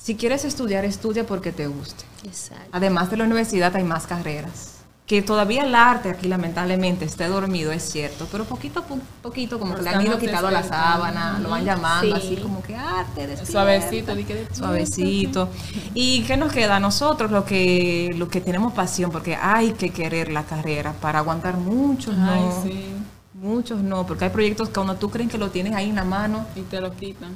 Si 0.00 0.14
quieres 0.16 0.44
estudiar, 0.44 0.84
estudia 0.84 1.26
porque 1.26 1.50
te 1.50 1.66
guste. 1.66 2.04
Exacto. 2.24 2.68
Además 2.72 3.10
de 3.10 3.16
la 3.16 3.24
universidad 3.24 3.74
hay 3.74 3.84
más 3.84 4.06
carreras. 4.06 4.73
Que 5.06 5.20
todavía 5.20 5.64
el 5.64 5.74
arte 5.74 6.08
aquí 6.08 6.28
lamentablemente 6.28 7.04
esté 7.04 7.26
dormido, 7.28 7.72
es 7.72 7.82
cierto, 7.82 8.26
pero 8.32 8.44
poquito 8.46 8.80
a 8.80 8.84
po- 8.86 8.98
poquito 9.22 9.58
como 9.58 9.74
que 9.74 9.82
le 9.82 9.90
han 9.90 10.00
ido 10.06 10.18
quitando 10.18 10.50
la 10.50 10.62
sábana, 10.62 11.38
lo 11.42 11.50
van 11.50 11.62
llamando 11.62 12.16
Sí. 12.16 12.22
así 12.34 12.36
como 12.42 12.62
que 12.62 12.74
arte, 12.74 13.26
despierta. 13.26 13.52
Suavecito. 13.52 14.14
Suavecito. 14.54 15.48
¿Y 15.92 16.22
qué 16.22 16.38
nos 16.38 16.50
queda 16.54 16.76
a 16.76 16.80
nosotros? 16.80 17.30
Lo 17.30 17.44
que, 17.44 18.14
lo 18.16 18.28
que 18.28 18.40
tenemos 18.40 18.72
pasión, 18.72 19.10
porque 19.10 19.36
hay 19.36 19.72
que 19.72 19.90
querer 19.90 20.32
la 20.32 20.44
carrera 20.44 20.94
para 20.94 21.18
aguantar 21.18 21.58
muchos 21.58 22.14
Ay, 22.18 22.40
no. 22.40 22.62
sí. 22.62 22.86
Muchos 23.34 23.82
no, 23.82 24.06
porque 24.06 24.24
hay 24.24 24.30
proyectos 24.30 24.68
que 24.68 24.74
cuando 24.74 24.94
tú 24.94 25.10
crees 25.10 25.28
que 25.30 25.36
lo 25.36 25.50
tienes 25.50 25.74
ahí 25.74 25.90
en 25.90 25.96
la 25.96 26.04
mano, 26.04 26.46
Y 26.56 26.62
te 26.62 26.80
lo 26.80 26.94
quitan. 26.96 27.34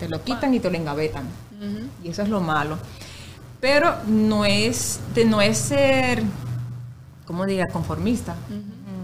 te 0.00 0.08
lo 0.08 0.20
quitan 0.24 0.52
y 0.52 0.58
te 0.58 0.68
lo 0.68 0.76
engavetan. 0.76 1.28
Y 2.02 2.08
eso 2.08 2.22
es 2.22 2.28
lo 2.28 2.40
malo. 2.40 2.76
Pero 3.60 3.94
no 4.08 4.44
es, 4.44 4.98
no 5.26 5.40
es 5.40 5.56
ser, 5.58 6.24
¿cómo 7.26 7.46
diga?, 7.46 7.66
conformista. 7.72 8.34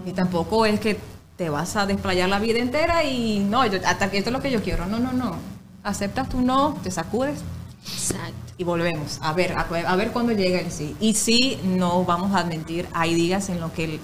Ni 0.05 0.13
tampoco 0.13 0.65
es 0.65 0.79
que 0.79 0.99
te 1.37 1.49
vas 1.49 1.75
a 1.75 1.85
desplayar 1.85 2.29
la 2.29 2.39
vida 2.39 2.59
entera 2.59 3.03
y 3.03 3.39
no, 3.39 3.65
yo- 3.65 3.79
hasta 3.85 4.09
que 4.11 4.17
esto 4.17 4.29
es 4.29 4.33
lo 4.33 4.41
que 4.41 4.51
yo 4.51 4.61
quiero. 4.61 4.85
No, 4.85 4.99
no, 4.99 5.11
no. 5.11 5.35
Aceptas 5.83 6.29
tu 6.29 6.41
no, 6.41 6.77
te 6.83 6.91
sacudes 6.91 7.39
Exacto. 7.83 8.53
y 8.57 8.63
volvemos. 8.63 9.19
A 9.21 9.33
ver, 9.33 9.53
a, 9.53 9.61
a 9.61 9.95
ver 9.95 10.11
cuándo 10.11 10.31
llega 10.33 10.59
el 10.59 10.71
sí. 10.71 10.95
Y 10.99 11.13
sí, 11.15 11.59
no 11.63 12.03
vamos 12.05 12.33
a 12.35 12.43
mentir. 12.43 12.87
Hay 12.93 13.15
días 13.15 13.49
en 13.49 13.59
los 13.59 13.71
que 13.71 13.85
el- 13.85 13.99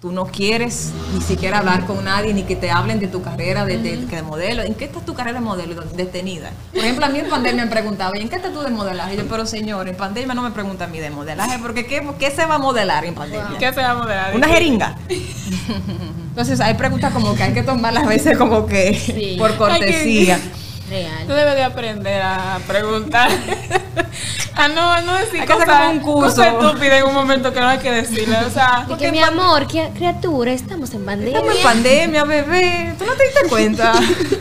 tú 0.00 0.12
no 0.12 0.26
quieres 0.26 0.90
ni 1.14 1.20
siquiera 1.22 1.58
hablar 1.58 1.86
con 1.86 2.04
nadie, 2.04 2.34
ni 2.34 2.42
que 2.42 2.54
te 2.54 2.70
hablen 2.70 3.00
de 3.00 3.08
tu 3.08 3.22
carrera 3.22 3.64
de, 3.64 3.78
de- 3.78 3.96
de 4.06 4.22
modelo. 4.22 4.62
¿En 4.62 4.74
qué 4.74 4.84
está 4.84 5.00
tu 5.00 5.14
carrera 5.14 5.38
de 5.40 5.44
modelo 5.44 5.80
detenida? 5.94 6.50
Por 6.72 6.84
ejemplo, 6.84 7.06
a 7.06 7.08
mí 7.08 7.18
en 7.18 7.28
pandemia 7.30 7.64
me 7.64 7.70
preguntaba, 7.70 8.16
¿y 8.16 8.20
en 8.20 8.28
qué 8.28 8.36
estás 8.36 8.52
tú 8.52 8.60
de 8.60 8.70
modelaje? 8.70 9.14
Y 9.14 9.16
yo, 9.16 9.24
pero 9.28 9.46
señor, 9.46 9.88
en 9.88 9.96
pandemia 9.96 10.34
no 10.34 10.42
me 10.42 10.50
pregunta 10.50 10.84
a 10.84 10.88
mí 10.88 10.98
de 11.00 11.10
modelaje, 11.10 11.58
porque 11.60 11.86
¿qué, 11.86 12.06
qué 12.18 12.30
se 12.30 12.44
va 12.44 12.56
a 12.56 12.58
modelar 12.58 13.04
en 13.06 13.14
pandemia? 13.14 13.56
¿Qué 13.58 13.72
se 13.72 13.80
va 13.80 13.90
a 13.90 13.94
modelar? 13.94 14.36
Una 14.36 14.48
jeringa. 14.48 14.96
Entonces 16.28 16.60
hay 16.60 16.74
preguntas 16.74 17.12
como 17.12 17.34
que 17.34 17.42
hay 17.42 17.54
que 17.54 17.62
tomarlas 17.62 18.04
a 18.04 18.08
veces 18.08 18.36
como 18.36 18.66
que 18.66 18.94
Sí. 18.94 19.36
por 19.38 19.56
cortesía. 19.56 20.38
Tú 20.86 20.90
Real. 20.92 21.26
debes 21.28 21.54
de 21.56 21.64
aprender 21.64 22.22
a 22.22 22.58
preguntar. 22.66 23.28
a 24.54 24.68
no, 24.68 24.92
a 24.92 25.00
no 25.00 25.14
decir 25.14 25.40
Hay 25.40 25.46
que 25.46 25.52
hacer 25.52 25.66
cosas, 25.66 25.80
como 25.80 25.90
un 25.90 26.00
curso. 26.00 26.36
cosas 26.36 26.46
estúpidas 26.54 26.98
en 27.00 27.04
un 27.04 27.14
momento 27.14 27.52
que 27.52 27.60
no 27.60 27.68
hay 27.68 27.78
que 27.78 27.90
decirle. 27.90 28.36
O 28.46 28.50
sea, 28.50 28.86
De 28.88 28.96
que 28.96 29.10
mi 29.10 29.20
amor, 29.20 29.66
¿qué 29.66 29.90
criatura, 29.94 30.52
estamos 30.52 30.94
en 30.94 31.04
pandemia. 31.04 31.38
Estamos 31.38 31.56
en 31.56 31.62
pandemia, 31.62 32.24
bebé. 32.24 32.94
¿Tú 32.98 33.04
no 33.04 33.12
te 33.14 33.24
diste 33.24 33.48
cuenta? 33.48 33.92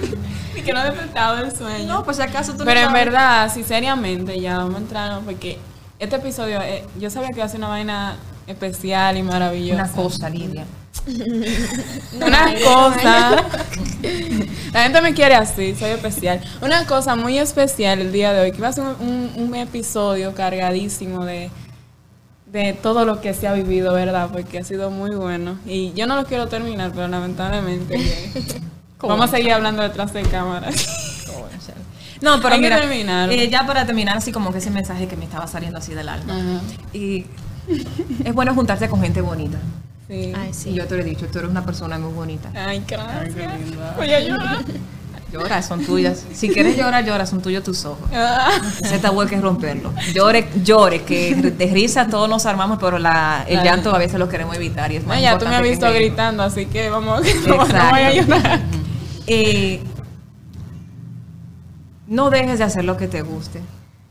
y 0.56 0.62
que 0.62 0.72
no 0.74 0.82
he 0.82 0.86
despertado 0.86 1.38
del 1.38 1.56
sueño. 1.56 1.86
No, 1.88 2.04
pues 2.04 2.20
acaso 2.20 2.52
tú 2.54 2.60
no 2.60 2.66
Pero 2.66 2.80
en 2.82 2.86
sabes. 2.88 3.06
verdad, 3.06 3.52
sí, 3.54 3.64
seriamente, 3.64 4.40
ya 4.40 4.58
vamos 4.60 4.76
a 4.76 4.78
entrar, 4.80 5.12
¿no? 5.12 5.22
porque 5.22 5.58
este 6.00 6.16
episodio, 6.18 6.62
eh, 6.62 6.86
yo 7.00 7.10
sabía 7.10 7.30
que 7.30 7.36
iba 7.38 7.46
a 7.46 7.50
ser 7.50 7.60
una 7.60 7.70
vaina 7.70 8.16
especial 8.48 9.18
y 9.18 9.24
maravillosa. 9.24 9.84
Una 9.84 9.92
cosa, 9.92 10.30
Lidia. 10.30 10.66
Una 12.16 12.54
cosa. 12.64 13.46
La 14.74 14.84
gente 14.84 15.02
me 15.02 15.14
quiere 15.14 15.36
así, 15.36 15.76
soy 15.76 15.92
especial. 15.92 16.42
Una 16.62 16.86
cosa 16.86 17.16
muy 17.16 17.38
especial 17.38 18.00
el 18.02 18.12
día 18.12 18.34
de 18.34 18.42
hoy, 18.42 18.52
que 18.52 18.62
va 18.62 18.70
a 18.70 18.74
ser 18.74 18.84
un, 18.84 18.96
un- 19.08 19.44
un 19.48 19.56
episodio 19.56 20.34
cargadísimo 20.36 21.24
de, 21.26 21.50
de 22.52 22.74
todo 22.74 23.06
lo 23.06 23.22
que 23.22 23.34
se 23.34 23.48
ha 23.48 23.54
vivido, 23.54 23.94
¿verdad? 23.94 24.30
Porque 24.32 24.60
ha 24.60 24.64
sido 24.64 24.92
muy 24.92 25.12
bueno. 25.12 25.58
Y 25.66 25.94
yo 25.94 26.08
no 26.08 26.16
lo 26.16 26.26
quiero 26.26 26.48
terminar, 26.48 26.92
pero 26.94 27.08
lamentablemente 27.08 27.98
vamos 29.00 29.26
a 29.30 29.32
seguir 29.32 29.54
hablando 29.54 29.82
detrás 29.82 30.12
de 30.14 30.24
cámara. 30.24 30.70
No, 32.22 32.38
pero 32.38 32.56
Hay 32.56 32.62
que 32.62 32.66
mira, 32.68 32.80
terminar. 32.80 33.32
eh, 33.32 33.50
ya 33.50 33.66
para 33.68 33.86
terminar, 33.86 34.18
así 34.18 34.32
como 34.32 34.52
que 34.52 34.58
ese 34.60 34.72
mensaje 34.72 35.08
que 35.08 35.16
me 35.18 35.26
estaba 35.26 35.48
saliendo 35.48 35.78
así 35.80 35.94
del 35.94 36.10
alma. 36.10 36.34
Ajá. 36.34 36.62
Y 36.94 37.26
es 38.24 38.34
bueno 38.34 38.54
juntarse 38.56 38.88
con 38.90 39.02
gente 39.02 39.22
bonita. 39.22 39.58
Sí. 40.08 40.34
Ay, 40.36 40.50
Y 40.50 40.54
sí. 40.54 40.74
yo 40.74 40.86
te 40.88 40.96
lo 40.96 41.02
he 41.02 41.06
dicho, 41.06 41.26
tú 41.32 41.40
eres 41.40 41.50
una 41.52 41.66
persona 41.66 41.98
muy 41.98 42.14
bonita. 42.14 42.50
Ay, 42.54 42.84
gracias. 42.88 43.36
Voy 43.98 44.14
a 44.14 44.20
llorar. 44.20 44.64
Llora, 45.32 45.62
son 45.62 45.84
tuyas. 45.84 46.24
Si 46.34 46.48
quieres 46.50 46.78
llorar, 46.78 47.04
llora, 47.04 47.26
son 47.26 47.42
tuyos 47.42 47.64
tus 47.64 47.84
ojos. 47.84 48.08
Ah. 48.14 48.52
Ese 48.82 49.00
tabú 49.00 49.20
hay 49.22 49.28
que 49.28 49.42
romperlo. 49.42 49.92
Llore, 50.14 50.48
llore, 50.64 51.02
que 51.04 51.36
de 51.36 51.66
risa 51.74 52.08
todos 52.08 52.30
nos 52.30 52.46
armamos, 52.46 52.78
pero 52.80 53.00
la, 53.00 53.44
el 53.48 53.62
llanto 53.62 53.94
a 53.94 53.98
veces 53.98 54.18
lo 54.20 54.30
queremos 54.30 54.56
evitar. 54.56 54.92
Y 54.92 54.98
es 54.98 55.06
más 55.06 55.18
No, 55.18 55.24
ya 55.24 55.38
tú 55.38 55.46
me 55.48 55.56
has 55.56 55.64
visto 55.64 55.92
gritando, 55.92 56.44
así 56.44 56.68
que 56.68 56.90
vamos, 56.90 57.22
no, 57.48 57.58
no 57.58 57.90
voy 57.90 58.02
a 58.02 58.14
llorar. 58.14 58.60
Eh, 59.28 59.82
no 62.08 62.30
dejes 62.30 62.60
de 62.60 62.64
hacer 62.66 62.86
lo 62.86 62.96
que 62.96 63.08
te 63.08 63.22
guste. 63.22 63.60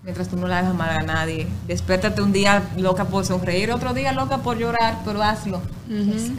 Mientras 0.05 0.29
tú 0.29 0.37
no 0.37 0.47
le 0.47 0.55
hagas 0.55 0.75
mal 0.75 0.91
a 0.91 1.03
nadie. 1.03 1.47
Despiértate 1.67 2.21
un 2.21 2.31
día 2.33 2.63
loca 2.77 3.07
por 3.07 3.25
sonreír, 3.25 3.73
otro 3.73 3.95
día 3.95 4.13
loca 4.13 4.39
por 4.39 4.59
llorar, 4.59 4.99
pero 5.05 5.23
hazlo. 5.23 5.63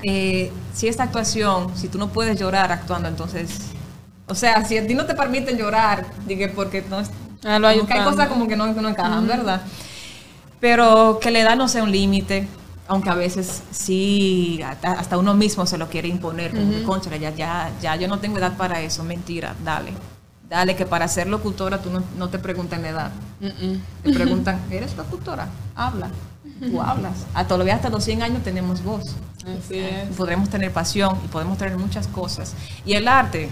Eh, 0.04 0.52
si 0.74 0.88
esta 0.88 1.04
actuación, 1.04 1.76
si 1.76 1.88
tú 1.88 1.98
no 1.98 2.10
puedes 2.10 2.40
llorar 2.40 2.72
actuando, 2.72 3.08
entonces. 3.10 3.72
O 4.28 4.36
sea, 4.36 4.64
si 4.66 4.78
a 4.78 4.86
ti 4.86 4.94
no 4.94 5.06
te 5.06 5.16
permiten 5.16 5.58
llorar, 5.58 6.06
dije, 6.28 6.48
porque 6.50 6.84
no 6.90 7.00
es. 7.00 7.10
Ah, 7.44 7.58
lo 7.60 7.68
hay 7.68 7.80
cosas 7.80 8.28
como 8.28 8.48
que 8.48 8.56
no, 8.56 8.68
no 8.72 8.90
encajan, 8.90 9.28
¿verdad? 9.28 9.62
Pero 10.60 11.20
que 11.20 11.32
la 11.32 11.40
edad 11.40 11.56
no 11.56 11.68
sea 11.68 11.84
un 11.84 11.92
límite, 11.92 12.48
aunque 12.88 13.10
a 13.10 13.16
veces 13.16 13.64
sí, 13.72 14.62
hasta, 14.64 15.18
uno 15.18 15.34
mismo 15.34 15.66
se 15.66 15.78
lo 15.78 15.88
quiere 15.90 16.08
imponer, 16.08 16.52
como 16.52 16.72
que, 16.72 16.84
"Cónchale, 16.84 17.20
ya, 17.20 17.32
ya, 17.32 17.72
ya 17.82 17.96
yo 17.96 18.08
no 18.08 18.20
tengo 18.20 18.38
edad 18.38 18.56
para 18.58 18.82
eso, 18.82 19.04
mentira, 19.04 19.56
dale. 19.64 19.92
Dale, 20.56 20.78
que 20.78 20.86
para 20.86 21.06
ser 21.10 21.28
locutora 21.28 21.82
tú 21.82 21.90
no, 21.90 22.02
no 22.18 22.30
te 22.30 22.40
preguntan 22.40 22.82
la 22.82 22.88
edad. 22.88 23.12
Te 23.42 24.14
preguntan, 24.14 24.62
¿eres 24.72 24.96
locutora? 24.96 25.50
Habla. 25.76 26.08
Tú 26.62 26.82
hablas. 26.82 27.26
A 27.34 27.46
todavía 27.46 27.76
hasta 27.76 27.90
los 27.90 28.06
100 28.06 28.24
años 28.24 28.42
tenemos 28.42 28.82
voz. 28.82 29.18
Así 29.42 29.80
es. 29.80 30.10
Y 30.10 30.14
podremos 30.14 30.50
tener 30.50 30.72
pasión 30.72 31.20
y 31.26 31.28
podemos 31.28 31.58
tener 31.58 31.78
muchas 31.78 32.08
cosas. 32.08 32.54
Y 32.86 32.94
el 32.94 33.10
arte 33.10 33.50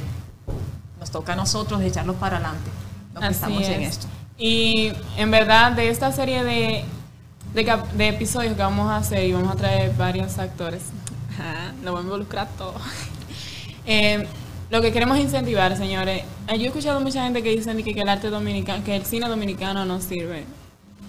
nos 0.98 1.12
toca 1.12 1.34
a 1.34 1.36
nosotros 1.36 1.82
echarlo 1.82 2.14
para 2.14 2.38
adelante. 2.38 2.72
Los 3.14 3.20
que 3.20 3.26
Así 3.26 3.36
estamos 3.36 3.64
en 3.64 3.82
es. 3.82 3.90
esto. 3.98 4.08
Y 4.38 4.94
en 5.18 5.30
verdad, 5.30 5.74
de 5.74 5.90
esta 5.90 6.10
serie 6.14 6.46
de, 6.46 6.86
de, 7.54 8.08
episodios 8.08 8.54
que 8.54 8.62
vamos 8.62 8.90
a 8.90 8.96
hacer, 8.96 9.28
y 9.28 9.34
vamos 9.34 9.52
a 9.52 9.58
traer 9.58 9.94
varios 9.98 10.38
actores, 10.38 10.84
lo 11.84 11.92
voy 11.92 12.00
a 12.00 12.04
involucrar 12.04 12.48
todo. 12.58 12.76
Eh, 13.86 14.26
lo 14.74 14.82
que 14.82 14.92
queremos 14.92 15.20
incentivar, 15.20 15.78
señores, 15.78 16.24
eh, 16.48 16.58
yo 16.58 16.64
he 16.64 16.68
escuchado 16.70 17.00
mucha 17.00 17.24
gente 17.24 17.44
que 17.44 17.52
dicen 17.52 17.78
que, 17.84 17.94
que 17.94 18.02
el 18.02 18.10
arte 18.10 18.32
dominicano, 18.32 18.84
que 18.84 18.96
el 18.96 19.06
cine 19.06 19.28
dominicano 19.28 19.86
no 19.86 20.02
sirve. 20.02 20.46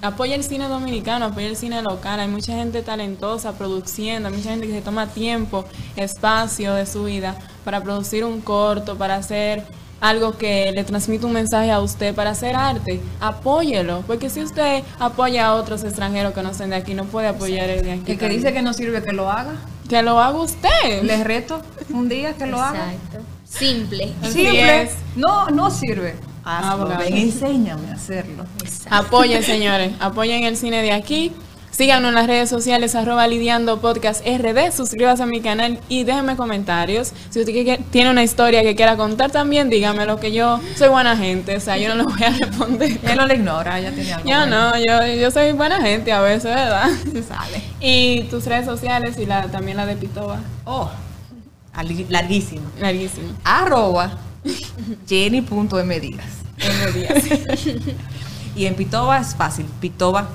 Apoya 0.02 0.34
el 0.34 0.44
cine 0.44 0.68
dominicano, 0.68 1.24
apoya 1.24 1.46
el 1.46 1.56
cine 1.56 1.80
local. 1.80 2.20
Hay 2.20 2.28
mucha 2.28 2.52
gente 2.52 2.82
talentosa 2.82 3.56
produciendo, 3.56 4.28
hay 4.28 4.34
mucha 4.34 4.50
gente 4.50 4.66
que 4.66 4.74
se 4.74 4.82
toma 4.82 5.06
tiempo, 5.06 5.64
espacio 5.96 6.74
de 6.74 6.84
su 6.84 7.04
vida 7.04 7.38
para 7.64 7.82
producir 7.82 8.26
un 8.26 8.42
corto, 8.42 8.98
para 8.98 9.14
hacer 9.14 9.64
algo 9.98 10.36
que 10.36 10.70
le 10.72 10.84
transmite 10.84 11.24
un 11.24 11.32
mensaje 11.32 11.70
a 11.70 11.80
usted, 11.80 12.14
para 12.14 12.32
hacer 12.32 12.56
arte. 12.56 13.00
Apóyelo, 13.18 14.02
porque 14.06 14.28
si 14.28 14.42
usted 14.42 14.82
apoya 14.98 15.46
a 15.46 15.54
otros 15.54 15.84
extranjeros 15.84 16.34
que 16.34 16.42
no 16.42 16.52
son 16.52 16.68
de 16.68 16.76
aquí, 16.76 16.92
no 16.92 17.06
puede 17.06 17.28
apoyar 17.28 17.70
el 17.70 17.82
de 17.82 17.92
aquí. 17.92 18.00
El 18.00 18.04
que 18.04 18.16
también. 18.16 18.42
dice 18.42 18.52
que 18.52 18.60
no 18.60 18.74
sirve 18.74 19.02
que 19.02 19.12
lo 19.12 19.30
haga. 19.30 19.54
que 19.88 20.02
lo 20.02 20.20
haga 20.20 20.36
usted. 20.36 21.02
Les 21.02 21.24
reto 21.24 21.62
un 21.88 22.10
día 22.10 22.34
que 22.34 22.44
lo 22.44 22.60
haga. 22.60 22.92
Exacto. 23.54 23.66
Simple. 23.66 24.12
Simple. 24.30 24.90
No, 25.16 25.48
no 25.50 25.70
sirve. 25.70 26.16
Hazlo. 26.44 26.72
Abogado. 26.72 27.04
Ven, 27.04 27.16
enséñame 27.16 27.90
a 27.90 27.94
hacerlo. 27.94 28.44
Apoyen, 28.90 29.42
señores. 29.44 29.92
Apoyen 30.00 30.44
el 30.44 30.56
cine 30.56 30.82
de 30.82 30.92
aquí. 30.92 31.32
Síganos 31.70 32.10
en 32.10 32.14
las 32.14 32.28
redes 32.28 32.48
sociales, 32.48 32.94
arroba 32.94 33.26
lidiando 33.26 33.80
podcast 33.80 34.24
RD. 34.24 34.70
Suscríbase 34.70 35.24
a 35.24 35.26
mi 35.26 35.40
canal 35.40 35.80
y 35.88 36.04
déjenme 36.04 36.36
comentarios. 36.36 37.12
Si 37.30 37.40
usted 37.40 37.80
tiene 37.90 38.10
una 38.10 38.22
historia 38.22 38.62
que 38.62 38.76
quiera 38.76 38.96
contar 38.96 39.32
también, 39.32 39.70
dígamelo 39.70 40.20
que 40.20 40.30
yo 40.30 40.60
soy 40.76 40.88
buena 40.88 41.16
gente. 41.16 41.56
O 41.56 41.60
sea, 41.60 41.76
yo 41.76 41.88
no 41.88 41.96
le 41.96 42.02
voy 42.04 42.22
a 42.22 42.30
responder. 42.30 43.00
Él 43.02 43.16
no 43.16 43.26
le 43.26 43.34
ignora, 43.34 43.80
ya 43.80 43.90
tiene 43.90 44.12
algo. 44.12 44.28
Yo 44.28 44.46
no, 44.46 44.78
yo, 44.78 45.04
yo 45.20 45.32
soy 45.32 45.50
buena 45.50 45.80
gente 45.80 46.12
a 46.12 46.20
veces, 46.20 46.44
¿verdad? 46.44 46.90
Se 47.12 47.22
sale. 47.24 47.60
Y 47.80 48.22
tus 48.30 48.46
redes 48.46 48.66
sociales 48.66 49.18
y 49.18 49.26
la, 49.26 49.48
también 49.48 49.76
la 49.76 49.84
de 49.84 49.96
Pitoba. 49.96 50.38
Oh, 50.64 50.90
larguísimo. 52.08 52.62
Larguísimo. 52.80 53.34
Arroba 53.44 54.18
jenny.mdigas. 55.06 56.26
M 56.58 56.92
días. 56.92 57.24
Y 58.56 58.66
en 58.66 58.76
Pitoba 58.76 59.18
es 59.18 59.34
fácil. 59.34 59.66
Pitoba. 59.80 60.28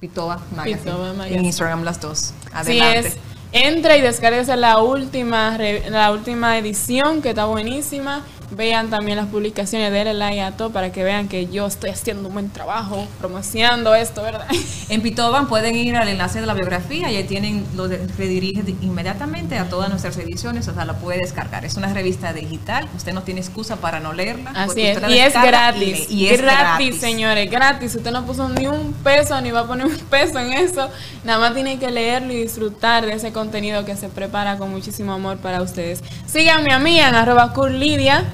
Pitoba 0.00 0.40
Magazine. 0.56 0.78
Pitoba 0.78 1.12
Magazine. 1.12 1.38
En 1.38 1.44
Instagram 1.44 1.84
las 1.84 2.00
dos. 2.00 2.34
Adelante. 2.52 3.08
es. 3.08 3.16
Entra 3.52 3.96
y 3.96 4.00
descárguese 4.00 4.56
la 4.56 4.78
última, 4.78 5.58
la 5.90 6.10
última 6.10 6.58
edición 6.58 7.20
que 7.22 7.28
está 7.28 7.44
buenísima. 7.44 8.22
Vean 8.54 8.90
también 8.90 9.16
las 9.16 9.28
publicaciones, 9.28 9.90
denle 9.92 10.12
like 10.12 10.40
a 10.42 10.52
todo 10.52 10.70
para 10.70 10.92
que 10.92 11.02
vean 11.02 11.26
que 11.26 11.46
yo 11.46 11.66
estoy 11.66 11.88
haciendo 11.90 12.28
un 12.28 12.34
buen 12.34 12.50
trabajo 12.50 13.06
promocionando 13.18 13.94
esto, 13.94 14.22
¿verdad? 14.22 14.46
En 14.90 15.00
Pitoban 15.00 15.48
pueden 15.48 15.74
ir 15.74 15.96
al 15.96 16.06
enlace 16.08 16.40
de 16.40 16.46
la 16.46 16.52
biografía 16.52 17.10
y 17.10 17.16
ahí 17.16 17.24
tienen, 17.24 17.64
lo 17.74 17.88
de- 17.88 18.06
redirige 18.18 18.62
de- 18.62 18.74
inmediatamente 18.82 19.56
a 19.56 19.70
todas 19.70 19.88
nuestras 19.88 20.18
ediciones, 20.18 20.68
o 20.68 20.74
sea, 20.74 20.84
la 20.84 20.92
puede 20.94 21.18
descargar. 21.20 21.64
Es 21.64 21.76
una 21.76 21.94
revista 21.94 22.34
digital, 22.34 22.86
usted 22.94 23.14
no 23.14 23.22
tiene 23.22 23.40
excusa 23.40 23.76
para 23.76 24.00
no 24.00 24.12
leerla. 24.12 24.50
Así 24.54 24.82
es. 24.82 24.98
Y 25.10 25.18
es 25.18 25.32
gratis. 25.32 26.10
Y, 26.10 26.14
y 26.14 26.28
es 26.28 26.42
gratis, 26.42 26.58
gratis, 26.88 27.00
señores, 27.00 27.50
gratis. 27.50 27.94
Usted 27.94 28.10
no 28.10 28.26
puso 28.26 28.50
ni 28.50 28.66
un 28.66 28.92
peso 28.92 29.40
ni 29.40 29.50
va 29.50 29.60
a 29.60 29.66
poner 29.66 29.86
un 29.86 29.96
peso 29.96 30.38
en 30.38 30.52
eso. 30.52 30.90
Nada 31.24 31.38
más 31.38 31.54
tiene 31.54 31.78
que 31.78 31.90
leerlo 31.90 32.30
y 32.34 32.42
disfrutar 32.42 33.06
de 33.06 33.14
ese 33.14 33.32
contenido 33.32 33.86
que 33.86 33.96
se 33.96 34.10
prepara 34.10 34.58
con 34.58 34.70
muchísimo 34.70 35.14
amor 35.14 35.38
para 35.38 35.62
ustedes. 35.62 36.02
Síganme 36.26 36.70
a 36.72 36.78
mí 36.78 37.00
en 37.00 37.14
arroba 37.14 37.54
curlidia. 37.54 38.24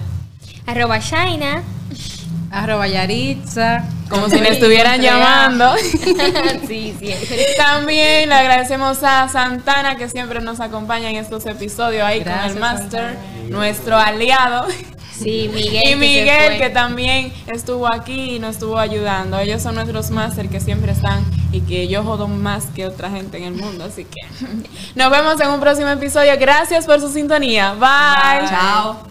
Arroba 0.68 0.98
Shaina. 0.98 1.62
Arroba 2.50 2.86
Yaritza. 2.86 3.84
Como 4.10 4.28
si 4.28 4.38
me 4.38 4.50
estuvieran 4.50 5.00
llamando. 5.00 5.74
sí, 6.68 6.94
sí. 7.00 7.14
También 7.56 8.28
le 8.28 8.34
agradecemos 8.34 9.02
a 9.02 9.28
Santana 9.30 9.96
que 9.96 10.10
siempre 10.10 10.42
nos 10.42 10.60
acompaña 10.60 11.08
en 11.08 11.16
estos 11.16 11.46
episodios 11.46 12.04
ahí 12.04 12.22
con 12.22 12.34
el 12.34 12.56
Master, 12.56 13.16
nuestro 13.48 13.96
aliado. 13.96 14.66
Sí, 15.10 15.50
Miguel. 15.54 15.88
Y 15.88 15.96
Miguel 15.96 16.58
que 16.58 16.68
también 16.68 17.32
estuvo 17.46 17.90
aquí 17.90 18.36
y 18.36 18.38
nos 18.38 18.56
estuvo 18.56 18.78
ayudando. 18.78 19.38
Ellos 19.38 19.62
son 19.62 19.74
nuestros 19.74 20.10
Master 20.10 20.50
que 20.50 20.60
siempre 20.60 20.92
están 20.92 21.24
y 21.50 21.62
que 21.62 21.88
yo 21.88 22.04
jodo 22.04 22.28
más 22.28 22.66
que 22.66 22.86
otra 22.86 23.08
gente 23.08 23.38
en 23.38 23.44
el 23.44 23.54
mundo. 23.54 23.84
Así 23.86 24.04
que 24.04 24.20
nos 24.94 25.10
vemos 25.10 25.40
en 25.40 25.48
un 25.48 25.60
próximo 25.60 25.88
episodio. 25.88 26.34
Gracias 26.38 26.84
por 26.84 27.00
su 27.00 27.10
sintonía. 27.10 27.72
Bye. 27.72 28.48
Chao. 28.50 29.08